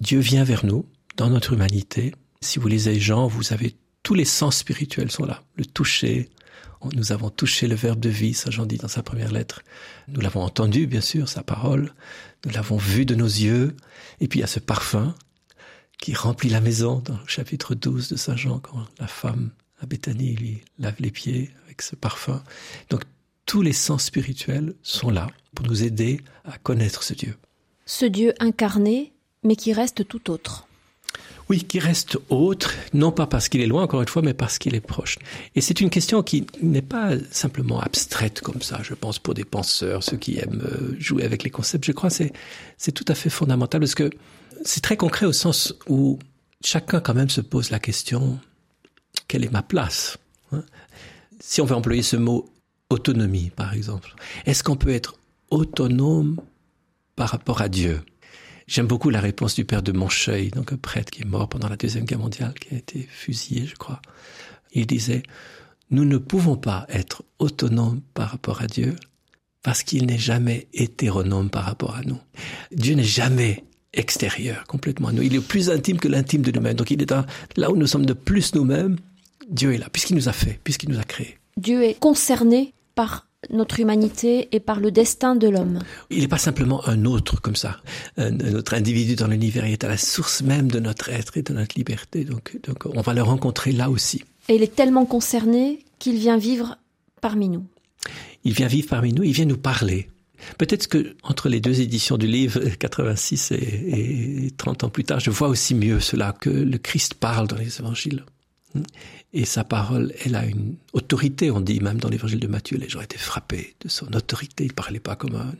Dieu 0.00 0.18
vient 0.18 0.44
vers 0.44 0.64
nous, 0.64 0.86
dans 1.16 1.30
notre 1.30 1.52
humanité. 1.52 2.14
Si 2.40 2.58
vous 2.58 2.68
lisez 2.68 2.98
Jean, 2.98 3.26
vous 3.26 3.52
avez 3.52 3.76
tous 4.02 4.14
les 4.14 4.24
sens 4.24 4.58
spirituels 4.58 5.10
sont 5.10 5.24
là. 5.24 5.42
Le 5.56 5.66
toucher, 5.66 6.28
Nous 6.94 7.12
avons 7.12 7.30
touché 7.30 7.66
le 7.66 7.74
verbe 7.74 7.98
de 7.98 8.08
vie, 8.08 8.34
Saint 8.34 8.50
Jean 8.50 8.66
dit 8.66 8.76
dans 8.76 8.88
sa 8.88 9.02
première 9.02 9.32
lettre. 9.32 9.62
Nous 10.08 10.20
l'avons 10.20 10.42
entendu, 10.42 10.86
bien 10.86 11.00
sûr, 11.00 11.28
sa 11.28 11.42
parole. 11.42 11.92
Nous 12.44 12.52
l'avons 12.52 12.76
vu 12.76 13.04
de 13.04 13.14
nos 13.14 13.26
yeux. 13.26 13.76
Et 14.20 14.28
puis 14.28 14.38
il 14.38 14.42
y 14.42 14.44
a 14.44 14.48
ce 14.48 14.60
parfum 14.60 15.14
qui 15.98 16.14
remplit 16.14 16.50
la 16.50 16.60
maison 16.60 17.00
dans 17.04 17.14
le 17.14 17.26
chapitre 17.26 17.74
12 17.74 18.10
de 18.10 18.16
Saint 18.16 18.36
Jean, 18.36 18.58
quand 18.58 18.84
la 18.98 19.06
femme 19.06 19.50
à 19.80 19.86
Béthanie 19.86 20.34
lui 20.34 20.62
lave 20.78 20.96
les 20.98 21.10
pieds 21.10 21.50
avec 21.64 21.82
ce 21.82 21.96
parfum. 21.96 22.42
Donc 22.90 23.02
tous 23.44 23.62
les 23.62 23.72
sens 23.72 24.04
spirituels 24.04 24.74
sont 24.82 25.10
là 25.10 25.28
pour 25.54 25.66
nous 25.66 25.84
aider 25.84 26.20
à 26.44 26.58
connaître 26.58 27.02
ce 27.02 27.14
Dieu. 27.14 27.36
Ce 27.86 28.04
Dieu 28.04 28.34
incarné, 28.40 29.12
mais 29.42 29.56
qui 29.56 29.72
reste 29.72 30.06
tout 30.08 30.30
autre. 30.30 30.66
Oui, 31.48 31.62
qui 31.62 31.78
reste 31.78 32.18
autre, 32.28 32.74
non 32.92 33.12
pas 33.12 33.28
parce 33.28 33.48
qu'il 33.48 33.60
est 33.60 33.68
loin, 33.68 33.84
encore 33.84 34.02
une 34.02 34.08
fois, 34.08 34.20
mais 34.20 34.34
parce 34.34 34.58
qu'il 34.58 34.74
est 34.74 34.80
proche. 34.80 35.16
Et 35.54 35.60
c'est 35.60 35.80
une 35.80 35.90
question 35.90 36.24
qui 36.24 36.44
n'est 36.60 36.82
pas 36.82 37.12
simplement 37.30 37.78
abstraite 37.78 38.40
comme 38.40 38.62
ça, 38.62 38.80
je 38.82 38.94
pense, 38.94 39.20
pour 39.20 39.32
des 39.32 39.44
penseurs, 39.44 40.02
ceux 40.02 40.16
qui 40.16 40.38
aiment 40.38 40.64
euh, 40.64 40.96
jouer 40.98 41.22
avec 41.22 41.44
les 41.44 41.50
concepts. 41.50 41.84
Je 41.84 41.92
crois 41.92 42.10
que 42.10 42.16
c'est, 42.16 42.32
c'est 42.78 42.90
tout 42.90 43.04
à 43.06 43.14
fait 43.14 43.30
fondamental 43.30 43.80
parce 43.80 43.94
que 43.94 44.10
c'est 44.64 44.82
très 44.82 44.96
concret 44.96 45.26
au 45.26 45.32
sens 45.32 45.74
où 45.88 46.18
chacun 46.64 47.00
quand 47.00 47.14
même 47.14 47.30
se 47.30 47.40
pose 47.40 47.70
la 47.70 47.78
question, 47.78 48.38
quelle 49.28 49.44
est 49.44 49.52
ma 49.52 49.62
place 49.62 50.18
hein? 50.52 50.64
Si 51.40 51.60
on 51.60 51.66
veut 51.66 51.76
employer 51.76 52.02
ce 52.02 52.16
mot 52.16 52.48
autonomie, 52.90 53.50
par 53.50 53.74
exemple, 53.74 54.14
est-ce 54.46 54.62
qu'on 54.62 54.76
peut 54.76 54.90
être 54.90 55.18
autonome 55.50 56.40
par 57.14 57.30
rapport 57.30 57.60
à 57.60 57.68
Dieu? 57.68 58.02
J'aime 58.66 58.86
beaucoup 58.86 59.10
la 59.10 59.20
réponse 59.20 59.54
du 59.54 59.64
père 59.64 59.82
de 59.82 59.92
Moncheuil, 59.92 60.50
donc 60.50 60.72
un 60.72 60.76
prêtre 60.76 61.10
qui 61.10 61.22
est 61.22 61.26
mort 61.26 61.48
pendant 61.48 61.68
la 61.68 61.76
Deuxième 61.76 62.04
Guerre 62.04 62.18
mondiale, 62.18 62.54
qui 62.54 62.74
a 62.74 62.78
été 62.78 63.06
fusillé, 63.08 63.66
je 63.66 63.76
crois. 63.76 64.00
Il 64.72 64.86
disait, 64.86 65.22
nous 65.90 66.04
ne 66.04 66.18
pouvons 66.18 66.56
pas 66.56 66.86
être 66.88 67.22
autonomes 67.38 68.00
par 68.14 68.30
rapport 68.30 68.60
à 68.60 68.66
Dieu 68.66 68.96
parce 69.62 69.82
qu'il 69.82 70.06
n'est 70.06 70.18
jamais 70.18 70.68
hétéronome 70.72 71.50
par 71.50 71.64
rapport 71.64 71.96
à 71.96 72.02
nous. 72.02 72.20
Dieu 72.72 72.94
n'est 72.94 73.04
jamais 73.04 73.64
extérieur 73.96 74.64
complètement 74.66 75.08
à 75.08 75.12
nous. 75.12 75.22
Il 75.22 75.34
est 75.34 75.40
plus 75.40 75.70
intime 75.70 75.98
que 75.98 76.08
l'intime 76.08 76.42
de 76.42 76.50
nous-mêmes. 76.50 76.74
Donc 76.74 76.90
il 76.90 77.02
est 77.02 77.12
là 77.56 77.70
où 77.70 77.76
nous 77.76 77.86
sommes 77.86 78.06
de 78.06 78.12
plus 78.12 78.54
nous-mêmes, 78.54 78.96
Dieu 79.48 79.72
est 79.74 79.78
là, 79.78 79.88
puisqu'il 79.90 80.16
nous 80.16 80.28
a 80.28 80.32
fait, 80.32 80.60
puisqu'il 80.64 80.90
nous 80.90 80.98
a 80.98 81.04
créés. 81.04 81.38
Dieu 81.56 81.82
est 81.82 81.98
concerné 81.98 82.74
par 82.94 83.26
notre 83.50 83.80
humanité 83.80 84.48
et 84.52 84.60
par 84.60 84.80
le 84.80 84.90
destin 84.90 85.36
de 85.36 85.48
l'homme. 85.48 85.78
Il 86.10 86.20
n'est 86.20 86.28
pas 86.28 86.38
simplement 86.38 86.86
un 86.88 87.04
autre 87.04 87.40
comme 87.40 87.56
ça, 87.56 87.80
un, 88.16 88.54
autre 88.54 88.74
individu 88.74 89.14
dans 89.14 89.28
l'univers, 89.28 89.66
il 89.66 89.72
est 89.72 89.84
à 89.84 89.88
la 89.88 89.96
source 89.96 90.42
même 90.42 90.70
de 90.70 90.80
notre 90.80 91.10
être 91.10 91.36
et 91.36 91.42
de 91.42 91.52
notre 91.52 91.76
liberté, 91.76 92.24
donc, 92.24 92.58
donc 92.66 92.86
on 92.86 93.00
va 93.00 93.14
le 93.14 93.22
rencontrer 93.22 93.72
là 93.72 93.90
aussi. 93.90 94.24
Et 94.48 94.56
il 94.56 94.62
est 94.62 94.74
tellement 94.74 95.06
concerné 95.06 95.84
qu'il 95.98 96.16
vient 96.16 96.38
vivre 96.38 96.78
parmi 97.20 97.48
nous. 97.48 97.64
Il 98.44 98.52
vient 98.52 98.68
vivre 98.68 98.88
parmi 98.88 99.12
nous, 99.12 99.22
il 99.22 99.32
vient 99.32 99.44
nous 99.44 99.58
parler. 99.58 100.08
Peut-être 100.58 100.88
que 100.88 101.16
entre 101.22 101.48
les 101.48 101.60
deux 101.60 101.80
éditions 101.80 102.18
du 102.18 102.26
livre, 102.26 102.60
86 102.78 103.52
et, 103.52 104.46
et 104.46 104.50
30 104.56 104.84
ans 104.84 104.88
plus 104.88 105.04
tard, 105.04 105.20
je 105.20 105.30
vois 105.30 105.48
aussi 105.48 105.74
mieux 105.74 106.00
cela, 106.00 106.32
que 106.32 106.50
le 106.50 106.78
Christ 106.78 107.14
parle 107.14 107.46
dans 107.46 107.56
les 107.56 107.78
évangiles. 107.78 108.24
Et 109.32 109.44
sa 109.44 109.64
parole, 109.64 110.12
elle 110.24 110.34
a 110.34 110.44
une 110.44 110.76
autorité, 110.92 111.50
on 111.50 111.60
dit 111.60 111.80
même 111.80 111.98
dans 111.98 112.08
l'évangile 112.08 112.40
de 112.40 112.46
Matthieu, 112.46 112.78
les 112.78 112.88
gens 112.88 113.00
étaient 113.00 113.18
frappés 113.18 113.74
de 113.80 113.88
son 113.88 114.12
autorité. 114.14 114.64
Il 114.64 114.72
parlait 114.72 115.00
pas 115.00 115.16
comme 115.16 115.34
un, 115.34 115.52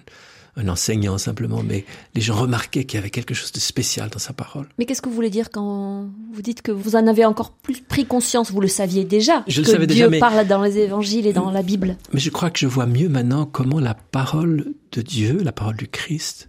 un 0.57 0.69
enseignant 0.69 1.19
simplement, 1.19 1.62
mais 1.62 1.85
les 2.14 2.21
gens 2.21 2.35
remarquaient 2.35 2.85
qu'il 2.85 2.97
y 2.97 3.01
avait 3.01 3.11
quelque 3.11 3.35
chose 3.35 3.53
de 3.53 3.61
spécial 3.61 4.09
dans 4.09 4.19
sa 4.19 4.33
parole. 4.33 4.69
Mais 4.79 4.87
qu'est-ce 4.87 5.03
que 5.03 5.09
vous 5.09 5.14
voulez 5.14 5.31
dire 5.31 5.51
quand 5.51 6.09
vous 6.33 6.42
dites 6.42 6.62
que 6.62 6.73
vous 6.73 6.97
en 6.97 7.07
avez 7.07 7.25
encore 7.25 7.53
plus 7.53 7.81
pris 7.83 8.07
conscience 8.07 8.51
Vous 8.51 8.61
le 8.61 8.69
saviez 8.69 9.05
déjà 9.05 9.45
Je 9.47 9.61
que 9.61 9.66
le 9.66 9.73
savais 9.73 9.87
Dieu 9.87 9.97
déjà, 9.97 10.09
mais... 10.09 10.19
parle 10.19 10.47
dans 10.47 10.62
les 10.62 10.79
évangiles 10.79 11.27
et 11.27 11.33
dans 11.33 11.51
la 11.51 11.62
Bible? 11.62 11.97
Mais 12.12 12.21
je 12.21 12.31
crois 12.31 12.51
que 12.51 12.59
je 12.59 12.66
vois 12.66 12.87
mieux 12.87 13.09
maintenant 13.09 13.45
comment 13.45 13.81
la 13.81 13.95
parole 13.95 14.73
de 14.92 15.03
Dieu, 15.03 15.40
la 15.42 15.53
parole 15.53 15.77
du 15.77 15.88
Christ, 15.88 16.49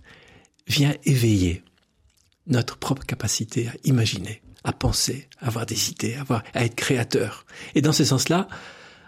vient 0.67 0.93
éveiller 1.03 1.63
notre 2.47 2.77
propre 2.77 3.05
capacité 3.05 3.67
à 3.67 3.73
imaginer 3.83 4.41
à 4.63 4.73
penser, 4.73 5.27
à 5.39 5.47
avoir 5.47 5.65
des 5.65 5.91
idées, 5.91 6.15
à, 6.15 6.21
avoir, 6.21 6.43
à 6.53 6.65
être 6.65 6.75
créateur. 6.75 7.45
Et 7.73 7.81
dans 7.81 7.93
ce 7.93 8.03
sens-là, 8.03 8.49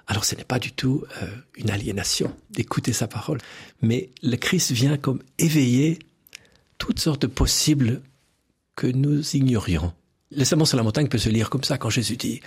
alors 0.10 0.26
ce 0.26 0.36
n'est 0.36 0.44
pas 0.44 0.58
du 0.58 0.72
tout 0.72 1.04
euh, 1.22 1.28
une 1.56 1.70
aliénation 1.70 2.36
d'écouter 2.50 2.94
sa 2.94 3.08
parole, 3.08 3.38
mais 3.84 4.10
le 4.24 4.36
Christ 4.38 4.72
vient 4.72 4.98
comme 4.98 5.22
éveiller 5.38 6.00
toutes 6.80 7.00
sortes 7.00 7.22
de 7.22 7.28
possibles 7.28 8.02
que 8.76 8.88
nous 8.88 9.36
ignorions. 9.36 9.94
Le 10.32 10.44
sermon 10.44 10.66
sur 10.66 10.78
la 10.78 10.84
montagne 10.84 11.08
peut 11.08 11.20
se 11.20 11.30
lire 11.30 11.52
comme 11.52 11.64
ça 11.64 11.78
quand 11.78 11.92
Jésus 11.92 12.18
dit 12.18 12.42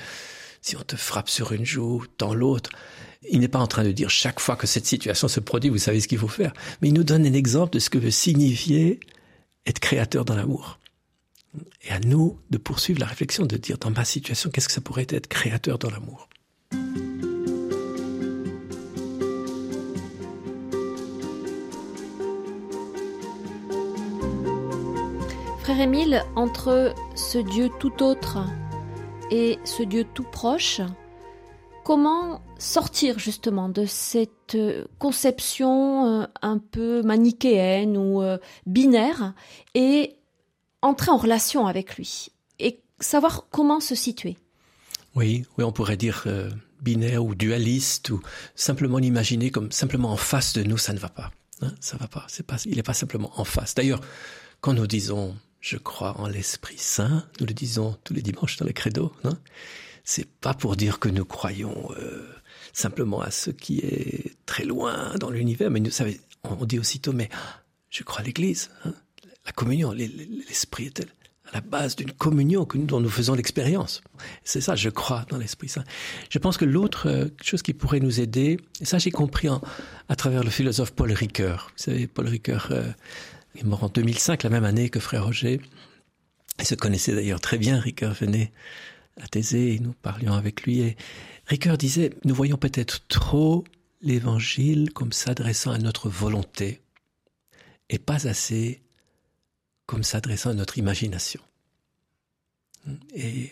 si 0.60 0.76
on 0.76 0.82
te 0.82 0.96
frappe 0.96 1.28
sur 1.28 1.52
une 1.52 1.64
joue, 1.64 2.04
dans 2.18 2.34
l'autre, 2.34 2.70
il 3.30 3.38
n'est 3.40 3.48
pas 3.48 3.60
en 3.60 3.68
train 3.68 3.84
de 3.84 3.92
dire 3.92 4.10
chaque 4.10 4.40
fois 4.40 4.56
que 4.56 4.66
cette 4.66 4.86
situation 4.86 5.28
se 5.28 5.38
produit, 5.38 5.70
vous 5.70 5.78
savez 5.78 6.00
ce 6.00 6.08
qu'il 6.08 6.18
faut 6.18 6.28
faire, 6.28 6.52
mais 6.80 6.88
il 6.88 6.94
nous 6.94 7.04
donne 7.04 7.24
un 7.24 7.32
exemple 7.32 7.74
de 7.74 7.78
ce 7.78 7.90
que 7.90 7.98
veut 7.98 8.10
signifier 8.10 8.98
être 9.66 9.78
créateur 9.78 10.24
dans 10.24 10.34
l'amour. 10.34 10.80
Et 11.82 11.90
à 11.90 12.00
nous 12.00 12.40
de 12.50 12.58
poursuivre 12.58 12.98
la 12.98 13.06
réflexion, 13.06 13.46
de 13.46 13.56
dire 13.56 13.78
dans 13.78 13.90
ma 13.90 14.04
situation, 14.04 14.50
qu'est-ce 14.50 14.66
que 14.66 14.74
ça 14.74 14.80
pourrait 14.80 15.06
être 15.10 15.28
créateur 15.28 15.78
dans 15.78 15.90
l'amour? 15.90 16.28
Frère 25.72 25.84
Émile, 25.84 26.22
entre 26.36 26.94
ce 27.14 27.38
Dieu 27.38 27.70
tout 27.80 28.02
autre 28.02 28.40
et 29.30 29.58
ce 29.64 29.82
Dieu 29.82 30.04
tout 30.04 30.26
proche, 30.30 30.82
comment 31.82 32.42
sortir 32.58 33.18
justement 33.18 33.70
de 33.70 33.86
cette 33.86 34.58
conception 34.98 36.04
euh, 36.04 36.26
un 36.42 36.58
peu 36.58 37.00
manichéenne 37.00 37.96
ou 37.96 38.20
euh, 38.20 38.36
binaire 38.66 39.32
et 39.74 40.18
entrer 40.82 41.10
en 41.10 41.16
relation 41.16 41.66
avec 41.66 41.96
lui 41.96 42.28
et 42.58 42.82
savoir 43.00 43.46
comment 43.50 43.80
se 43.80 43.94
situer? 43.94 44.36
Oui, 45.14 45.46
oui, 45.56 45.64
on 45.64 45.72
pourrait 45.72 45.96
dire 45.96 46.24
euh, 46.26 46.50
binaire 46.82 47.24
ou 47.24 47.34
dualiste 47.34 48.10
ou 48.10 48.20
simplement 48.54 48.98
l'imaginer 48.98 49.50
comme 49.50 49.72
simplement 49.72 50.12
en 50.12 50.18
face 50.18 50.52
de 50.52 50.64
nous, 50.64 50.76
ça 50.76 50.92
ne 50.92 50.98
va 50.98 51.08
pas. 51.08 51.30
Hein, 51.62 51.72
ça 51.80 51.96
va 51.96 52.08
pas. 52.08 52.26
Il 52.66 52.76
n'est 52.76 52.82
pas 52.82 52.92
simplement 52.92 53.32
en 53.36 53.44
face. 53.44 53.74
D'ailleurs, 53.74 54.02
quand 54.60 54.74
nous 54.74 54.86
disons 54.86 55.34
je 55.62 55.76
crois 55.78 56.18
en 56.18 56.26
l'Esprit 56.26 56.76
Saint, 56.76 57.24
nous 57.40 57.46
le 57.46 57.54
disons 57.54 57.96
tous 58.04 58.12
les 58.12 58.20
dimanches 58.20 58.56
dans 58.56 58.66
les 58.66 58.72
credos. 58.74 59.12
Hein, 59.24 59.38
c'est 60.04 60.28
pas 60.28 60.54
pour 60.54 60.76
dire 60.76 60.98
que 60.98 61.08
nous 61.08 61.24
croyons 61.24 61.92
euh, 61.96 62.28
simplement 62.72 63.22
à 63.22 63.30
ce 63.30 63.50
qui 63.50 63.78
est 63.78 64.34
très 64.44 64.64
loin 64.64 65.14
dans 65.20 65.30
l'univers, 65.30 65.70
mais 65.70 65.78
nous 65.78 65.92
savez, 65.92 66.20
on 66.42 66.66
dit 66.66 66.80
aussitôt 66.80 67.12
mais 67.12 67.30
je 67.90 68.02
crois 68.02 68.20
à 68.20 68.24
l'Église. 68.24 68.70
Hein, 68.84 68.92
la 69.46 69.52
communion, 69.52 69.92
l'esprit 69.92 70.86
est 70.86 71.00
à 71.00 71.04
la 71.54 71.60
base 71.60 71.94
d'une 71.94 72.12
communion 72.12 72.64
que 72.64 72.76
nous, 72.76 72.86
dont 72.86 73.00
nous 73.00 73.10
faisons 73.10 73.34
l'expérience? 73.34 74.02
C'est 74.42 74.60
ça, 74.60 74.74
je 74.74 74.88
crois 74.88 75.26
dans 75.28 75.38
l'Esprit 75.38 75.68
Saint. 75.68 75.84
Je 76.28 76.38
pense 76.40 76.56
que 76.56 76.64
l'autre 76.64 77.08
euh, 77.08 77.28
chose 77.40 77.62
qui 77.62 77.72
pourrait 77.72 78.00
nous 78.00 78.20
aider, 78.20 78.58
et 78.80 78.84
ça 78.84 78.98
j'ai 78.98 79.12
compris 79.12 79.46
à 80.08 80.16
travers 80.16 80.42
le 80.42 80.50
philosophe 80.50 80.90
Paul 80.92 81.12
Ricoeur. 81.12 81.70
Vous 81.76 81.84
savez, 81.84 82.08
Paul 82.08 82.26
Ricoeur 82.26 82.68
euh, 82.72 82.90
est 83.56 83.64
mort 83.64 83.84
en 83.84 83.88
2005, 83.88 84.42
la 84.42 84.50
même 84.50 84.64
année 84.64 84.88
que 84.88 85.00
Frère 85.00 85.24
Roger. 85.24 85.60
Il 86.58 86.66
se 86.66 86.74
connaissait 86.74 87.14
d'ailleurs 87.14 87.40
très 87.40 87.58
bien. 87.58 87.78
Ricoeur 87.78 88.14
venait 88.14 88.52
à 89.20 89.28
Thésée 89.28 89.74
et 89.74 89.78
nous 89.78 89.92
parlions 89.92 90.32
avec 90.32 90.62
lui. 90.62 90.80
Et 90.80 90.96
Ricoeur 91.46 91.78
disait, 91.78 92.10
nous 92.24 92.34
voyons 92.34 92.56
peut-être 92.56 93.06
trop 93.08 93.64
l'Évangile 94.00 94.92
comme 94.92 95.12
s'adressant 95.12 95.70
à 95.70 95.78
notre 95.78 96.08
volonté 96.08 96.80
et 97.88 97.98
pas 97.98 98.26
assez 98.26 98.80
comme 99.86 100.02
s'adressant 100.02 100.50
à 100.50 100.54
notre 100.54 100.78
imagination. 100.78 101.40
Et 103.14 103.50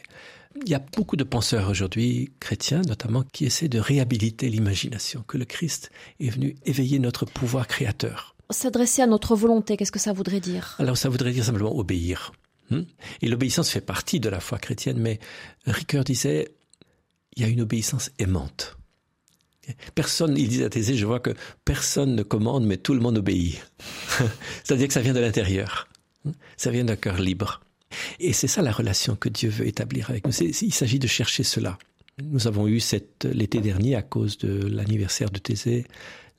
il 0.57 0.69
y 0.69 0.75
a 0.75 0.81
beaucoup 0.81 1.17
de 1.17 1.25
penseurs 1.25 1.69
aujourd'hui, 1.69 2.33
chrétiens 2.41 2.83
notamment, 2.83 3.23
qui 3.23 3.45
essaient 3.45 3.69
de 3.69 3.79
réhabiliter 3.79 4.49
l'imagination, 4.49 5.23
que 5.23 5.39
le 5.39 5.45
Christ 5.45 5.91
est 6.19 6.31
venu 6.31 6.57
éveiller 6.65 6.99
notre 6.99 7.25
pouvoir 7.25 7.69
créateur. 7.69 8.35
S'adresser 8.51 9.03
à 9.03 9.07
notre 9.07 9.37
volonté, 9.37 9.77
qu'est-ce 9.77 9.93
que 9.93 9.99
ça 9.99 10.13
voudrait 10.13 10.41
dire? 10.41 10.77
Alors 10.79 10.97
ça 10.97 11.09
voudrait 11.09 11.33
dire 11.33 11.45
simplement 11.45 11.77
obéir. 11.77 12.33
Hmm? 12.71 12.83
Et 13.23 13.29
l'obéissance 13.29 13.71
fait 13.71 13.81
partie 13.81 14.21
de 14.21 14.29
la 14.29 14.41
foi 14.41 14.59
chrétienne, 14.59 14.99
mais 14.99 15.19
Ricoeur 15.67 16.05
disait, 16.05 16.55
il 17.37 17.43
y 17.43 17.47
a 17.47 17.49
une 17.49 17.61
obéissance 17.61 18.11
aimante. 18.19 18.77
Personne, 19.95 20.37
il 20.37 20.49
disait 20.49 20.65
à 20.65 20.71
Thésée, 20.71 20.97
je 20.97 21.07
vois 21.07 21.21
que 21.21 21.35
personne 21.65 22.15
ne 22.17 22.23
commande, 22.23 22.67
mais 22.67 22.77
tout 22.77 22.95
le 22.95 23.01
monde 23.01 23.19
obéit. 23.19 23.61
C'est-à-dire 24.65 24.89
que 24.89 24.95
ça 24.95 25.01
vient 25.01 25.13
de 25.13 25.21
l'intérieur. 25.21 25.89
Ça 26.57 26.71
vient 26.71 26.85
d'un 26.85 26.97
cœur 26.97 27.19
libre. 27.19 27.61
Et 28.19 28.33
c'est 28.33 28.47
ça 28.47 28.63
la 28.63 28.73
relation 28.73 29.17
que 29.17 29.29
Dieu 29.29 29.49
veut 29.49 29.67
établir 29.67 30.11
avec 30.11 30.27
nous. 30.27 30.33
Il 30.33 30.75
s'agit 30.75 30.99
de 30.99 31.07
chercher 31.07 31.43
cela. 31.43 31.79
Nous 32.23 32.47
avons 32.47 32.69
eu 32.69 32.81
l'été 33.25 33.61
dernier, 33.61 33.95
à 33.95 34.03
cause 34.03 34.39
de 34.39 34.67
l'anniversaire 34.67 35.31
de 35.31 35.39
Thésée, 35.39 35.87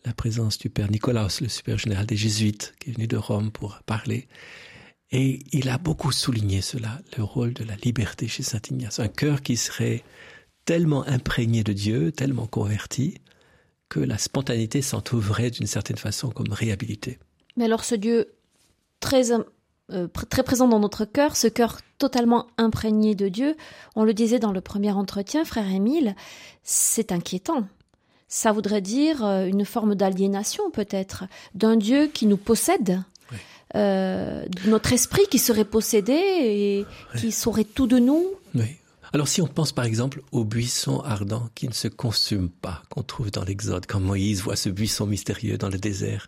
la 0.06 0.14
présence 0.14 0.58
du 0.58 0.70
père 0.70 0.89
Nicolas, 0.89 1.28
le 1.41 1.47
super 1.47 1.78
général 1.78 2.06
des 2.06 2.16
Jésuites, 2.16 2.74
qui 2.80 2.89
est 2.89 2.93
venu 2.93 3.08
de 3.08 3.18
Rome 3.18 3.52
pour 3.52 3.80
parler. 3.86 4.28
Et 5.12 5.39
il 5.52 5.70
a 5.70 5.78
beaucoup 5.78 6.12
souligné 6.12 6.62
cela, 6.62 6.99
le 7.18 7.24
rôle 7.24 7.54
de 7.54 7.64
la 7.64 7.76
liberté 7.76 8.28
chez 8.28 8.43
Saint 8.43 8.62
Ignace. 8.70 8.99
Un 8.99 9.10
cœur 9.10 9.41
qui 9.41 9.58
serait 9.58 10.04
tellement 10.66 11.06
imprégné 11.06 11.64
de 11.64 11.74
Dieu, 11.74 12.12
tellement 12.12 12.47
converti, 12.47 13.16
que 13.89 13.99
la 13.99 14.18
spontanéité 14.18 14.82
s'entrouvrait 14.82 15.52
d'une 15.52 15.68
certaine 15.68 15.97
façon 15.97 16.30
comme 16.30 16.52
réhabilité. 16.54 17.20
Mais 17.58 17.66
alors 17.66 17.84
ce 17.84 17.95
Dieu 17.95 18.34
très, 19.02 19.34
euh, 19.34 20.08
très 20.30 20.43
présent 20.43 20.70
dans 20.70 20.80
notre 20.80 21.04
cœur, 21.04 21.36
ce 21.36 21.47
cœur 21.47 21.82
totalement 21.97 22.47
imprégné 22.58 23.14
de 23.16 23.28
Dieu, 23.28 23.58
on 23.95 24.06
le 24.06 24.14
disait 24.14 24.39
dans 24.39 24.54
le 24.54 24.62
premier 24.62 24.91
entretien, 24.91 25.43
frère 25.43 25.70
Émile, 25.70 26.16
c'est 26.64 27.12
inquiétant. 27.12 27.68
Ça 28.34 28.53
voudrait 28.53 28.79
dire 28.79 29.25
euh, 29.25 29.45
une 29.45 29.65
forme 29.65 29.93
d'aliénation 29.93 30.71
peut-être, 30.71 31.25
d'un 31.53 31.75
Dieu 31.75 32.07
qui 32.07 32.27
nous 32.27 32.38
possède, 32.38 33.03
euh, 33.75 34.45
notre 34.67 34.93
esprit 34.93 35.23
qui 35.29 35.38
serait 35.38 35.65
possédé 35.65 36.13
et 36.13 36.86
qui 37.17 37.34
saurait 37.34 37.65
tout 37.65 37.88
de 37.88 37.99
nous. 37.99 38.25
Oui. 38.55 38.77
Alors 39.11 39.27
si 39.27 39.41
on 39.41 39.47
pense 39.47 39.73
par 39.73 39.84
exemple 39.84 40.21
au 40.32 40.45
buisson 40.45 41.01
ardent 41.01 41.49
qui 41.55 41.67
ne 41.67 41.73
se 41.73 41.89
consume 41.89 42.47
pas, 42.47 42.84
qu'on 42.89 43.03
trouve 43.03 43.32
dans 43.32 43.43
l'Exode, 43.43 43.86
quand 43.86 43.99
Moïse 43.99 44.41
voit 44.41 44.55
ce 44.55 44.69
buisson 44.69 45.05
mystérieux 45.05 45.57
dans 45.57 45.67
le 45.67 45.77
désert, 45.77 46.27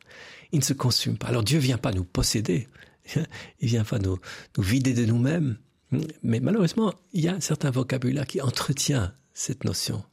il 0.51 0.59
ne 0.59 0.63
se 0.65 0.73
consume 0.73 1.17
pas. 1.17 1.27
Alors 1.27 1.43
Dieu 1.43 1.59
vient 1.59 1.77
pas 1.77 1.93
nous 1.93 2.03
posséder, 2.03 2.67
il 3.15 3.69
vient 3.69 3.85
pas 3.85 3.99
nous, 3.99 4.19
nous 4.57 4.63
vider 4.63 4.93
de 4.93 5.05
nous-mêmes, 5.05 5.57
mais 6.21 6.41
malheureusement, 6.41 6.93
il 7.13 7.23
y 7.23 7.29
a 7.29 7.33
un 7.33 7.39
certain 7.39 7.71
vocabulaire 7.71 8.27
qui 8.27 8.41
entretient 8.41 9.13
cette 9.33 9.63
notion. 9.63 10.03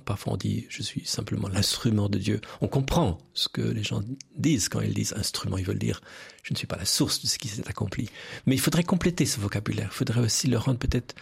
Parfois 0.00 0.34
on 0.34 0.36
dit 0.36 0.66
je 0.68 0.82
suis 0.82 1.04
simplement 1.04 1.48
l'instrument 1.48 2.08
de 2.08 2.18
Dieu. 2.18 2.40
On 2.60 2.68
comprend 2.68 3.18
ce 3.34 3.48
que 3.48 3.62
les 3.62 3.82
gens 3.82 4.02
disent 4.36 4.68
quand 4.68 4.80
ils 4.80 4.94
disent 4.94 5.14
instrument. 5.16 5.58
Ils 5.58 5.64
veulent 5.64 5.78
dire 5.78 6.00
je 6.42 6.52
ne 6.52 6.58
suis 6.58 6.66
pas 6.66 6.76
la 6.76 6.84
source 6.84 7.22
de 7.22 7.26
ce 7.26 7.38
qui 7.38 7.48
s'est 7.48 7.68
accompli. 7.68 8.08
Mais 8.46 8.54
il 8.54 8.60
faudrait 8.60 8.84
compléter 8.84 9.26
ce 9.26 9.40
vocabulaire. 9.40 9.88
Il 9.92 9.96
faudrait 9.96 10.20
aussi 10.20 10.48
le 10.48 10.58
rendre 10.58 10.78
peut-être 10.78 11.14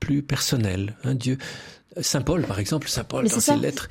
plus 0.00 0.22
personnel. 0.22 0.96
Hein, 1.04 1.14
Dieu, 1.14 1.38
Saint 2.00 2.22
Paul 2.22 2.44
par 2.46 2.58
exemple, 2.58 2.88
Saint 2.88 3.04
Paul 3.04 3.28
dans 3.28 3.40
ses 3.40 3.56
lettres, 3.56 3.88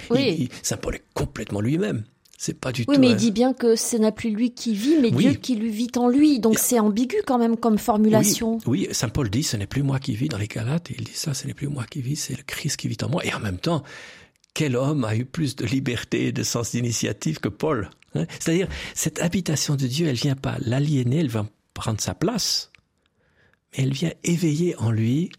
Saint 0.62 0.78
Paul 0.78 0.96
est 0.96 1.04
complètement 1.14 1.62
lui-même. 1.62 2.04
C'est 2.40 2.54
pas 2.54 2.72
du 2.72 2.86
oui, 2.88 2.96
tout. 2.96 3.02
mais 3.02 3.10
il 3.10 3.16
dit 3.16 3.32
bien 3.32 3.52
que 3.52 3.76
ce 3.76 3.98
n'est 3.98 4.12
plus 4.12 4.30
lui 4.30 4.52
qui 4.52 4.76
vit, 4.76 4.98
mais 5.02 5.10
Dieu 5.10 5.34
qui 5.34 5.56
lui 5.56 5.72
vit 5.72 5.90
en 5.98 6.08
lui. 6.08 6.40
Donc 6.40 6.60
c'est 6.60 6.80
ambigu 6.80 7.18
quand 7.26 7.40
même 7.40 7.58
comme 7.58 7.80
formulation. 7.80 8.60
Oui, 8.68 8.88
Saint 8.92 9.10
Paul 9.10 9.32
dit 9.32 9.42
ce 9.42 9.58
n'est 9.58 9.66
plus 9.66 9.82
moi 9.82 10.00
qui 10.00 10.14
vis 10.14 10.30
dans 10.30 10.38
les 10.38 10.48
Galates. 10.48 10.92
il 10.96 11.04
dit 11.04 11.16
ça, 11.16 11.34
ce 11.34 11.48
n'est 11.48 11.56
plus 11.56 11.68
moi 11.68 11.86
qui 11.90 12.00
vis, 12.00 12.16
c'est 12.16 12.38
le 12.38 12.44
Christ 12.46 12.78
qui 12.78 12.88
vit 12.88 12.98
en 13.02 13.10
moi. 13.10 13.26
Et 13.26 13.34
en 13.34 13.40
même 13.40 13.58
temps, 13.58 13.82
quel 14.58 14.76
homme 14.76 15.06
a 15.06 15.16
eu 15.16 15.24
plus 15.24 15.56
de 15.56 15.68
liberté 15.68 16.26
et 16.26 16.32
de 16.32 16.42
sens 16.42 16.72
d'initiative 16.72 17.40
que 17.40 17.48
Paul 17.48 17.92
hein? 18.16 18.26
C'est-à-dire, 18.40 18.68
cette 18.96 19.22
habitation 19.22 19.76
de 19.76 19.86
Dieu, 19.86 20.08
elle 20.08 20.16
vient 20.16 20.36
pas 20.36 20.58
l'aliéner, 20.62 21.20
elle 21.20 21.30
va 21.30 21.46
prendre 21.76 22.02
sa 22.02 22.16
place, 22.16 22.72
mais 23.72 23.84
elle 23.84 23.94
vient 23.94 24.14
éveiller 24.24 24.76
en 24.78 24.90
lui 24.90 25.30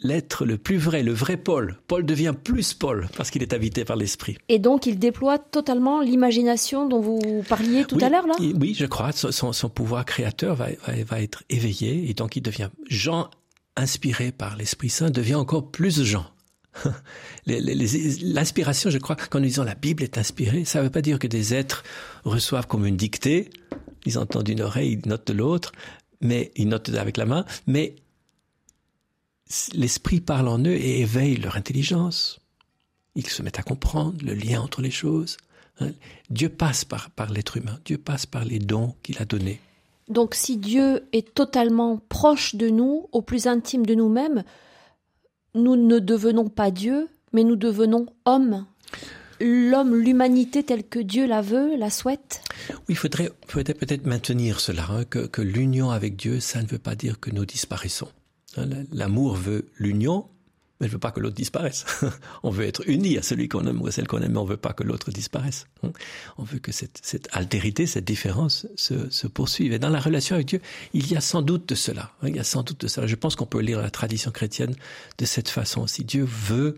l'être 0.00 0.44
le 0.44 0.58
plus 0.58 0.76
vrai, 0.76 1.02
le 1.02 1.14
vrai 1.14 1.38
Paul. 1.38 1.78
Paul 1.86 2.04
devient 2.04 2.34
plus 2.44 2.74
Paul 2.74 3.08
parce 3.16 3.30
qu'il 3.30 3.42
est 3.42 3.54
habité 3.54 3.86
par 3.86 3.96
l'Esprit. 3.96 4.36
Et 4.50 4.58
donc 4.58 4.84
il 4.84 4.98
déploie 4.98 5.38
totalement 5.38 6.02
l'imagination 6.02 6.86
dont 6.86 7.00
vous 7.00 7.42
parliez 7.48 7.86
tout 7.86 7.98
à 8.02 8.10
l'heure 8.10 8.26
là? 8.26 8.34
Oui, 8.38 8.74
je 8.78 8.84
crois. 8.84 9.12
Son, 9.12 9.54
son 9.54 9.70
pouvoir 9.70 10.04
créateur 10.04 10.54
va, 10.54 10.66
va, 10.86 11.02
va, 11.02 11.22
être 11.22 11.44
éveillé 11.48 12.10
et 12.10 12.12
donc 12.12 12.36
il 12.36 12.42
devient 12.42 12.68
Jean 12.90 13.30
inspiré 13.74 14.32
par 14.32 14.54
l'Esprit 14.56 14.90
Saint 14.90 15.08
devient 15.08 15.36
encore 15.36 15.70
plus 15.70 16.04
Jean. 16.04 16.26
L'inspiration, 17.46 18.90
je 18.90 18.98
crois, 18.98 19.16
quand 19.16 19.40
nous 19.40 19.46
disons 19.46 19.64
la 19.64 19.74
Bible 19.74 20.02
est 20.02 20.18
inspirée, 20.18 20.64
ça 20.64 20.78
ne 20.78 20.84
veut 20.84 20.90
pas 20.90 21.02
dire 21.02 21.18
que 21.18 21.26
des 21.26 21.54
êtres 21.54 21.82
reçoivent 22.24 22.66
comme 22.66 22.86
une 22.86 22.96
dictée, 22.96 23.50
ils 24.04 24.18
entendent 24.18 24.44
d'une 24.44 24.60
oreille, 24.60 24.98
ils 25.02 25.08
notent 25.08 25.28
de 25.28 25.32
l'autre, 25.32 25.72
mais 26.20 26.52
ils 26.56 26.68
notent 26.68 26.90
avec 26.90 27.16
la 27.16 27.26
main, 27.26 27.44
mais 27.66 27.96
l'esprit 29.72 30.20
parle 30.20 30.48
en 30.48 30.58
eux 30.58 30.74
et 30.74 31.00
éveille 31.00 31.36
leur 31.36 31.56
intelligence. 31.56 32.40
Ils 33.14 33.26
se 33.26 33.42
mettent 33.42 33.58
à 33.58 33.62
comprendre 33.62 34.24
le 34.24 34.34
lien 34.34 34.60
entre 34.60 34.82
les 34.82 34.90
choses. 34.90 35.36
Hein. 35.80 35.90
Dieu 36.30 36.48
passe 36.48 36.84
par, 36.84 37.10
par 37.10 37.30
l'être 37.30 37.56
humain, 37.56 37.78
Dieu 37.84 37.98
passe 37.98 38.26
par 38.26 38.44
les 38.44 38.58
dons 38.58 38.94
qu'il 39.02 39.18
a 39.18 39.24
donnés. 39.24 39.60
Donc 40.08 40.34
si 40.34 40.56
Dieu 40.56 41.06
est 41.12 41.34
totalement 41.34 42.00
proche 42.08 42.54
de 42.54 42.68
nous, 42.68 43.08
au 43.12 43.22
plus 43.22 43.46
intime 43.46 43.84
de 43.84 43.94
nous-mêmes, 43.94 44.42
nous 45.54 45.76
ne 45.76 45.98
devenons 45.98 46.48
pas 46.48 46.70
Dieu, 46.70 47.08
mais 47.32 47.44
nous 47.44 47.56
devenons 47.56 48.06
hommes. 48.24 48.66
L'homme, 49.40 49.94
l'humanité 49.94 50.64
telle 50.64 50.84
que 50.84 50.98
Dieu 50.98 51.26
la 51.26 51.42
veut, 51.42 51.76
la 51.76 51.90
souhaite 51.90 52.42
il 52.88 52.96
faudrait, 52.96 53.30
peut-être 53.48 54.06
maintenir 54.06 54.60
cela, 54.60 54.86
hein, 54.90 55.04
que, 55.04 55.42
l'union 55.42 55.90
avec 55.90 56.16
Dieu, 56.16 56.40
ça 56.40 56.62
ne 56.62 56.66
veut 56.66 56.78
pas 56.78 56.94
dire 56.94 57.20
que 57.20 57.30
nous 57.30 57.44
disparaissons. 57.44 58.08
Hein, 58.56 58.66
l'amour 58.92 59.34
veut 59.34 59.66
l'union, 59.78 60.26
mais 60.78 60.86
elle 60.86 60.92
veut 60.92 60.98
pas 60.98 61.10
que 61.10 61.20
l'autre 61.20 61.34
disparaisse. 61.34 61.84
on 62.42 62.50
veut 62.50 62.66
être 62.66 62.88
uni 62.88 63.18
à 63.18 63.22
celui 63.22 63.48
qu'on 63.48 63.66
aime 63.66 63.80
ou 63.80 63.86
à 63.86 63.92
celle 63.92 64.06
qu'on 64.06 64.20
aime, 64.20 64.32
mais 64.32 64.38
on 64.38 64.44
veut 64.44 64.56
pas 64.56 64.72
que 64.72 64.84
l'autre 64.84 65.10
disparaisse. 65.10 65.66
Hein. 65.82 65.92
On 66.36 66.44
veut 66.44 66.58
que 66.58 66.72
cette, 66.72 67.00
cette 67.02 67.28
altérité, 67.32 67.86
cette 67.86 68.04
différence 68.04 68.66
se, 68.76 69.10
se, 69.10 69.26
poursuive. 69.26 69.72
Et 69.72 69.78
dans 69.78 69.88
la 69.88 70.00
relation 70.00 70.36
avec 70.36 70.46
Dieu, 70.48 70.60
il 70.92 71.10
y 71.10 71.16
a 71.16 71.20
sans 71.20 71.42
doute 71.42 71.68
de 71.68 71.74
cela. 71.74 72.12
Hein. 72.22 72.28
Il 72.28 72.36
y 72.36 72.40
a 72.40 72.44
sans 72.44 72.62
doute 72.62 72.80
de 72.80 72.88
cela. 72.88 73.06
Je 73.06 73.16
pense 73.16 73.36
qu'on 73.36 73.46
peut 73.46 73.60
lire 73.60 73.80
la 73.80 73.90
tradition 73.90 74.30
chrétienne 74.30 74.74
de 75.18 75.24
cette 75.24 75.48
façon 75.48 75.82
aussi. 75.82 76.04
Dieu 76.04 76.24
veut 76.24 76.76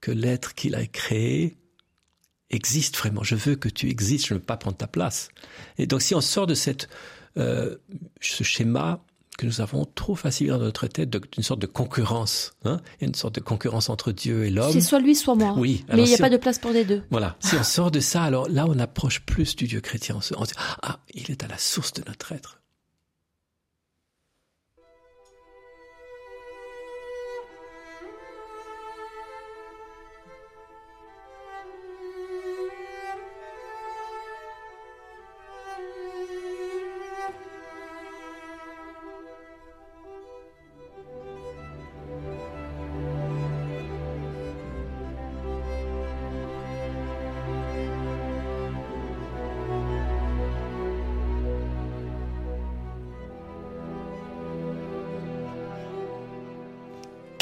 que 0.00 0.10
l'être 0.10 0.54
qu'il 0.54 0.74
a 0.74 0.86
créé 0.86 1.56
existe 2.50 2.96
vraiment. 2.96 3.22
Je 3.22 3.34
veux 3.34 3.56
que 3.56 3.68
tu 3.68 3.88
existes. 3.88 4.26
Je 4.26 4.34
ne 4.34 4.38
veux 4.38 4.44
pas 4.44 4.56
prendre 4.56 4.76
ta 4.76 4.86
place. 4.86 5.28
Et 5.78 5.86
donc, 5.86 6.02
si 6.02 6.14
on 6.14 6.20
sort 6.20 6.46
de 6.46 6.54
cette 6.54 6.88
euh, 7.38 7.76
ce 8.20 8.42
schéma 8.42 9.04
que 9.38 9.46
nous 9.46 9.60
avons 9.60 9.86
trop 9.86 10.16
facilement 10.16 10.58
dans 10.58 10.64
notre 10.64 10.88
tête 10.88 11.08
d'une 11.08 11.44
sorte 11.44 11.60
de 11.60 11.66
concurrence. 11.66 12.52
Hein 12.64 12.80
une 13.00 13.14
sorte 13.14 13.36
de 13.36 13.40
concurrence 13.40 13.88
entre 13.88 14.10
Dieu 14.10 14.44
et 14.44 14.50
l'homme. 14.50 14.72
C'est 14.72 14.80
soit 14.80 14.98
lui, 14.98 15.14
soit 15.14 15.36
moi. 15.36 15.54
Oui. 15.56 15.84
Mais 15.88 16.02
il 16.02 16.08
n'y 16.08 16.14
a 16.14 16.18
pas 16.18 16.28
de 16.28 16.36
place 16.36 16.58
pour 16.58 16.72
les 16.72 16.84
deux. 16.84 17.02
Voilà. 17.10 17.36
Si 17.38 17.54
on 17.54 17.62
sort 17.62 17.92
de 17.92 18.00
ça, 18.00 18.24
alors 18.24 18.48
là, 18.48 18.66
on 18.68 18.78
approche 18.80 19.20
plus 19.20 19.54
du 19.54 19.68
Dieu 19.68 19.80
chrétien. 19.80 20.16
On 20.18 20.20
se 20.20 20.34
dit, 20.34 20.52
ah, 20.82 20.98
il 21.14 21.30
est 21.30 21.44
à 21.44 21.48
la 21.48 21.56
source 21.56 21.92
de 21.92 22.02
notre 22.06 22.32
être. 22.32 22.60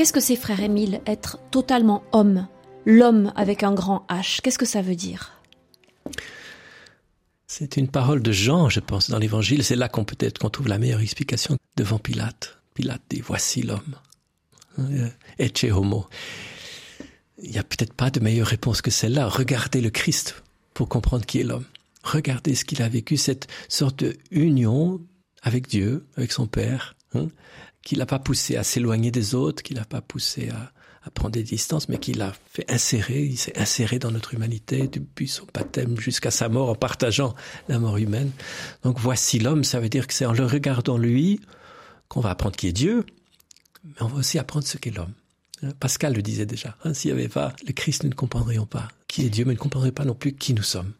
Qu'est-ce 0.06 0.12
que 0.12 0.20
c'est, 0.20 0.36
frère 0.36 0.60
Émile, 0.60 1.00
être 1.04 1.40
totalement 1.50 2.04
homme, 2.12 2.46
l'homme 2.84 3.32
avec 3.34 3.64
un 3.64 3.74
grand 3.74 4.06
H? 4.08 4.40
Qu'est-ce 4.40 4.56
que 4.56 4.64
ça 4.64 4.80
veut 4.80 4.94
dire? 4.94 5.32
C'est 7.48 7.76
une 7.76 7.88
parole 7.88 8.22
de 8.22 8.30
Jean, 8.30 8.68
je 8.68 8.78
pense, 8.78 9.10
dans 9.10 9.18
l'Évangile. 9.18 9.64
C'est 9.64 9.74
là 9.74 9.88
qu'on 9.88 10.04
peut-être 10.04 10.38
qu'on 10.38 10.48
trouve 10.48 10.68
la 10.68 10.78
meilleure 10.78 11.00
explication 11.00 11.56
devant 11.76 11.98
Pilate. 11.98 12.56
Pilate 12.74 13.02
dit 13.10 13.20
voici 13.20 13.62
l'homme. 13.62 13.96
Ecce 15.40 15.64
homo. 15.64 16.06
Il 17.42 17.50
n'y 17.50 17.58
a 17.58 17.64
peut-être 17.64 17.92
pas 17.92 18.10
de 18.12 18.20
meilleure 18.20 18.46
réponse 18.46 18.82
que 18.82 18.92
celle-là. 18.92 19.26
Regardez 19.26 19.80
le 19.80 19.90
Christ 19.90 20.40
pour 20.72 20.88
comprendre 20.88 21.26
qui 21.26 21.40
est 21.40 21.44
l'homme. 21.44 21.66
Regardez 22.04 22.54
ce 22.54 22.64
qu'il 22.64 22.80
a 22.80 22.88
vécu, 22.88 23.16
cette 23.16 23.48
sorte 23.68 24.04
de 24.04 24.16
union 24.30 25.00
avec 25.42 25.66
Dieu, 25.66 26.06
avec 26.16 26.30
son 26.30 26.46
Père, 26.46 26.94
hein, 27.12 27.26
qui 27.86 27.94
l'a 27.94 28.04
pas 28.04 28.18
poussé 28.18 28.56
à 28.56 28.64
s'éloigner 28.64 29.12
des 29.12 29.36
autres, 29.36 29.62
qui 29.62 29.72
l'a 29.72 29.84
pas 29.84 30.00
poussé 30.00 30.48
à, 30.48 30.72
à, 31.04 31.10
prendre 31.10 31.30
des 31.30 31.44
distances, 31.44 31.88
mais 31.88 31.98
qui 31.98 32.14
l'a 32.14 32.34
fait 32.50 32.68
insérer, 32.68 33.22
il 33.22 33.36
s'est 33.38 33.56
inséré 33.56 34.00
dans 34.00 34.10
notre 34.10 34.34
humanité 34.34 34.88
depuis 34.88 35.28
son 35.28 35.46
baptême 35.54 35.96
jusqu'à 36.00 36.32
sa 36.32 36.48
mort 36.48 36.68
en 36.68 36.74
partageant 36.74 37.36
la 37.68 37.78
mort 37.78 37.96
humaine. 37.96 38.32
Donc 38.82 38.98
voici 38.98 39.38
l'homme, 39.38 39.62
ça 39.62 39.78
veut 39.78 39.88
dire 39.88 40.08
que 40.08 40.14
c'est 40.14 40.26
en 40.26 40.32
le 40.32 40.44
regardant 40.44 40.98
lui 40.98 41.40
qu'on 42.08 42.18
va 42.18 42.30
apprendre 42.30 42.56
qui 42.56 42.66
est 42.66 42.72
Dieu, 42.72 43.06
mais 43.84 44.02
on 44.02 44.08
va 44.08 44.18
aussi 44.18 44.40
apprendre 44.40 44.66
ce 44.66 44.78
qu'est 44.78 44.90
l'homme. 44.90 45.12
Pascal 45.78 46.12
le 46.12 46.22
disait 46.22 46.44
déjà, 46.44 46.76
hein, 46.82 46.92
s'il 46.92 47.14
n'y 47.14 47.20
avait 47.20 47.28
pas 47.28 47.54
le 47.68 47.72
Christ, 47.72 48.02
nous 48.02 48.10
ne 48.10 48.14
comprendrions 48.16 48.66
pas 48.66 48.88
qui 49.06 49.24
est 49.24 49.30
Dieu, 49.30 49.44
mais 49.44 49.52
nous 49.52 49.58
ne 49.58 49.62
comprendrions 49.62 49.94
pas 49.94 50.04
non 50.04 50.16
plus 50.16 50.32
qui 50.32 50.54
nous 50.54 50.64
sommes. 50.64 50.92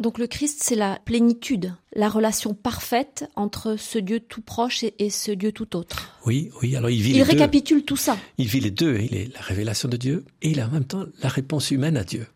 Donc 0.00 0.18
le 0.18 0.26
Christ, 0.26 0.60
c'est 0.62 0.76
la 0.76 0.98
plénitude, 1.04 1.74
la 1.94 2.08
relation 2.08 2.54
parfaite 2.54 3.28
entre 3.36 3.76
ce 3.76 3.98
Dieu 3.98 4.18
tout 4.18 4.40
proche 4.40 4.82
et, 4.82 5.10
ce 5.10 5.30
Dieu 5.30 5.52
tout 5.52 5.76
autre. 5.76 6.18
Oui, 6.24 6.50
oui. 6.62 6.74
Alors 6.74 6.88
il 6.88 7.02
vit. 7.02 7.12
Il 7.12 7.22
récapitule 7.22 7.84
tout 7.84 7.96
ça. 7.96 8.16
Il 8.38 8.46
vit 8.46 8.60
les 8.60 8.70
deux. 8.70 8.98
Il 8.98 9.14
est 9.14 9.32
la 9.34 9.40
révélation 9.42 9.90
de 9.90 9.98
Dieu 9.98 10.24
et 10.40 10.50
il 10.50 10.60
a 10.60 10.66
en 10.66 10.70
même 10.70 10.86
temps 10.86 11.04
la 11.22 11.28
réponse 11.28 11.70
humaine 11.70 11.98
à 11.98 12.04
Dieu. 12.04 12.26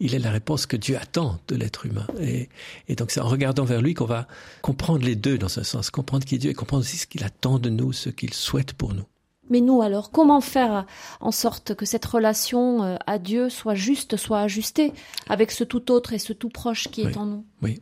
Il 0.00 0.14
est 0.14 0.18
la 0.18 0.30
réponse 0.30 0.64
que 0.64 0.78
Dieu 0.78 0.96
attend 0.96 1.38
de 1.48 1.56
l'être 1.56 1.84
humain. 1.84 2.06
Et, 2.20 2.48
et 2.88 2.94
donc 2.96 3.10
c'est 3.10 3.20
en 3.20 3.28
regardant 3.28 3.64
vers 3.64 3.82
lui 3.82 3.92
qu'on 3.92 4.06
va 4.06 4.26
comprendre 4.62 5.04
les 5.04 5.14
deux 5.14 5.36
dans 5.36 5.58
un 5.58 5.62
sens, 5.62 5.90
comprendre 5.90 6.24
qui 6.24 6.36
est 6.36 6.38
Dieu 6.38 6.50
et 6.50 6.54
comprendre 6.54 6.84
aussi 6.84 6.96
ce 6.96 7.06
qu'il 7.06 7.22
attend 7.22 7.58
de 7.58 7.68
nous, 7.68 7.92
ce 7.92 8.08
qu'il 8.08 8.32
souhaite 8.32 8.72
pour 8.72 8.94
nous. 8.94 9.04
Mais 9.50 9.60
nous 9.60 9.82
alors, 9.82 10.10
comment 10.10 10.40
faire 10.40 10.86
en 11.20 11.32
sorte 11.32 11.74
que 11.74 11.84
cette 11.84 12.04
relation 12.04 12.82
euh, 12.82 12.96
à 13.06 13.18
Dieu 13.18 13.50
soit 13.50 13.74
juste, 13.74 14.16
soit 14.16 14.40
ajustée 14.40 14.92
avec 15.28 15.50
ce 15.50 15.64
tout 15.64 15.90
autre 15.90 16.12
et 16.12 16.18
ce 16.18 16.32
tout 16.32 16.48
proche 16.48 16.88
qui 16.88 17.02
est 17.02 17.16
en 17.16 17.26
nous? 17.26 17.44
Oui. 17.62 17.80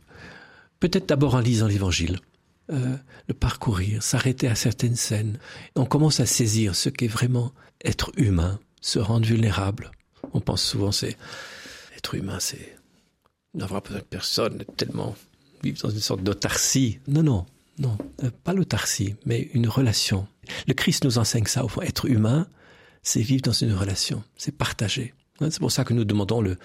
Peut-être 0.79 1.07
d'abord 1.07 1.35
en 1.35 1.39
lisant 1.39 1.67
l'Évangile. 1.67 2.19
Euh, 2.71 2.95
le 3.27 3.33
parcourir, 3.33 4.03
s'arrêter 4.03 4.47
à 4.47 4.53
certaines 4.53 4.95
scènes. 4.95 5.39
On 5.75 5.85
commence 5.85 6.19
à 6.19 6.27
saisir 6.27 6.75
ce 6.75 6.89
qu'est 6.89 7.07
vraiment 7.07 7.51
être 7.83 8.11
humain, 8.15 8.59
se 8.79 8.99
rendre 8.99 9.25
vulnérable. 9.25 9.89
On 10.33 10.39
pense 10.39 10.61
souvent 10.61 10.91
c'est 10.91 11.17
être 11.97 12.13
humain, 12.13 12.39
c'est 12.39 12.77
n'avoir 13.55 13.81
besoin 13.81 13.99
de 13.99 14.03
personne, 14.03 14.63
tellement 14.77 15.15
vivre 15.63 15.79
dans 15.81 15.89
une 15.89 15.99
sorte 15.99 16.21
d'autarcie. 16.21 16.99
Non, 17.07 17.23
non, 17.23 17.45
non, 17.79 17.97
euh, 18.23 18.29
pas 18.43 18.53
l'autarcie, 18.53 19.15
mais 19.25 19.49
une 19.53 19.67
relation. 19.67 20.27
Le 20.67 20.73
Christ 20.73 21.05
nous 21.05 21.17
enseigne 21.17 21.45
ça. 21.45 21.63
Au 21.63 21.67
fond, 21.67 21.81
être 21.81 22.05
humain, 22.05 22.47
c'est 23.03 23.21
vivre 23.21 23.41
dans 23.41 23.51
une 23.51 23.73
relation, 23.73 24.23
c'est 24.35 24.55
partager. 24.55 25.13
Hein, 25.41 25.49
c'est 25.51 25.59
pour 25.59 25.71
ça 25.71 25.83
que 25.83 25.93
nous 25.93 26.05
demandons 26.05 26.41
le, 26.41 26.57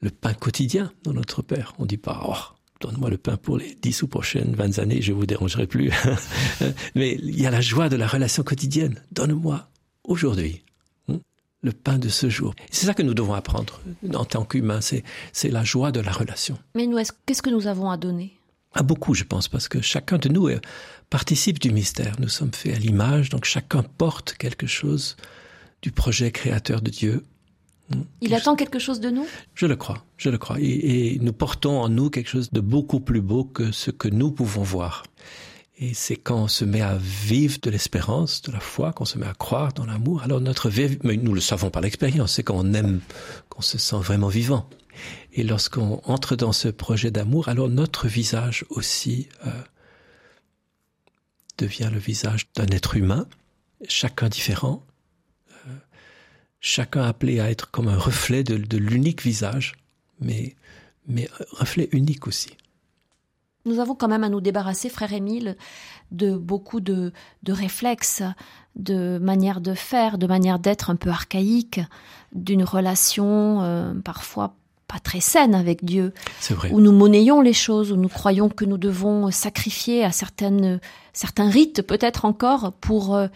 le 0.00 0.10
pain 0.10 0.34
quotidien 0.34 0.92
dans 1.04 1.12
notre 1.12 1.42
Père. 1.42 1.74
On 1.78 1.86
dit 1.86 1.96
pas, 1.96 2.22
oh, 2.26 2.34
donne-moi 2.80 3.10
le 3.10 3.18
pain 3.18 3.36
pour 3.36 3.58
les 3.58 3.74
dix 3.74 4.02
ou 4.02 4.08
prochaines 4.08 4.54
vingt 4.54 4.78
années, 4.78 5.02
je 5.02 5.12
vous 5.12 5.26
dérangerai 5.26 5.66
plus. 5.66 5.90
Mais 6.94 7.18
il 7.22 7.38
y 7.38 7.46
a 7.46 7.50
la 7.50 7.60
joie 7.60 7.88
de 7.88 7.96
la 7.96 8.06
relation 8.06 8.42
quotidienne. 8.42 9.00
Donne-moi 9.12 9.68
aujourd'hui 10.04 10.62
hein, 11.08 11.20
le 11.62 11.72
pain 11.72 11.98
de 11.98 12.08
ce 12.08 12.28
jour. 12.28 12.54
C'est 12.70 12.86
ça 12.86 12.94
que 12.94 13.02
nous 13.02 13.14
devons 13.14 13.34
apprendre 13.34 13.80
en 14.14 14.24
tant 14.24 14.44
qu'humains, 14.44 14.80
c'est, 14.80 15.04
la 15.44 15.64
joie 15.64 15.92
de 15.92 16.00
la 16.00 16.12
relation. 16.12 16.58
Mais 16.74 16.88
qu'est-ce 17.26 17.42
que 17.42 17.50
nous 17.50 17.66
avons 17.66 17.90
à 17.90 17.96
donner? 17.96 18.39
À 18.72 18.82
beaucoup, 18.82 19.14
je 19.14 19.24
pense, 19.24 19.48
parce 19.48 19.68
que 19.68 19.80
chacun 19.80 20.18
de 20.18 20.28
nous 20.28 20.48
euh, 20.48 20.60
participe 21.10 21.58
du 21.58 21.72
mystère. 21.72 22.14
Nous 22.20 22.28
sommes 22.28 22.52
faits 22.52 22.76
à 22.76 22.78
l'image, 22.78 23.28
donc 23.28 23.44
chacun 23.44 23.82
porte 23.82 24.34
quelque 24.34 24.66
chose 24.66 25.16
du 25.82 25.90
projet 25.90 26.30
créateur 26.30 26.80
de 26.80 26.90
Dieu. 26.90 27.24
Il 28.20 28.34
attend 28.34 28.54
quelque 28.54 28.78
chose 28.78 29.00
de 29.00 29.10
nous? 29.10 29.26
Je 29.54 29.66
le 29.66 29.74
crois, 29.74 30.04
je 30.16 30.30
le 30.30 30.38
crois. 30.38 30.56
Et, 30.60 31.18
nous 31.20 31.32
portons 31.32 31.80
en 31.80 31.88
nous 31.88 32.10
quelque 32.10 32.30
chose 32.30 32.50
de 32.52 32.60
beaucoup 32.60 33.00
plus 33.00 33.20
beau 33.20 33.42
que 33.42 33.72
ce 33.72 33.90
que 33.90 34.06
nous 34.06 34.30
pouvons 34.30 34.62
voir. 34.62 35.02
Et 35.78 35.94
c'est 35.94 36.16
quand 36.16 36.42
on 36.42 36.48
se 36.48 36.64
met 36.64 36.82
à 36.82 36.96
vivre 36.96 37.58
de 37.60 37.70
l'espérance, 37.70 38.42
de 38.42 38.52
la 38.52 38.60
foi, 38.60 38.92
qu'on 38.92 39.06
se 39.06 39.18
met 39.18 39.26
à 39.26 39.32
croire 39.32 39.72
dans 39.72 39.86
l'amour, 39.86 40.22
alors 40.22 40.40
notre 40.40 40.68
vie, 40.68 40.98
mais 41.02 41.16
nous 41.16 41.34
le 41.34 41.40
savons 41.40 41.70
par 41.70 41.82
l'expérience, 41.82 42.34
c'est 42.34 42.42
quand 42.42 42.56
on 42.56 42.74
aime, 42.74 43.00
qu'on 43.48 43.62
se 43.62 43.78
sent 43.78 43.96
vraiment 43.96 44.28
vivant. 44.28 44.68
Et 45.32 45.42
lorsqu'on 45.42 46.00
entre 46.04 46.36
dans 46.36 46.52
ce 46.52 46.68
projet 46.68 47.10
d'amour, 47.10 47.48
alors 47.48 47.68
notre 47.68 48.08
visage 48.08 48.64
aussi 48.70 49.28
euh, 49.46 49.50
devient 51.58 51.90
le 51.92 51.98
visage 51.98 52.48
d'un 52.54 52.66
être 52.66 52.96
humain, 52.96 53.26
chacun 53.88 54.28
différent, 54.28 54.84
chacun 56.60 57.02
appelé 57.02 57.40
à 57.40 57.50
être 57.50 57.70
comme 57.70 57.88
un 57.88 57.96
reflet 57.96 58.44
de, 58.44 58.76
l'unique 58.76 59.22
visage, 59.22 59.74
mais, 60.20 60.54
mais 61.08 61.28
un 61.40 61.58
reflet 61.58 61.88
unique 61.92 62.26
aussi. 62.26 62.50
Nous 63.66 63.78
avons 63.78 63.94
quand 63.94 64.08
même 64.08 64.24
à 64.24 64.30
nous 64.30 64.40
débarrasser, 64.40 64.88
frère 64.88 65.12
Émile, 65.12 65.56
de 66.12 66.34
beaucoup 66.36 66.80
de, 66.80 67.12
de 67.42 67.52
réflexes, 67.52 68.22
de 68.76 69.18
manières 69.18 69.60
de 69.60 69.74
faire, 69.74 70.16
de 70.16 70.26
manières 70.26 70.58
d'être 70.58 70.88
un 70.88 70.96
peu 70.96 71.10
archaïques, 71.10 71.80
d'une 72.32 72.64
relation 72.64 73.62
euh, 73.62 73.92
parfois 73.94 74.54
pas 74.90 74.98
très 74.98 75.20
saine 75.20 75.54
avec 75.54 75.84
Dieu, 75.84 76.12
vrai. 76.50 76.70
où 76.72 76.80
nous 76.80 76.90
monnayons 76.90 77.40
les 77.40 77.52
choses, 77.52 77.92
où 77.92 77.96
nous 77.96 78.08
croyons 78.08 78.48
que 78.48 78.64
nous 78.64 78.78
devons 78.78 79.30
sacrifier 79.30 80.04
à 80.04 80.10
certaines, 80.10 80.80
certains 81.12 81.48
rites 81.48 81.82
peut-être 81.82 82.24
encore 82.24 82.72
pour 82.80 83.14
euh, 83.14 83.28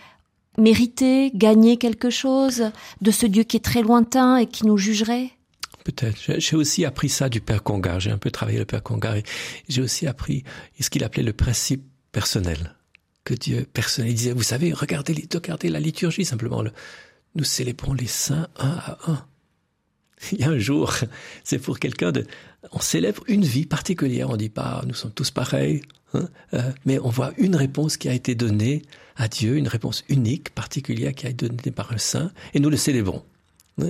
mériter, 0.58 1.30
gagner 1.32 1.76
quelque 1.76 2.10
chose 2.10 2.70
de 3.00 3.10
ce 3.12 3.26
Dieu 3.26 3.44
qui 3.44 3.56
est 3.56 3.64
très 3.64 3.82
lointain 3.82 4.36
et 4.36 4.46
qui 4.46 4.66
nous 4.66 4.76
jugerait 4.76 5.30
Peut-être. 5.84 6.16
J'ai 6.38 6.56
aussi 6.56 6.86
appris 6.86 7.10
ça 7.10 7.28
du 7.28 7.42
Père 7.42 7.62
Congar. 7.62 8.00
J'ai 8.00 8.10
un 8.10 8.16
peu 8.16 8.30
travaillé 8.30 8.58
le 8.58 8.64
Père 8.64 8.82
Congar 8.82 9.16
et 9.16 9.22
j'ai 9.68 9.82
aussi 9.82 10.06
appris 10.06 10.42
ce 10.80 10.88
qu'il 10.88 11.04
appelait 11.04 11.22
le 11.22 11.34
principe 11.34 11.84
personnel. 12.10 12.74
Que 13.22 13.34
Dieu 13.34 13.66
personnel. 13.70 14.10
Il 14.10 14.14
disait, 14.14 14.32
vous 14.32 14.42
savez, 14.42 14.72
regardez, 14.72 15.26
regardez 15.32 15.68
la 15.68 15.80
liturgie 15.80 16.24
simplement. 16.24 16.62
Le, 16.62 16.72
nous 17.34 17.44
célébrons 17.44 17.92
les 17.92 18.06
saints 18.06 18.48
un 18.56 18.68
à 18.70 18.98
un. 19.06 19.24
Il 20.32 20.38
y 20.38 20.44
a 20.44 20.48
un 20.48 20.58
jour, 20.58 20.94
c'est 21.42 21.58
pour 21.58 21.78
quelqu'un 21.78 22.12
de, 22.12 22.26
on 22.72 22.80
célèbre 22.80 23.22
une 23.28 23.44
vie 23.44 23.66
particulière. 23.66 24.30
On 24.30 24.36
dit 24.36 24.48
pas, 24.48 24.82
nous 24.86 24.94
sommes 24.94 25.12
tous 25.12 25.30
pareils, 25.30 25.82
hein, 26.14 26.28
euh, 26.54 26.70
mais 26.84 26.98
on 26.98 27.08
voit 27.08 27.32
une 27.38 27.56
réponse 27.56 27.96
qui 27.96 28.08
a 28.08 28.12
été 28.12 28.34
donnée 28.34 28.82
à 29.16 29.28
Dieu, 29.28 29.56
une 29.56 29.68
réponse 29.68 30.04
unique, 30.08 30.54
particulière 30.54 31.14
qui 31.14 31.26
a 31.26 31.30
été 31.30 31.48
donnée 31.48 31.74
par 31.74 31.92
un 31.92 31.98
saint, 31.98 32.32
et 32.52 32.60
nous 32.60 32.70
le 32.70 32.76
célébrons. 32.76 33.24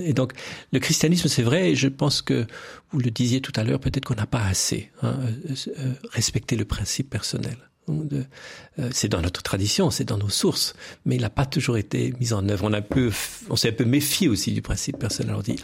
Et 0.01 0.13
donc, 0.13 0.33
le 0.71 0.79
christianisme, 0.79 1.27
c'est 1.27 1.43
vrai, 1.43 1.71
et 1.71 1.75
je 1.75 1.87
pense 1.87 2.21
que 2.21 2.47
vous 2.91 2.99
le 2.99 3.11
disiez 3.11 3.39
tout 3.41 3.53
à 3.55 3.63
l'heure, 3.63 3.79
peut-être 3.79 4.05
qu'on 4.05 4.15
n'a 4.15 4.25
pas 4.25 4.43
assez 4.43 4.91
hein, 5.03 5.15
euh, 5.49 5.55
euh, 5.79 5.93
respecté 6.11 6.55
le 6.55 6.65
principe 6.65 7.09
personnel. 7.09 7.57
Euh, 7.89 8.89
c'est 8.91 9.09
dans 9.09 9.21
notre 9.21 9.43
tradition, 9.43 9.91
c'est 9.91 10.05
dans 10.05 10.17
nos 10.17 10.29
sources, 10.29 10.73
mais 11.05 11.15
il 11.15 11.21
n'a 11.21 11.29
pas 11.29 11.45
toujours 11.45 11.77
été 11.77 12.13
mis 12.19 12.33
en 12.33 12.47
œuvre. 12.49 12.65
On, 12.65 12.73
a 12.73 12.81
peu, 12.81 13.11
on 13.49 13.55
s'est 13.55 13.69
un 13.69 13.73
peu 13.73 13.85
méfié 13.85 14.27
aussi 14.27 14.51
du 14.51 14.61
principe 14.61 14.97
personnel. 14.97 15.35
On 15.35 15.41
dit, 15.41 15.57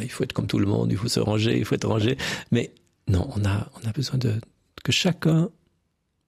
il 0.00 0.10
faut 0.10 0.24
être 0.24 0.32
comme 0.32 0.46
tout 0.46 0.58
le 0.58 0.66
monde, 0.66 0.90
il 0.90 0.98
faut 0.98 1.08
se 1.08 1.20
ranger, 1.20 1.56
il 1.56 1.64
faut 1.64 1.74
être 1.74 1.88
rangé. 1.88 2.16
Mais 2.50 2.72
non, 3.08 3.28
on 3.36 3.44
a, 3.44 3.70
on 3.82 3.88
a 3.88 3.92
besoin 3.92 4.18
de 4.18 4.40
que 4.82 4.92
chacun 4.92 5.50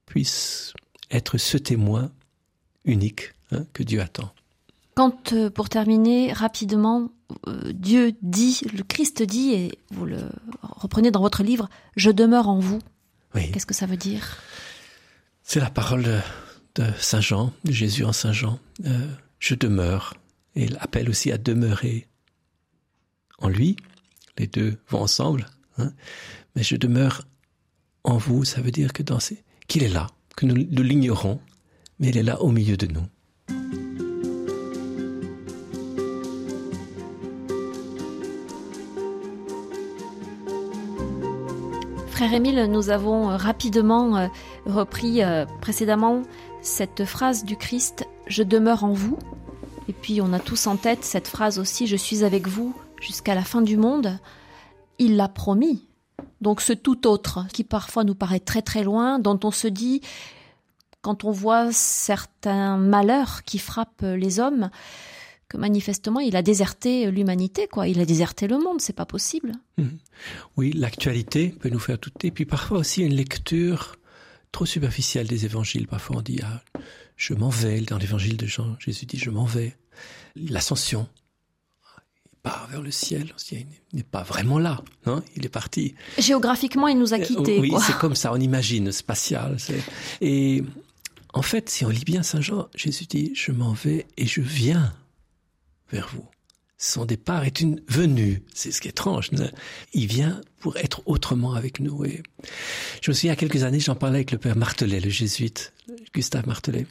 puisse 0.07 0.73
être 1.11 1.39
ce 1.39 1.59
témoin 1.59 2.11
unique 2.85 3.33
hein, 3.51 3.65
que 3.73 3.83
Dieu 3.83 4.01
attend. 4.01 4.33
Quand, 4.95 5.33
euh, 5.33 5.51
pour 5.51 5.69
terminer 5.69 6.33
rapidement, 6.33 7.11
euh, 7.49 7.73
Dieu 7.73 8.15
dit, 8.23 8.61
le 8.73 8.85
Christ 8.85 9.23
dit, 9.23 9.53
et 9.53 9.79
vous 9.91 10.07
le 10.07 10.29
reprenez 10.63 11.11
dans 11.11 11.21
votre 11.21 11.43
livre, 11.43 11.69
Je 11.97 12.11
demeure 12.11 12.49
en 12.49 12.61
vous. 12.61 12.79
Qu'est-ce 13.35 13.67
que 13.67 13.75
ça 13.75 13.87
veut 13.87 13.97
dire? 13.97 14.39
C'est 15.47 15.61
la 15.61 15.71
parole 15.71 16.23
de, 16.75 16.85
Saint 16.99 17.21
Jean, 17.21 17.53
de 17.65 17.73
Jésus 17.73 18.05
en 18.05 18.13
Saint 18.13 18.33
Jean. 18.33 18.59
Euh, 18.87 19.09
je 19.39 19.55
demeure. 19.55 20.15
Et 20.57 20.65
il 20.65 20.77
appelle 20.81 21.11
aussi 21.11 21.31
à 21.31 21.39
demeurer 21.39 22.09
en 23.39 23.49
lui. 23.49 23.77
Les 24.39 24.47
deux 24.47 24.79
vont 24.89 25.03
ensemble. 25.03 25.47
Hein. 25.77 25.93
Mais 26.57 26.63
je 26.63 26.77
demeure 26.77 27.27
en 28.05 28.17
vous, 28.17 28.45
ça 28.45 28.63
veut 28.63 28.71
dire 28.71 28.93
que 28.93 29.03
dans 29.03 29.21
ces... 29.21 29.45
qu'il 29.69 29.83
est 29.83 29.89
là, 29.89 30.09
que 30.35 30.47
nous, 30.47 30.55
nous 30.55 30.83
l'ignorons, 30.83 31.41
mais 31.99 32.09
il 32.09 32.17
est 32.17 32.23
là 32.23 32.41
au 32.41 32.51
milieu 32.51 32.77
de 32.77 32.87
nous. 32.87 33.07
Frère 42.15 42.33
Émile, 42.33 42.67
nous 42.71 42.91
avons 42.91 43.29
euh, 43.29 43.37
rapidement 43.37 44.17
euh, 44.17 44.29
repris 44.67 45.25
euh, 45.25 45.47
précédemment 45.61 46.23
cette 46.63 47.05
phrase 47.05 47.45
du 47.45 47.57
Christ 47.57 48.07
Je 48.29 48.45
demeure 48.45 48.85
en 48.85 48.93
vous. 48.93 49.19
Et 49.89 49.93
puis 49.93 50.21
on 50.21 50.33
a 50.33 50.39
tous 50.39 50.69
en 50.69 50.77
tête 50.77 51.03
cette 51.03 51.27
phrase 51.27 51.59
aussi 51.59 51.89
Je 51.89 51.97
suis 51.97 52.23
avec 52.23 52.47
vous 52.47 52.73
jusqu'à 53.01 53.35
la 53.35 53.43
fin 53.43 53.63
du 53.63 53.77
monde. 53.77 54.17
Il 55.01 55.17
l'a 55.17 55.27
promis. 55.27 55.89
Donc 56.41 56.61
ce 56.61 56.73
tout 56.73 57.09
autre 57.09 57.49
qui 57.53 57.65
parfois 57.65 58.05
nous 58.05 58.15
paraît 58.15 58.39
très 58.39 58.63
très 58.63 58.85
loin, 58.85 59.19
dont 59.19 59.41
on 59.43 59.51
se 59.51 59.67
dit 59.67 60.01
quand 61.03 61.25
on 61.25 61.33
voit 61.33 61.73
certains 61.73 62.77
malheurs 62.77 63.43
qui 63.43 63.59
frappent 63.59 64.03
les 64.03 64.39
hommes, 64.39 64.71
que 65.49 65.57
manifestement 65.57 66.21
il 66.21 66.37
a 66.37 66.43
déserté 66.43 67.11
l'humanité, 67.11 67.69
quoi. 67.69 67.89
Il 67.89 68.01
a 68.01 68.05
déserté 68.05 68.47
le 68.47 68.59
monde, 68.59 68.81
c'est 68.81 68.95
pas 68.95 69.07
possible. 69.07 69.53
Mhm. 69.79 69.99
Oui, 70.57 70.73
l'actualité 70.73 71.49
peut 71.49 71.69
nous 71.69 71.79
faire 71.79 71.99
douter, 71.99 72.31
puis 72.31 72.45
parfois 72.45 72.79
aussi 72.79 73.03
une 73.03 73.15
lecture 73.15 73.97
trop 74.53 74.67
superficielle 74.67 75.27
des 75.27 75.45
évangiles. 75.45 75.87
Parfois 75.87 76.17
on 76.19 76.23
dit 76.23 76.41
ah, 76.43 76.63
je 77.17 77.35
m'en 77.35 77.51
vais 77.51 77.81
dans 77.81 77.99
l'évangile 77.99 78.37
de 78.37 78.47
Jean. 78.47 78.77
Jésus 78.79 79.07
dit 79.07 79.19
je 79.19 79.31
m'en 79.31 79.45
vais. 79.45 79.77
L'ascension, 80.37 81.07
il 82.27 82.37
part 82.43 82.67
vers 82.71 82.83
le 82.83 82.91
ciel. 82.91 83.33
il 83.51 83.67
n'est 83.93 84.03
pas 84.03 84.23
vraiment 84.23 84.59
là, 84.59 84.83
non 85.07 85.23
Il 85.37 85.45
est 85.47 85.51
parti. 85.51 85.95
Géographiquement, 86.19 86.89
il 86.89 86.99
nous 86.99 87.15
a 87.15 87.19
euh, 87.19 87.25
quittés. 87.25 87.61
oui, 87.61 87.73
c'est 87.87 87.97
comme 87.99 88.17
ça. 88.17 88.33
On 88.33 88.41
imagine 88.41 88.91
spatial. 88.91 89.57
Et 90.21 90.65
en 91.33 91.43
fait, 91.43 91.69
si 91.69 91.85
on 91.85 91.89
lit 91.89 92.05
bien 92.05 92.23
Saint 92.23 92.41
Jean, 92.41 92.69
Jésus 92.75 93.07
dit, 93.07 93.33
je 93.35 93.53
m'en 93.53 93.73
vais 93.73 94.07
et 94.17 94.27
je 94.27 94.41
viens 94.41 94.93
vers 95.91 96.09
vous. 96.09 96.27
Son 96.77 97.05
départ 97.05 97.45
est 97.45 97.61
une 97.61 97.81
venue. 97.89 98.43
C'est 98.53 98.71
ce 98.71 98.81
qui 98.81 98.89
est 98.89 98.91
étrange. 98.91 99.31
Il 99.93 100.07
vient 100.07 100.41
pour 100.59 100.77
être 100.77 101.03
autrement 101.07 101.55
avec 101.55 101.81
nous. 101.81 102.05
Et 102.05 102.23
je 103.01 103.11
me 103.11 103.15
souviens, 103.15 103.33
il 103.33 103.35
y 103.35 103.37
a 103.37 103.37
quelques 103.37 103.63
années, 103.63 103.81
j'en 103.81 103.95
parlais 103.95 104.17
avec 104.17 104.33
le 104.33 104.39
père 104.39 104.57
Martelet, 104.57 105.01
le 105.01 105.11
jésuite, 105.11 105.73
Gustave 106.13 106.47
Martelet. 106.47 106.87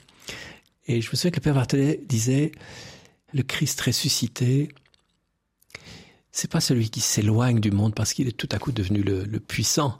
Et 0.87 1.01
je 1.01 1.09
me 1.09 1.15
souviens 1.15 1.31
que 1.31 1.37
le 1.37 1.41
père 1.41 1.55
Martelet 1.55 1.99
disait, 2.07 2.51
le 3.33 3.43
Christ 3.43 3.79
ressuscité, 3.81 4.69
c'est 6.31 6.49
pas 6.49 6.61
celui 6.61 6.89
qui 6.89 7.01
s'éloigne 7.01 7.59
du 7.59 7.71
monde 7.71 7.93
parce 7.93 8.13
qu'il 8.13 8.27
est 8.27 8.37
tout 8.37 8.49
à 8.51 8.57
coup 8.57 8.71
devenu 8.71 9.03
le, 9.03 9.23
le 9.25 9.39
puissant, 9.39 9.95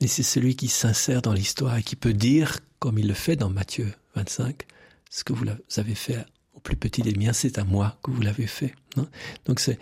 mais 0.00 0.06
c'est 0.06 0.22
celui 0.22 0.56
qui 0.56 0.68
s'insère 0.68 1.20
dans 1.20 1.32
l'histoire 1.32 1.76
et 1.76 1.82
qui 1.82 1.96
peut 1.96 2.14
dire 2.14 2.60
comme 2.78 2.98
il 2.98 3.08
le 3.08 3.14
fait 3.14 3.36
dans 3.36 3.50
Matthieu 3.50 3.92
25, 4.14 4.66
ce 5.10 5.24
que 5.24 5.32
vous 5.32 5.44
avez 5.76 5.94
fait 5.94 6.24
plus 6.66 6.76
petit 6.76 7.00
des 7.00 7.14
miens, 7.14 7.32
c'est 7.32 7.58
à 7.58 7.64
moi 7.64 7.96
que 8.02 8.10
vous 8.10 8.20
l'avez 8.20 8.48
fait. 8.48 8.74
Hein. 8.96 9.06
Donc 9.44 9.60
c'est 9.60 9.78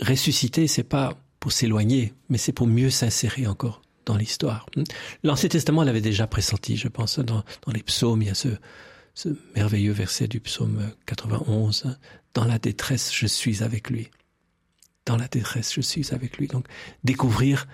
ressusciter, 0.00 0.66
c'est 0.66 0.82
pas 0.82 1.12
pour 1.38 1.52
s'éloigner, 1.52 2.14
mais 2.30 2.38
c'est 2.38 2.52
pour 2.52 2.66
mieux 2.66 2.88
s'insérer 2.88 3.46
encore 3.46 3.82
dans 4.06 4.16
l'histoire. 4.16 4.64
Hein. 4.78 4.84
L'Ancien 5.22 5.50
Testament 5.50 5.82
l'avait 5.82 6.00
déjà 6.00 6.26
pressenti, 6.26 6.78
je 6.78 6.88
pense, 6.88 7.18
dans, 7.18 7.44
dans 7.66 7.72
les 7.72 7.82
psaumes, 7.82 8.22
il 8.22 8.28
y 8.28 8.30
a 8.30 8.34
ce, 8.34 8.48
merveilleux 9.54 9.92
verset 9.92 10.28
du 10.28 10.40
psaume 10.40 10.80
91, 11.04 11.84
hein. 11.84 11.96
Dans 12.32 12.44
la 12.44 12.58
détresse, 12.58 13.12
je 13.12 13.26
suis 13.26 13.62
avec 13.62 13.90
lui. 13.90 14.08
Dans 15.04 15.16
la 15.16 15.28
détresse, 15.28 15.74
je 15.74 15.80
suis 15.82 16.14
avec 16.14 16.38
lui. 16.38 16.46
Donc 16.46 16.66
découvrir, 17.04 17.66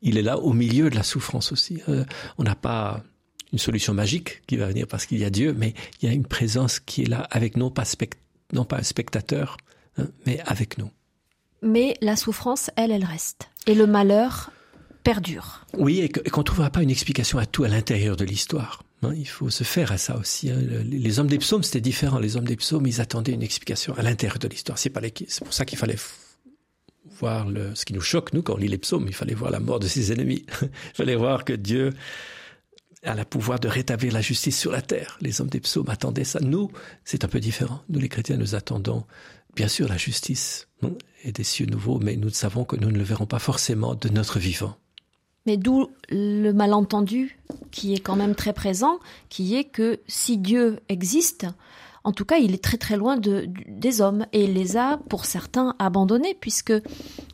il 0.00 0.16
est 0.16 0.22
là 0.22 0.38
au 0.38 0.52
milieu 0.52 0.88
de 0.88 0.94
la 0.94 1.02
souffrance 1.02 1.52
aussi. 1.52 1.82
On 2.38 2.44
n'a 2.44 2.54
pas 2.54 3.02
une 3.54 3.58
solution 3.60 3.94
magique 3.94 4.42
qui 4.48 4.56
va 4.56 4.66
venir 4.66 4.88
parce 4.88 5.06
qu'il 5.06 5.18
y 5.18 5.24
a 5.24 5.30
Dieu, 5.30 5.54
mais 5.56 5.74
il 6.02 6.08
y 6.08 6.10
a 6.10 6.12
une 6.12 6.26
présence 6.26 6.80
qui 6.80 7.02
est 7.02 7.08
là 7.08 7.28
avec 7.30 7.56
nous, 7.56 7.70
pas, 7.70 7.84
non 8.52 8.64
pas 8.64 8.78
un 8.78 8.82
spectateur, 8.82 9.56
hein, 9.96 10.08
mais 10.26 10.40
avec 10.44 10.76
nous. 10.76 10.90
Mais 11.62 11.96
la 12.02 12.16
souffrance, 12.16 12.72
elle, 12.74 12.90
elle 12.90 13.04
reste. 13.04 13.48
Et 13.68 13.76
le 13.76 13.86
malheur 13.86 14.50
perdure. 15.04 15.64
Oui, 15.78 16.00
et 16.00 16.08
qu'on 16.08 16.40
ne 16.40 16.44
trouvera 16.44 16.70
pas 16.70 16.82
une 16.82 16.90
explication 16.90 17.38
à 17.38 17.46
tout 17.46 17.62
à 17.62 17.68
l'intérieur 17.68 18.16
de 18.16 18.24
l'histoire. 18.24 18.82
Hein. 19.02 19.12
il 19.16 19.28
faut 19.28 19.50
se 19.50 19.62
faire 19.62 19.92
à 19.92 19.98
ça 19.98 20.16
aussi. 20.16 20.50
Hein. 20.50 20.58
Les 20.82 21.20
hommes 21.20 21.28
des 21.28 21.38
psaumes, 21.38 21.62
c'était 21.62 21.80
différent. 21.80 22.18
Les 22.18 22.36
hommes 22.36 22.46
des 22.46 22.56
psaumes, 22.56 22.88
ils 22.88 23.00
attendaient 23.00 23.32
une 23.32 23.42
explication 23.42 23.94
à 23.96 24.02
l'intérieur 24.02 24.40
de 24.40 24.48
l'histoire. 24.48 24.78
C'est 24.78 24.90
pour 24.90 25.52
ça 25.52 25.64
qu'il 25.64 25.78
fallait 25.78 25.98
voir 27.20 27.48
le, 27.48 27.72
ce 27.76 27.84
qui 27.84 27.92
nous 27.92 28.00
choque, 28.00 28.32
nous, 28.32 28.42
quand 28.42 28.54
on 28.54 28.58
lit 28.58 28.66
les 28.66 28.78
psaumes. 28.78 29.04
Il 29.06 29.14
fallait 29.14 29.34
voir 29.34 29.52
la 29.52 29.60
mort 29.60 29.78
de 29.78 29.86
ses 29.86 30.10
ennemis. 30.10 30.44
il 30.62 30.68
fallait 30.94 31.14
voir 31.14 31.44
que 31.44 31.52
Dieu 31.52 31.92
a 33.04 33.14
le 33.14 33.24
pouvoir 33.24 33.60
de 33.60 33.68
rétablir 33.68 34.12
la 34.12 34.20
justice 34.20 34.58
sur 34.58 34.72
la 34.72 34.82
terre. 34.82 35.18
Les 35.20 35.40
hommes 35.40 35.48
des 35.48 35.60
psaumes 35.60 35.88
attendaient 35.88 36.24
ça. 36.24 36.40
Nous, 36.40 36.70
c'est 37.04 37.24
un 37.24 37.28
peu 37.28 37.40
différent. 37.40 37.82
Nous, 37.88 38.00
les 38.00 38.08
chrétiens, 38.08 38.36
nous 38.36 38.54
attendons, 38.54 39.04
bien 39.54 39.68
sûr, 39.68 39.88
la 39.88 39.96
justice 39.96 40.68
hein, 40.82 40.92
et 41.22 41.32
des 41.32 41.44
cieux 41.44 41.66
nouveaux, 41.66 41.98
mais 41.98 42.16
nous 42.16 42.30
savons 42.30 42.64
que 42.64 42.76
nous 42.76 42.90
ne 42.90 42.98
le 42.98 43.04
verrons 43.04 43.26
pas 43.26 43.38
forcément 43.38 43.94
de 43.94 44.08
notre 44.08 44.38
vivant. 44.38 44.76
Mais 45.46 45.56
d'où 45.56 45.90
le 46.08 46.52
malentendu 46.52 47.38
qui 47.70 47.94
est 47.94 47.98
quand 47.98 48.16
même 48.16 48.34
très 48.34 48.54
présent, 48.54 48.98
qui 49.28 49.56
est 49.56 49.64
que 49.64 50.00
si 50.06 50.38
Dieu 50.38 50.80
existe, 50.88 51.46
en 52.02 52.12
tout 52.12 52.24
cas, 52.24 52.36
il 52.36 52.54
est 52.54 52.62
très 52.62 52.76
très 52.76 52.96
loin 52.96 53.16
de, 53.16 53.46
des 53.66 54.00
hommes 54.00 54.26
et 54.32 54.44
il 54.44 54.54
les 54.54 54.76
a, 54.76 54.98
pour 55.08 55.24
certains, 55.24 55.74
abandonnés, 55.78 56.36
puisque 56.38 56.72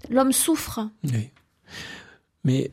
l'homme 0.09 0.33
souffre. 0.33 0.89
Oui. 1.05 1.31
Mais 2.45 2.71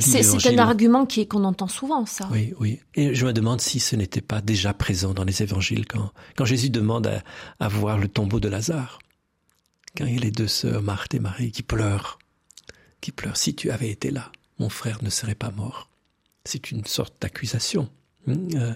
c'est 0.00 0.46
un 0.46 0.58
argument 0.58 1.06
qui 1.06 1.26
qu'on 1.26 1.44
entend 1.44 1.68
souvent, 1.68 2.06
ça. 2.06 2.28
Oui, 2.30 2.54
oui. 2.60 2.80
Et 2.94 3.14
je 3.14 3.26
me 3.26 3.32
demande 3.32 3.60
si 3.60 3.80
ce 3.80 3.96
n'était 3.96 4.20
pas 4.20 4.40
déjà 4.40 4.72
présent 4.72 5.12
dans 5.12 5.24
les 5.24 5.42
évangiles 5.42 5.86
quand, 5.86 6.12
quand 6.36 6.44
Jésus 6.44 6.70
demande 6.70 7.22
à, 7.58 7.68
voir 7.68 7.98
le 7.98 8.08
tombeau 8.08 8.40
de 8.40 8.48
Lazare. 8.48 9.00
Quand 9.96 10.06
il 10.06 10.14
y 10.14 10.18
a 10.18 10.20
les 10.20 10.30
deux 10.30 10.48
sœurs, 10.48 10.82
Marthe 10.82 11.14
et 11.14 11.18
Marie, 11.18 11.50
qui 11.50 11.62
pleurent, 11.62 12.18
qui 13.00 13.12
pleurent. 13.12 13.36
Si 13.36 13.54
tu 13.54 13.70
avais 13.70 13.90
été 13.90 14.10
là, 14.10 14.30
mon 14.58 14.68
frère 14.68 15.02
ne 15.02 15.10
serait 15.10 15.34
pas 15.34 15.50
mort. 15.50 15.90
C'est 16.44 16.70
une 16.70 16.84
sorte 16.86 17.14
d'accusation. 17.20 17.90
Hmm, 18.26 18.48
euh, 18.54 18.72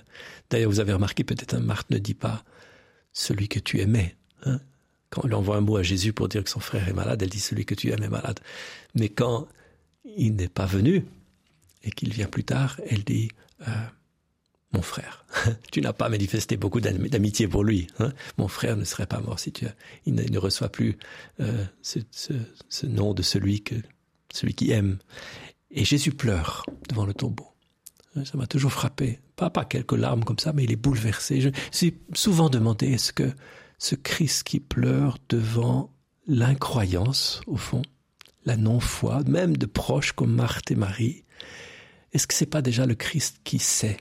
d'ailleurs, 0.51 0.71
vous 0.71 0.81
avez 0.81 0.93
remarqué 0.93 1.25
peut-être, 1.25 1.55
un 1.55 1.61
Marthe 1.61 1.91
ne 1.91 1.99
dit 1.99 2.15
pas 2.15 2.45
celui 3.13 3.49
que 3.49 3.61
tu 3.61 3.81
aimais. 3.81 4.17
Hein. 4.45 4.59
Quand 5.11 5.23
elle 5.25 5.35
envoie 5.35 5.57
un 5.57 5.61
mot 5.61 5.77
à 5.77 5.83
Jésus 5.83 6.13
pour 6.13 6.29
dire 6.29 6.43
que 6.43 6.51
son 6.51 6.61
frère 6.61 6.89
est 6.89 6.93
malade, 6.93 7.23
elle 7.23 7.31
dit 7.31 7.41
celui 7.41 7.65
que 7.65 7.75
tu 7.75 7.91
aimais 7.93 8.09
malade. 8.09 8.41
Mais 8.95 9.09
quand 9.09 9.47
il 10.17 10.37
n'est 10.37 10.49
pas 10.49 10.67
venu 10.67 11.05
et 11.83 11.91
qu'il 11.91 12.13
vient 12.13 12.27
plus 12.27 12.45
tard, 12.45 12.81
elle 12.89 13.05
dit 13.05 13.31
euh, 13.67 13.73
Mon 14.73 14.83
frère, 14.83 15.25
tu 15.73 15.81
n'as 15.81 15.93
pas 15.93 16.09
manifesté 16.09 16.57
beaucoup 16.57 16.81
d'amitié 16.81 17.49
pour 17.49 17.65
lui. 17.65 17.87
Hein. 17.99 18.13
Mon 18.39 18.49
frère 18.49 18.77
ne 18.77 18.85
serait 18.85 19.07
pas 19.07 19.21
mort 19.21 19.39
si 19.39 19.53
tu 19.53 19.67
il, 20.05 20.15
ne, 20.15 20.39
reçoit 20.39 20.69
plus 20.69 20.99
euh, 21.41 21.65
ce, 21.83 22.87
nom 22.87 23.15
de 23.15 23.23
celui 23.23 23.63
que 23.63 23.77
celui 24.33 24.55
qui 24.55 24.71
aime. 24.71 24.99
Et 25.71 25.85
Jésus 25.85 26.13
pleure 26.13 26.65
devant 26.89 27.07
le 27.07 27.15
tombeau. 27.15 27.47
Ça 28.25 28.39
m'a 28.39 28.47
toujours 28.47 28.73
frappé. 28.73 29.21
Pas 29.37 29.51
pas 29.51 29.67
quelques 29.67 29.93
larmes 29.93 30.25
comme 30.25 30.39
ça, 30.39 30.55
mais 30.55 30.65
il 30.65 30.73
est 30.73 30.77
bouleversé. 30.77 31.43
Je 31.43 31.49
me 31.51 31.55
suis 31.71 31.99
souvent 32.15 32.49
demandé 32.49 32.87
est-ce 32.93 33.13
que 33.13 33.31
ce 33.79 33.95
Christ 33.95 34.45
qui 34.45 34.59
pleure 34.59 35.19
devant 35.29 35.93
l'incroyance, 36.27 37.43
au 37.47 37.57
fond, 37.57 37.83
la 38.47 38.57
non-foi, 38.57 39.22
même 39.26 39.57
de 39.57 39.66
proches 39.66 40.12
comme 40.12 40.34
Marthe 40.34 40.70
et 40.70 40.76
Marie, 40.76 41.24
est-ce 42.12 42.26
que 42.26 42.34
c'est 42.34 42.47
pas 42.47 42.62
déjà 42.62 42.86
le 42.86 42.94
Christ 42.94 43.40
qui 43.44 43.59
sait 43.59 43.99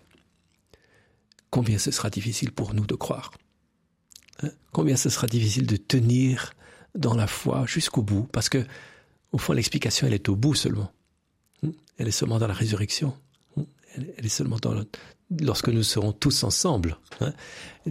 combien 1.50 1.78
ce 1.78 1.92
sera 1.92 2.10
difficile 2.10 2.52
pour 2.52 2.74
nous 2.74 2.86
de 2.86 2.96
croire 2.96 3.32
hein? 4.44 4.52
Combien 4.72 4.96
ce 4.96 5.10
sera 5.10 5.28
difficile 5.28 5.66
de 5.66 5.78
tenir 5.78 6.54
dans 6.94 7.16
la 7.16 7.28
foi 7.28 7.66
jusqu'au 7.66 8.04
bout? 8.04 8.28
Parce 8.32 8.48
que, 8.48 8.66
au 9.32 9.38
fond, 9.38 9.54
l'explication, 9.54 10.08
elle 10.08 10.14
est 10.14 10.30
au 10.30 10.36
bout 10.36 10.54
seulement. 10.54 10.92
Hein? 11.64 11.72
Elle 11.98 12.08
est 12.08 12.12
seulement 12.12 12.40
dans 12.40 12.48
la 12.48 12.54
résurrection. 12.54 13.18
Hein? 13.58 13.66
Elle 13.98 14.26
est 14.26 14.30
seulement 14.30 14.58
dans 14.62 14.76
lorsque 15.42 15.70
nous 15.70 15.84
serons 15.84 16.14
tous 16.14 16.44
ensemble. 16.44 16.98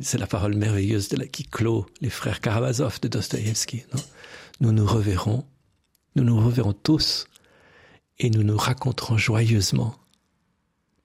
C'est 0.00 0.18
la 0.18 0.26
parole 0.26 0.54
merveilleuse 0.54 1.08
de 1.08 1.16
la, 1.16 1.26
qui 1.26 1.44
clôt 1.44 1.86
les 2.00 2.10
frères 2.10 2.40
Karamazov 2.40 3.00
de 3.00 3.08
Dostoïevski. 3.08 3.84
Nous 4.60 4.72
nous 4.72 4.86
reverrons 4.86 5.44
nous 6.16 6.24
nous 6.24 6.38
reverrons 6.38 6.72
tous 6.72 7.26
et 8.18 8.30
nous 8.30 8.42
nous 8.42 8.56
raconterons 8.56 9.16
joyeusement 9.16 9.96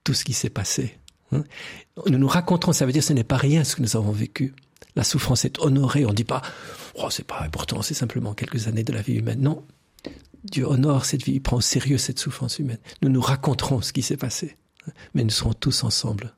tout 0.03 0.13
ce 0.13 0.23
qui 0.23 0.33
s'est 0.33 0.49
passé. 0.49 0.97
Hein. 1.31 1.43
Nous 2.07 2.17
nous 2.17 2.27
raconterons, 2.27 2.73
ça 2.73 2.85
veut 2.85 2.91
dire 2.91 3.01
que 3.01 3.07
ce 3.07 3.13
n'est 3.13 3.23
pas 3.23 3.37
rien 3.37 3.63
ce 3.63 3.75
que 3.75 3.81
nous 3.81 3.95
avons 3.95 4.11
vécu. 4.11 4.53
La 4.95 5.03
souffrance 5.03 5.45
est 5.45 5.59
honorée. 5.59 6.05
On 6.05 6.09
ne 6.09 6.15
dit 6.15 6.23
pas, 6.23 6.41
oh, 6.95 7.09
c'est 7.09 7.25
pas 7.25 7.41
important, 7.41 7.81
c'est 7.81 7.93
simplement 7.93 8.33
quelques 8.33 8.67
années 8.67 8.83
de 8.83 8.93
la 8.93 9.01
vie 9.01 9.15
humaine. 9.15 9.41
Non. 9.41 9.65
Dieu 10.43 10.65
honore 10.65 11.05
cette 11.05 11.23
vie, 11.23 11.33
il 11.33 11.41
prend 11.41 11.57
au 11.57 11.61
sérieux 11.61 11.97
cette 11.97 12.19
souffrance 12.19 12.59
humaine. 12.59 12.79
Nous 13.01 13.09
nous 13.09 13.21
raconterons 13.21 13.81
ce 13.81 13.93
qui 13.93 14.01
s'est 14.01 14.17
passé. 14.17 14.57
Hein. 14.87 14.91
Mais 15.13 15.23
nous 15.23 15.29
serons 15.29 15.53
tous 15.53 15.83
ensemble 15.83 16.33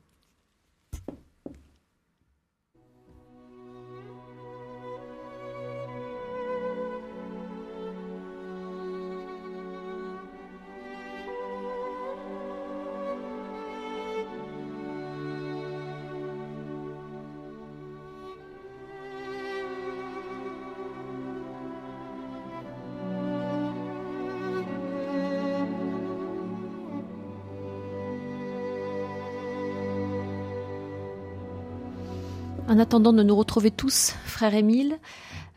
En 32.72 32.78
attendant 32.78 33.12
de 33.12 33.22
nous 33.22 33.36
retrouver 33.36 33.70
tous, 33.70 34.14
frère 34.24 34.54
Émile, 34.54 34.98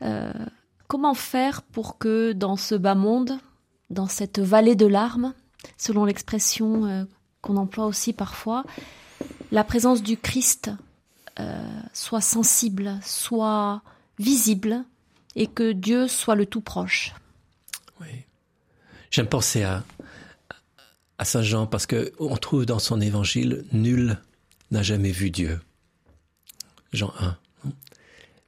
euh, 0.01 0.33
comment 0.89 1.13
faire 1.13 1.61
pour 1.61 1.97
que 1.97 2.33
dans 2.33 2.57
ce 2.57 2.75
bas 2.75 2.93
monde, 2.93 3.39
dans 3.89 4.07
cette 4.07 4.39
vallée 4.39 4.75
de 4.75 4.85
larmes, 4.85 5.33
selon 5.77 6.03
l'expression 6.03 6.85
euh, 6.85 7.05
qu'on 7.39 7.55
emploie 7.55 7.85
aussi 7.85 8.11
parfois, 8.11 8.65
la 9.53 9.63
présence 9.63 10.03
du 10.03 10.17
Christ 10.17 10.71
euh, 11.39 11.65
soit 11.93 12.19
sensible, 12.19 12.99
soit 13.01 13.81
visible, 14.19 14.83
et 15.37 15.47
que 15.47 15.71
Dieu 15.71 16.09
soit 16.09 16.35
le 16.35 16.45
tout 16.45 16.59
proche. 16.59 17.15
Oui. 18.01 18.25
J'aime 19.09 19.27
penser 19.27 19.63
à, 19.63 19.85
Saint 21.23 21.43
Jean 21.43 21.65
parce 21.65 21.85
que 21.85 22.11
on 22.19 22.35
trouve 22.35 22.65
dans 22.65 22.79
son 22.79 22.99
évangile 22.99 23.63
nul 23.71 24.19
n'a 24.71 24.83
jamais 24.83 25.11
vu 25.11 25.29
Dieu. 25.29 25.61
Jean 26.95 27.13
1. 27.19 27.37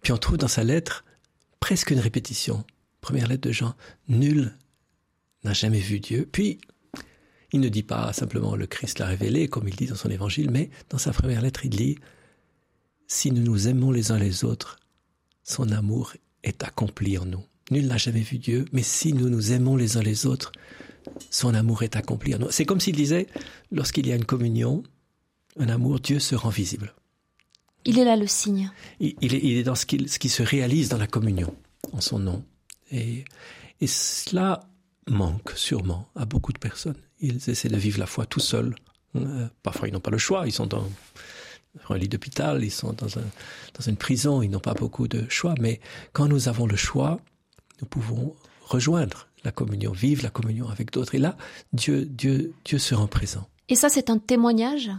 Puis 0.01 0.11
on 0.11 0.17
trouve 0.17 0.37
dans 0.37 0.47
sa 0.47 0.63
lettre 0.63 1.05
presque 1.59 1.91
une 1.91 1.99
répétition. 1.99 2.63
Première 3.01 3.27
lettre 3.27 3.47
de 3.47 3.51
Jean, 3.51 3.75
nul 4.07 4.55
n'a 5.43 5.53
jamais 5.53 5.79
vu 5.79 5.99
Dieu. 5.99 6.27
Puis, 6.31 6.59
il 7.51 7.59
ne 7.59 7.69
dit 7.69 7.83
pas 7.83 8.11
simplement 8.13 8.55
le 8.55 8.67
Christ 8.67 8.99
l'a 8.99 9.05
révélé, 9.05 9.47
comme 9.47 9.67
il 9.67 9.75
dit 9.75 9.87
dans 9.87 9.95
son 9.95 10.09
évangile, 10.09 10.51
mais 10.51 10.69
dans 10.89 10.97
sa 10.97 11.11
première 11.11 11.41
lettre, 11.41 11.65
il 11.65 11.69
dit, 11.69 11.97
si 13.07 13.31
nous 13.31 13.41
nous 13.41 13.67
aimons 13.67 13.91
les 13.91 14.11
uns 14.11 14.19
les 14.19 14.43
autres, 14.43 14.79
son 15.43 15.71
amour 15.71 16.13
est 16.43 16.63
accompli 16.63 17.17
en 17.17 17.25
nous. 17.25 17.43
Nul 17.71 17.87
n'a 17.87 17.97
jamais 17.97 18.21
vu 18.21 18.37
Dieu, 18.37 18.65
mais 18.71 18.83
si 18.83 19.13
nous 19.13 19.29
nous 19.29 19.51
aimons 19.51 19.75
les 19.75 19.97
uns 19.97 20.01
les 20.01 20.25
autres, 20.25 20.51
son 21.29 21.53
amour 21.53 21.83
est 21.83 21.95
accompli 21.95 22.35
en 22.35 22.39
nous. 22.39 22.51
C'est 22.51 22.65
comme 22.65 22.81
s'il 22.81 22.95
disait, 22.95 23.27
lorsqu'il 23.71 24.07
y 24.07 24.11
a 24.11 24.15
une 24.15 24.25
communion, 24.25 24.83
un 25.57 25.69
amour, 25.69 25.99
Dieu 25.99 26.19
se 26.19 26.35
rend 26.35 26.49
visible. 26.49 26.93
Il 27.87 27.99
est 27.99 28.03
là 28.03 28.17
le 28.17 28.27
signe. 28.27 28.69
Il, 28.99 29.33
est, 29.33 29.63
dans 29.63 29.75
ce 29.75 29.85
qui, 29.85 30.09
ce 30.09 30.19
qui, 30.19 30.27
se 30.27 30.43
réalise 30.43 30.89
dans 30.89 30.97
la 30.97 31.07
communion, 31.07 31.55
en 31.93 32.01
son 32.01 32.19
nom. 32.19 32.43
Et, 32.91 33.23
et 33.79 33.87
cela 33.87 34.59
manque 35.07 35.51
sûrement 35.55 36.09
à 36.13 36.25
beaucoup 36.25 36.51
de 36.51 36.59
personnes. 36.59 36.97
Ils 37.21 37.49
essaient 37.49 37.69
de 37.69 37.77
vivre 37.77 37.97
la 37.97 38.05
foi 38.05 38.25
tout 38.25 38.41
seuls. 38.41 38.75
Euh, 39.15 39.47
parfois, 39.63 39.87
ils 39.87 39.93
n'ont 39.93 40.01
pas 40.01 40.11
le 40.11 40.17
choix. 40.17 40.45
Ils 40.45 40.51
sont 40.51 40.67
dans 40.67 40.85
un 41.89 41.97
lit 41.97 42.09
d'hôpital, 42.09 42.61
ils 42.61 42.71
sont 42.71 42.91
dans, 42.91 43.17
un, 43.17 43.23
dans 43.79 43.85
une 43.87 43.95
prison, 43.95 44.41
ils 44.41 44.49
n'ont 44.49 44.59
pas 44.59 44.73
beaucoup 44.73 45.07
de 45.07 45.25
choix. 45.29 45.55
Mais 45.59 45.79
quand 46.11 46.27
nous 46.27 46.49
avons 46.49 46.67
le 46.67 46.75
choix, 46.75 47.21
nous 47.79 47.87
pouvons 47.87 48.35
rejoindre 48.65 49.29
la 49.45 49.51
communion, 49.53 49.93
vivre 49.93 50.23
la 50.23 50.29
communion 50.29 50.67
avec 50.67 50.91
d'autres. 50.91 51.15
Et 51.15 51.19
là, 51.19 51.37
Dieu, 51.71 52.05
Dieu, 52.05 52.53
Dieu 52.65 52.79
se 52.79 52.93
rend 52.95 53.07
présent. 53.07 53.47
Et 53.69 53.75
ça, 53.75 53.87
c'est 53.87 54.09
un 54.09 54.17
témoignage? 54.17 54.91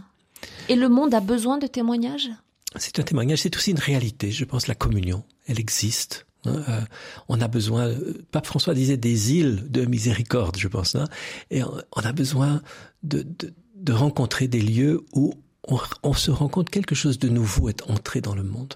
Et 0.69 0.75
le 0.75 0.89
monde 0.89 1.13
a 1.13 1.19
besoin 1.19 1.59
de 1.59 1.67
témoignages? 1.67 2.31
C'est 2.75 2.99
un 2.99 3.03
témoignage, 3.03 3.39
c'est 3.39 3.55
aussi 3.55 3.71
une 3.71 3.79
réalité. 3.79 4.31
Je 4.31 4.45
pense 4.45 4.67
la 4.67 4.75
communion, 4.75 5.23
elle 5.47 5.59
existe. 5.59 6.27
Hein, 6.45 6.63
euh, 6.69 6.81
on 7.27 7.41
a 7.41 7.47
besoin, 7.47 7.87
euh, 7.87 8.25
Pape 8.31 8.45
François 8.45 8.73
disait 8.73 8.97
des 8.97 9.33
îles 9.33 9.69
de 9.69 9.85
miséricorde, 9.85 10.57
je 10.57 10.67
pense, 10.67 10.95
hein, 10.95 11.05
et 11.51 11.63
on, 11.63 12.01
a 12.01 12.11
besoin 12.13 12.61
de, 13.03 13.27
de, 13.75 13.93
rencontrer 13.93 14.47
des 14.47 14.61
lieux 14.61 15.05
où 15.13 15.33
on, 15.67 15.79
on, 16.03 16.13
se 16.13 16.31
rend 16.31 16.47
compte 16.47 16.69
quelque 16.69 16.95
chose 16.95 17.19
de 17.19 17.27
nouveau 17.27 17.67
est 17.67 17.81
entré 17.89 18.21
dans 18.21 18.35
le 18.35 18.43
monde. 18.43 18.75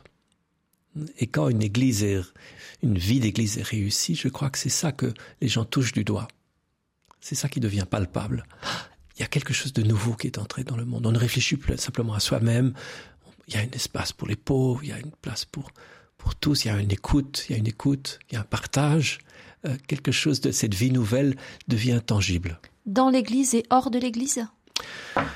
Et 1.20 1.28
quand 1.28 1.48
une 1.48 1.64
église 1.64 2.04
est, 2.04 2.20
une 2.82 2.98
vie 2.98 3.22
d'église 3.22 3.58
est 3.58 3.64
réussie, 3.64 4.16
je 4.16 4.28
crois 4.28 4.50
que 4.50 4.58
c'est 4.58 4.70
ça 4.70 4.92
que 4.92 5.14
les 5.42 5.48
gens 5.48 5.66
touchent 5.66 5.94
du 5.94 6.04
doigt. 6.04 6.28
C'est 7.22 7.36
ça 7.36 7.48
qui 7.48 7.62
devient 7.62 7.86
palpable. 7.90 8.46
Il 9.16 9.22
y 9.22 9.24
a 9.24 9.28
quelque 9.28 9.54
chose 9.54 9.74
de 9.74 9.84
nouveau 9.84 10.14
qui 10.14 10.28
est 10.28 10.38
entré 10.38 10.64
dans 10.64 10.76
le 10.76 10.86
monde. 10.86 11.06
On 11.06 11.12
ne 11.12 11.18
réfléchit 11.18 11.56
plus 11.56 11.78
simplement 11.78 12.14
à 12.14 12.20
soi-même. 12.20 12.74
Il 13.48 13.56
y 13.56 13.58
a 13.58 13.62
un 13.62 13.72
espace 13.74 14.14
pour 14.14 14.28
les 14.28 14.36
pauvres, 14.36 14.84
il 14.84 14.90
y 14.90 14.94
a 14.94 15.00
une 15.00 15.12
place 15.22 15.46
pour, 15.46 15.72
pour 16.18 16.36
tous, 16.36 16.66
il 16.66 16.68
y 16.70 16.72
a 16.72 16.80
une 16.80 16.92
écoute, 16.92 17.46
il 17.48 17.54
y 17.54 17.56
a 17.56 17.58
une 17.58 17.68
écoute, 17.68 18.20
il 18.30 18.36
y 18.36 18.38
a 18.38 18.42
un 18.42 18.46
partage. 18.46 19.20
Euh, 19.66 19.76
quelque 19.88 20.12
chose 20.12 20.42
de 20.42 20.52
cette 20.52 20.74
vie 20.74 20.92
nouvelle 20.92 21.36
devient 21.68 22.02
tangible. 22.06 22.60
Dans 22.86 23.10
l'Église 23.10 23.56
et 23.56 23.64
hors 23.70 23.90
de 23.90 24.00
l'Église? 24.00 24.46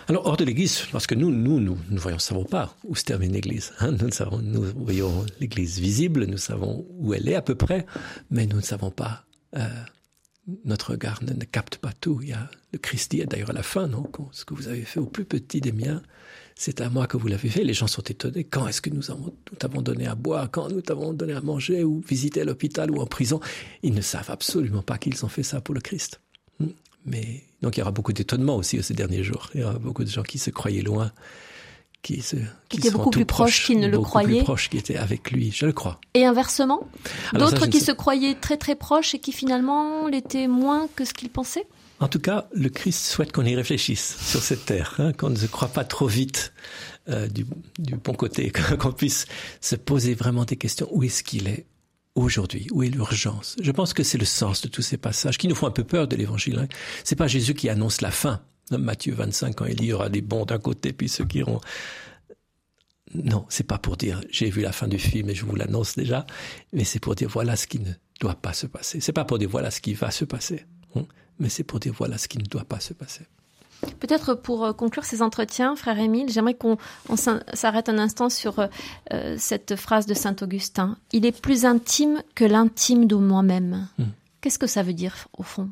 Alors, 0.08 0.26
hors 0.26 0.38
de 0.38 0.44
l'Église, 0.44 0.82
parce 0.92 1.08
que 1.08 1.16
nous, 1.16 1.32
nous, 1.32 1.60
nous, 1.60 1.78
nous 1.90 2.02
voyons, 2.02 2.20
savons 2.20 2.44
pas 2.44 2.76
où 2.84 2.96
se 2.96 3.04
termine 3.04 3.32
l'Église. 3.32 3.74
Hein. 3.80 3.92
Nous, 3.92 4.12
savons, 4.12 4.40
nous 4.40 4.64
voyons 4.76 5.26
l'Église 5.40 5.80
visible, 5.80 6.26
nous 6.26 6.38
savons 6.38 6.86
où 6.90 7.14
elle 7.14 7.30
est 7.30 7.36
à 7.36 7.42
peu 7.42 7.56
près, 7.56 7.86
mais 8.32 8.46
nous 8.48 8.58
ne 8.58 8.62
savons 8.62 8.92
pas. 8.92 9.26
Euh, 9.56 9.68
notre 10.66 10.92
regard 10.92 11.24
ne, 11.24 11.34
ne, 11.34 11.44
capte 11.44 11.78
pas 11.78 11.92
tout. 11.94 12.20
Il 12.22 12.30
y 12.30 12.34
a 12.34 12.50
le 12.72 12.80
Christ 12.80 13.12
dit 13.12 13.26
d'ailleurs 13.26 13.50
à 13.50 13.54
la 13.54 13.64
fin, 13.64 13.88
non, 13.88 14.10
ce 14.32 14.46
que 14.46 14.54
vous 14.54 14.68
avez 14.68 14.84
fait 14.84 15.00
au 15.00 15.06
plus 15.06 15.26
petit 15.26 15.62
des 15.62 15.72
miens, 15.72 16.02
c'est 16.58 16.82
à 16.82 16.90
moi 16.90 17.06
que 17.06 17.18
vous 17.18 17.28
l'avez 17.28 17.50
fait. 17.50 17.64
Les 17.64 17.76
gens 17.76 17.86
sont 17.86 18.02
étonnés. 18.02 18.44
Quand 18.44 18.68
est-ce 18.68 18.82
que 18.82 18.90
nous, 18.90 19.12
avons, 19.12 19.34
nous 19.52 19.58
t'avons 19.58 19.84
donné 19.84 20.08
à 20.08 20.16
boire? 20.16 20.50
Quand 20.50 20.70
nous 20.70 20.82
t'avons 20.82 21.14
donné 21.14 21.34
à 21.34 21.42
manger 21.42 21.84
Ou 21.84 22.02
visité 22.02 22.42
à 22.42 22.46
l'hôpital 22.46 22.90
ou 22.90 23.00
en 23.00 23.06
prison? 23.06 23.40
Ils 23.84 23.94
ne 23.94 24.02
savent 24.02 24.32
absolument 24.32 24.82
pas 24.82 24.98
qu'ils 24.98 25.24
ont 25.24 25.30
fait 25.30 25.44
ça 25.44 25.62
pour 25.62 25.76
le 25.76 25.82
Christ. 25.82 26.20
Hmm. 26.60 26.70
Mais 27.06 27.44
donc 27.62 27.78
il 27.78 27.82
y 27.82 27.84
aura 27.84 27.92
beaucoup 27.92 28.12
d'étonnement 28.12 28.56
aussi 28.56 28.82
ces 28.82 28.96
derniers 28.96 29.24
jours. 29.24 29.52
Il 29.54 29.62
y 29.62 29.64
aura 29.64 29.78
beaucoup 29.78 30.04
de 30.04 30.10
gens 30.10 30.24
qui 30.24 30.40
se 30.40 30.50
croyaient 30.50 30.82
loin, 30.82 31.12
qui 32.02 32.22
se 32.22 32.36
qui, 32.36 32.44
qui 32.70 32.78
étaient 32.80 32.92
beaucoup 32.92 33.12
plus 33.12 33.26
proches 33.26 33.66
qu'ils 33.66 33.80
ne 33.80 33.88
le 33.88 34.00
croyaient, 34.00 34.38
plus 34.38 34.44
proches 34.44 34.70
qui 34.70 34.78
étaient 34.78 34.98
avec 34.98 35.30
lui, 35.30 35.52
je 35.52 35.68
le 35.68 35.74
crois. 35.74 36.00
Et 36.16 36.26
inversement, 36.26 36.88
d'autres 37.34 37.68
qui 37.68 37.80
se 37.80 37.92
croyaient 37.92 38.36
très 38.36 38.58
très 38.58 38.76
proches 38.76 39.14
et 39.14 39.20
qui 39.20 39.32
finalement 39.32 40.08
l'étaient 40.08 40.48
moins 40.48 40.88
que 40.96 41.06
ce 41.06 41.14
qu'ils 41.14 41.30
pensaient? 41.30 41.68
En 42.00 42.08
tout 42.08 42.20
cas, 42.20 42.48
le 42.54 42.70
Christ 42.70 43.06
souhaite 43.06 43.32
qu'on 43.32 43.46
y 43.46 43.56
réfléchisse 43.56 44.18
sur 44.22 44.42
cette 44.42 44.66
terre, 44.66 44.96
hein, 45.00 45.14
qu'on 45.14 45.32
ne 45.32 45.36
se 45.36 45.48
croit 45.48 45.70
pas 45.70 45.84
trop 45.84 46.08
vite 46.08 46.54
euh, 47.10 47.28
du, 47.28 47.46
bon 47.96 48.14
côté, 48.14 48.52
qu'on 48.80 48.92
puisse 48.92 49.26
se 49.62 49.76
poser 49.76 50.14
vraiment 50.14 50.46
des 50.46 50.58
questions. 50.58 50.88
Où 50.92 51.04
est-ce 51.04 51.24
qu'il 51.24 51.48
est 51.48 51.66
aujourd'hui? 52.14 52.68
Où 52.72 52.84
est 52.84 52.90
l'urgence? 52.90 53.56
Je 53.62 53.72
pense 53.72 53.94
que 53.94 54.04
c'est 54.04 54.20
le 54.20 54.26
sens 54.26 54.62
de 54.62 54.68
tous 54.68 54.84
ces 54.84 54.98
passages 54.98 55.38
qui 55.38 55.48
nous 55.48 55.56
font 55.56 55.68
un 55.68 55.72
peu 55.72 55.84
peur 55.84 56.08
de 56.08 56.16
l'évangile. 56.16 56.60
Hein. 56.60 56.68
C'est 57.04 57.16
pas 57.16 57.28
Jésus 57.28 57.56
qui 57.56 57.70
annonce 57.70 58.02
la 58.02 58.12
fin. 58.12 58.42
Matthieu 58.70 59.14
25, 59.14 59.56
quand 59.56 59.66
il 59.66 59.84
y 59.84 59.94
aura 59.94 60.10
des 60.10 60.22
bons 60.22 60.46
d'un 60.46 60.60
côté, 60.60 60.92
puis 60.92 61.08
ceux 61.08 61.26
qui 61.26 61.40
iront. 61.40 61.62
Non, 63.16 63.46
c'est 63.48 63.66
pas 63.66 63.78
pour 63.78 63.96
dire 63.96 64.20
j'ai 64.30 64.50
vu 64.50 64.62
la 64.62 64.74
fin 64.74 64.90
du 64.90 65.00
film 65.00 65.30
et 65.30 65.36
je 65.36 65.46
vous 65.46 65.56
l'annonce 65.56 65.96
déjà, 65.96 66.28
mais 66.74 66.84
c'est 66.84 67.00
pour 67.00 67.16
dire 67.16 67.30
voilà 67.30 67.56
ce 67.56 67.66
qui 67.66 67.80
ne 67.80 67.92
doit 68.20 68.36
pas 68.36 68.52
se 68.52 68.68
passer. 68.68 69.00
C'est 69.00 69.14
pas 69.14 69.24
pour 69.24 69.40
dire 69.40 69.50
voilà 69.50 69.72
ce 69.72 69.80
qui 69.80 69.94
va 69.94 70.12
se 70.12 70.26
passer, 70.26 70.66
hein, 70.96 71.06
mais 71.40 71.50
c'est 71.50 71.64
pour 71.64 71.80
dire 71.80 71.94
voilà 71.94 72.18
ce 72.18 72.28
qui 72.28 72.38
ne 72.38 72.44
doit 72.44 72.66
pas 72.66 72.80
se 72.80 72.94
passer. 72.94 73.26
Peut-être 74.00 74.34
pour 74.34 74.66
euh, 74.66 74.74
conclure 74.74 75.06
ces 75.06 75.22
entretiens, 75.22 75.76
frère 75.76 76.00
Émile, 76.00 76.30
j'aimerais 76.30 76.56
qu'on 76.56 76.78
s'arrête 77.16 77.90
un 77.90 78.00
instant 78.00 78.30
sur 78.30 78.68
euh, 79.14 79.36
cette 79.38 79.76
phrase 79.76 80.08
de 80.08 80.14
Saint 80.14 80.36
Augustin. 80.42 80.98
Il 81.12 81.26
est 81.26 81.40
plus 81.40 81.66
intime 81.66 82.24
que 82.34 82.44
l'intime 82.44 83.06
de 83.06 83.16
moi-même. 83.16 83.88
Hmm. 84.00 84.06
Qu'est-ce 84.42 84.58
que 84.58 84.68
ça 84.68 84.82
veut 84.82 84.94
dire 84.94 85.28
au 85.38 85.44
fond? 85.44 85.70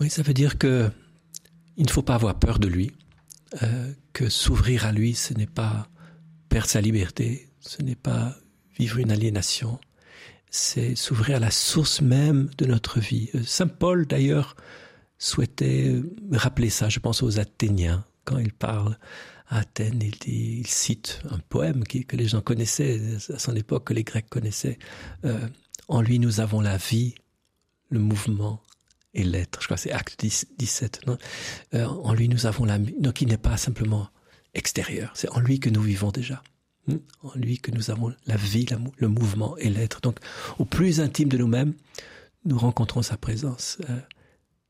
Oui, 0.00 0.10
ça 0.10 0.22
veut 0.22 0.34
dire 0.34 0.58
que 0.58 0.90
il 1.76 1.86
ne 1.86 1.90
faut 1.90 2.02
pas 2.02 2.14
avoir 2.14 2.34
peur 2.34 2.58
de 2.58 2.68
lui, 2.68 2.92
euh, 3.62 3.92
que 4.12 4.28
s'ouvrir 4.28 4.86
à 4.86 4.92
lui, 4.92 5.14
ce 5.14 5.34
n'est 5.34 5.46
pas 5.46 5.88
perdre 6.48 6.68
sa 6.68 6.80
liberté, 6.80 7.50
ce 7.60 7.82
n'est 7.82 7.94
pas 7.96 8.34
vivre 8.78 8.98
une 8.98 9.12
aliénation, 9.12 9.78
c'est 10.50 10.94
s'ouvrir 10.94 11.36
à 11.36 11.40
la 11.40 11.50
source 11.50 12.00
même 12.00 12.50
de 12.58 12.66
notre 12.66 13.00
vie. 13.00 13.30
Euh, 13.34 13.42
Saint 13.44 13.68
Paul, 13.68 14.06
d'ailleurs, 14.06 14.56
souhaitait 15.18 16.02
rappeler 16.32 16.70
ça, 16.70 16.88
je 16.88 16.98
pense 16.98 17.22
aux 17.22 17.38
Athéniens, 17.38 18.04
quand 18.24 18.38
il 18.38 18.52
parle 18.52 18.98
à 19.48 19.60
Athènes, 19.60 20.02
il, 20.26 20.66
cite 20.66 21.20
un 21.30 21.38
poème 21.38 21.84
que 21.84 22.16
les 22.16 22.26
gens 22.26 22.40
connaissaient 22.40 23.00
à 23.32 23.38
son 23.38 23.54
époque, 23.54 23.84
que 23.84 23.94
les 23.94 24.02
Grecs 24.02 24.28
connaissaient. 24.28 24.78
Euh, 25.24 25.48
en 25.88 26.00
lui, 26.00 26.18
nous 26.18 26.40
avons 26.40 26.60
la 26.60 26.76
vie, 26.76 27.14
le 27.88 28.00
mouvement 28.00 28.60
et 29.14 29.22
l'être. 29.22 29.60
Je 29.60 29.66
crois 29.66 29.76
que 29.76 29.82
c'est 29.82 29.92
Acte 29.92 30.18
10, 30.18 30.48
17. 30.58 31.06
Non? 31.06 31.18
Euh, 31.74 31.84
en 31.84 32.12
lui, 32.12 32.28
nous 32.28 32.46
avons 32.46 32.64
la... 32.64 32.78
Donc, 32.78 33.20
il 33.20 33.28
n'est 33.28 33.38
pas 33.38 33.56
simplement 33.56 34.08
extérieur, 34.54 35.12
c'est 35.14 35.28
en 35.30 35.40
lui 35.40 35.60
que 35.60 35.70
nous 35.70 35.82
vivons 35.82 36.10
déjà. 36.10 36.42
En 37.22 37.32
lui 37.34 37.58
que 37.58 37.70
nous 37.70 37.90
avons 37.90 38.14
la 38.26 38.36
vie, 38.36 38.66
le 38.98 39.08
mouvement 39.08 39.56
et 39.58 39.68
l'être. 39.68 40.00
Donc, 40.00 40.18
au 40.58 40.64
plus 40.64 41.00
intime 41.00 41.28
de 41.28 41.38
nous-mêmes, 41.38 41.74
nous 42.44 42.58
rencontrons 42.58 43.02
sa 43.02 43.16
présence. 43.16 43.78
Euh, 43.90 43.98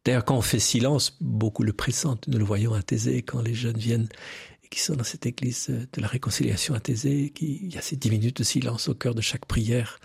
D'ailleurs, 0.07 0.25
quand 0.25 0.37
on 0.37 0.43
fait 0.43 0.61
silence, 0.61 1.17
beaucoup 1.21 1.64
le 1.64 1.73
pressentent. 1.73 2.29
Nous 2.29 2.39
le 2.39 2.45
voyons 2.45 2.75
à 2.75 2.83
Thésée, 2.83 3.23
quand 3.23 3.43
les 3.43 3.55
jeunes 3.55 3.77
viennent 3.77 4.09
et 4.62 4.69
qui 4.69 4.79
sont 4.79 4.95
dans 4.95 5.03
cette 5.03 5.27
église 5.27 5.67
de 5.69 6.01
la 6.01 6.07
réconciliation 6.07 6.75
à 6.75 6.81
Thésée, 6.81 7.33
il 7.41 7.75
y 7.75 7.77
a 7.77 7.83
ces 7.83 7.97
dix 7.97 8.11
minutes 8.11 8.37
de 8.37 8.45
silence 8.45 8.89
au 8.89 8.95
cœur 8.95 9.17
de 9.17 9.21
chaque 9.21 9.47
prière. 9.47 9.99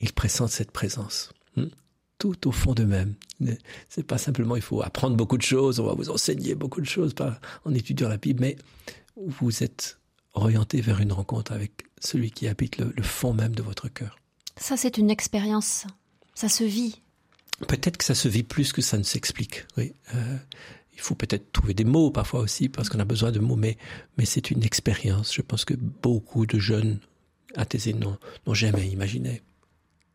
Ils 0.00 0.14
pressentent 0.14 0.50
cette 0.50 0.70
présence. 0.70 1.34
Hmm? 1.56 1.66
Tout 2.16 2.48
au 2.48 2.52
fond 2.52 2.72
d'eux-mêmes. 2.72 3.16
C'est 3.90 4.06
pas 4.06 4.16
simplement 4.16 4.56
il 4.56 4.62
faut 4.62 4.80
apprendre 4.80 5.14
beaucoup 5.14 5.36
de 5.36 5.42
choses, 5.42 5.78
on 5.78 5.84
va 5.84 5.92
vous 5.92 6.08
enseigner 6.08 6.54
beaucoup 6.54 6.80
de 6.80 6.86
choses 6.86 7.14
en 7.66 7.74
étudiant 7.74 8.08
la 8.08 8.16
Bible, 8.16 8.40
mais 8.40 8.56
vous 9.14 9.62
êtes 9.62 9.98
orienté 10.36 10.80
vers 10.80 11.00
une 11.00 11.12
rencontre 11.12 11.52
avec 11.52 11.84
celui 12.00 12.30
qui 12.30 12.46
habite 12.46 12.78
le, 12.78 12.92
le 12.96 13.02
fond 13.02 13.32
même 13.32 13.54
de 13.54 13.62
votre 13.62 13.88
cœur. 13.88 14.18
Ça, 14.56 14.76
c'est 14.76 14.98
une 14.98 15.10
expérience. 15.10 15.86
Ça 16.34 16.48
se 16.48 16.64
vit. 16.64 17.02
Peut-être 17.66 17.96
que 17.96 18.04
ça 18.04 18.14
se 18.14 18.28
vit 18.28 18.42
plus 18.42 18.72
que 18.72 18.82
ça 18.82 18.98
ne 18.98 19.02
s'explique. 19.02 19.66
Oui. 19.76 19.92
Euh, 20.14 20.36
il 20.92 21.00
faut 21.00 21.14
peut-être 21.14 21.52
trouver 21.52 21.74
des 21.74 21.84
mots 21.84 22.10
parfois 22.10 22.40
aussi 22.40 22.68
parce 22.68 22.88
qu'on 22.88 22.98
a 23.00 23.04
besoin 23.04 23.30
de 23.30 23.38
mots, 23.38 23.56
mais 23.56 23.76
mais 24.16 24.24
c'est 24.24 24.50
une 24.50 24.62
expérience. 24.62 25.34
Je 25.34 25.42
pense 25.42 25.64
que 25.64 25.74
beaucoup 25.74 26.46
de 26.46 26.58
jeunes 26.58 27.00
athésés 27.54 27.94
n'ont 27.94 28.18
jamais 28.54 28.88
imaginé 28.88 29.42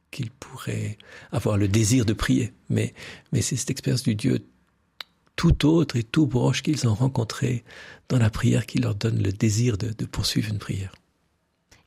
qu'ils 0.09 0.31
pourraient 0.31 0.97
avoir 1.31 1.57
le 1.57 1.67
désir 1.67 2.05
de 2.05 2.13
prier. 2.13 2.53
Mais 2.69 2.93
mais 3.31 3.41
c'est 3.41 3.55
cette 3.55 3.69
expérience 3.69 4.03
du 4.03 4.15
Dieu 4.15 4.45
tout 5.35 5.65
autre 5.65 5.95
et 5.95 6.03
tout 6.03 6.27
proche 6.27 6.61
qu'ils 6.61 6.87
ont 6.87 6.93
rencontré 6.93 7.63
dans 8.09 8.19
la 8.19 8.29
prière 8.29 8.65
qui 8.65 8.79
leur 8.79 8.95
donne 8.95 9.21
le 9.21 9.31
désir 9.31 9.77
de, 9.77 9.89
de 9.89 10.05
poursuivre 10.05 10.49
une 10.49 10.59
prière. 10.59 10.93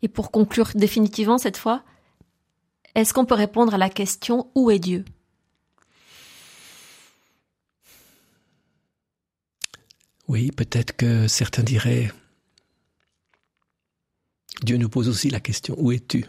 Et 0.02 0.08
pour 0.08 0.30
conclure 0.30 0.70
définitivement 0.74 1.38
cette 1.38 1.56
fois, 1.56 1.82
est-ce 2.94 3.12
qu'on 3.12 3.24
peut 3.24 3.34
répondre 3.34 3.74
à 3.74 3.78
la 3.78 3.90
question 3.90 4.50
où 4.54 4.70
est 4.70 4.78
Dieu? 4.78 5.04
Oui, 10.28 10.50
peut-être 10.52 10.96
que 10.96 11.28
certains 11.28 11.62
diraient 11.62 12.10
Dieu 14.62 14.76
nous 14.76 14.88
pose 14.88 15.08
aussi 15.08 15.28
la 15.28 15.40
question 15.40 15.74
où 15.78 15.92
es-tu? 15.92 16.24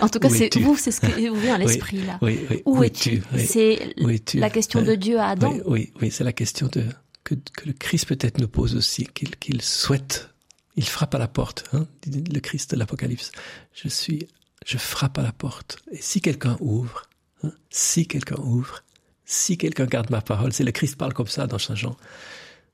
En 0.00 0.08
tout 0.08 0.18
cas, 0.18 0.28
c'est 0.28 0.56
vous, 0.58 0.76
c'est 0.76 0.90
ce 0.90 1.00
qui 1.00 1.28
vous 1.28 1.40
vient 1.40 1.54
à 1.54 1.58
l'esprit 1.64 1.98
oui, 1.98 2.06
là. 2.06 2.18
Oui, 2.22 2.40
oui, 2.50 2.62
où, 2.64 2.78
où 2.78 2.84
es-tu 2.84 3.22
es 3.36 3.44
C'est 3.44 3.94
la 4.34 4.50
question 4.50 4.82
de 4.82 4.94
Dieu 4.94 5.18
à 5.18 5.28
Adam. 5.28 5.56
Oui, 5.66 5.92
oui, 6.00 6.10
c'est 6.10 6.24
la 6.24 6.32
question 6.32 6.68
de 6.68 6.84
que, 7.24 7.34
que, 7.34 7.66
le 7.66 7.72
Christ 7.72 8.06
peut-être 8.06 8.38
nous 8.38 8.48
pose 8.48 8.74
aussi, 8.74 9.06
qu'il 9.06 9.36
qu'il 9.36 9.62
souhaite. 9.62 10.28
Il 10.74 10.88
frappe 10.88 11.14
à 11.14 11.18
la 11.18 11.28
porte, 11.28 11.64
hein, 11.74 11.86
le 12.06 12.40
Christ 12.40 12.72
de 12.72 12.76
l'Apocalypse. 12.78 13.30
Je 13.74 13.88
suis, 13.88 14.26
je 14.64 14.78
frappe 14.78 15.18
à 15.18 15.22
la 15.22 15.32
porte. 15.32 15.78
Et 15.92 16.00
si 16.00 16.22
quelqu'un 16.22 16.56
ouvre, 16.60 17.02
hein, 17.42 17.52
si 17.68 18.06
quelqu'un 18.06 18.40
ouvre, 18.42 18.82
si 19.26 19.58
quelqu'un 19.58 19.86
garde 19.86 20.10
ma 20.10 20.22
parole, 20.22 20.52
c'est 20.52 20.64
le 20.64 20.72
Christ 20.72 20.96
parle 20.96 21.12
comme 21.12 21.26
ça 21.26 21.46
dans 21.46 21.58
Saint 21.58 21.74
Jean. 21.74 21.96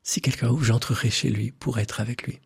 Si 0.03 0.21
quelqu'un 0.21 0.49
ouvre, 0.49 0.65
j'entrerai 0.65 1.11
chez 1.11 1.29
lui 1.29 1.51
pour 1.51 1.79
être 1.79 2.01
avec 2.01 2.23
lui. 2.23 2.39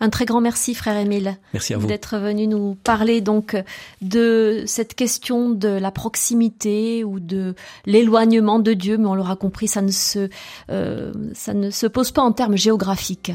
Un 0.00 0.08
très 0.08 0.24
grand 0.24 0.40
merci, 0.40 0.74
frère 0.74 0.96
Émile. 0.96 1.36
Merci 1.52 1.74
à 1.74 1.78
vous. 1.78 1.86
D'être 1.86 2.18
venu 2.18 2.46
nous 2.46 2.74
parler 2.74 3.20
donc 3.20 3.56
de 4.00 4.64
cette 4.66 4.94
question 4.94 5.50
de 5.50 5.68
la 5.68 5.90
proximité 5.90 7.04
ou 7.04 7.20
de 7.20 7.54
l'éloignement 7.84 8.58
de 8.58 8.72
Dieu, 8.72 8.96
mais 8.96 9.06
on 9.06 9.14
l'aura 9.14 9.36
compris, 9.36 9.68
ça 9.68 9.82
ne 9.82 9.90
se, 9.90 10.28
euh, 10.70 11.12
ça 11.34 11.52
ne 11.52 11.70
se 11.70 11.86
pose 11.86 12.12
pas 12.12 12.22
en 12.22 12.32
termes 12.32 12.56
géographiques. 12.56 13.32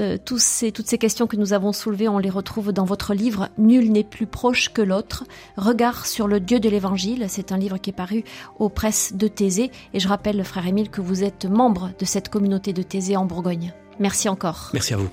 Euh, 0.00 0.18
tous 0.22 0.38
ces, 0.38 0.70
toutes 0.72 0.86
ces 0.86 0.98
questions 0.98 1.26
que 1.26 1.36
nous 1.36 1.52
avons 1.52 1.72
soulevées, 1.72 2.08
on 2.08 2.18
les 2.18 2.30
retrouve 2.30 2.72
dans 2.72 2.84
votre 2.84 3.14
livre 3.14 3.48
Nul 3.58 3.90
n'est 3.90 4.04
plus 4.04 4.26
proche 4.26 4.72
que 4.72 4.82
l'autre. 4.82 5.24
Regard 5.56 6.06
sur 6.06 6.28
le 6.28 6.40
Dieu 6.40 6.60
de 6.60 6.68
l'Évangile. 6.68 7.26
C'est 7.28 7.52
un 7.52 7.58
livre 7.58 7.78
qui 7.78 7.90
est 7.90 7.94
paru 7.94 8.24
aux 8.58 8.68
presses 8.68 9.14
de 9.14 9.28
Thésée. 9.28 9.70
Et 9.94 10.00
je 10.00 10.08
rappelle, 10.08 10.44
frère 10.44 10.66
Émile, 10.66 10.90
que 10.90 11.00
vous 11.00 11.24
êtes 11.24 11.46
membre 11.46 11.90
de 11.98 12.04
cette 12.04 12.28
communauté 12.28 12.72
de 12.72 12.82
Thésée 12.82 13.16
en 13.16 13.24
Bourgogne. 13.24 13.72
Merci 13.98 14.28
encore. 14.28 14.70
Merci 14.72 14.94
à 14.94 14.96
vous. 14.98 15.08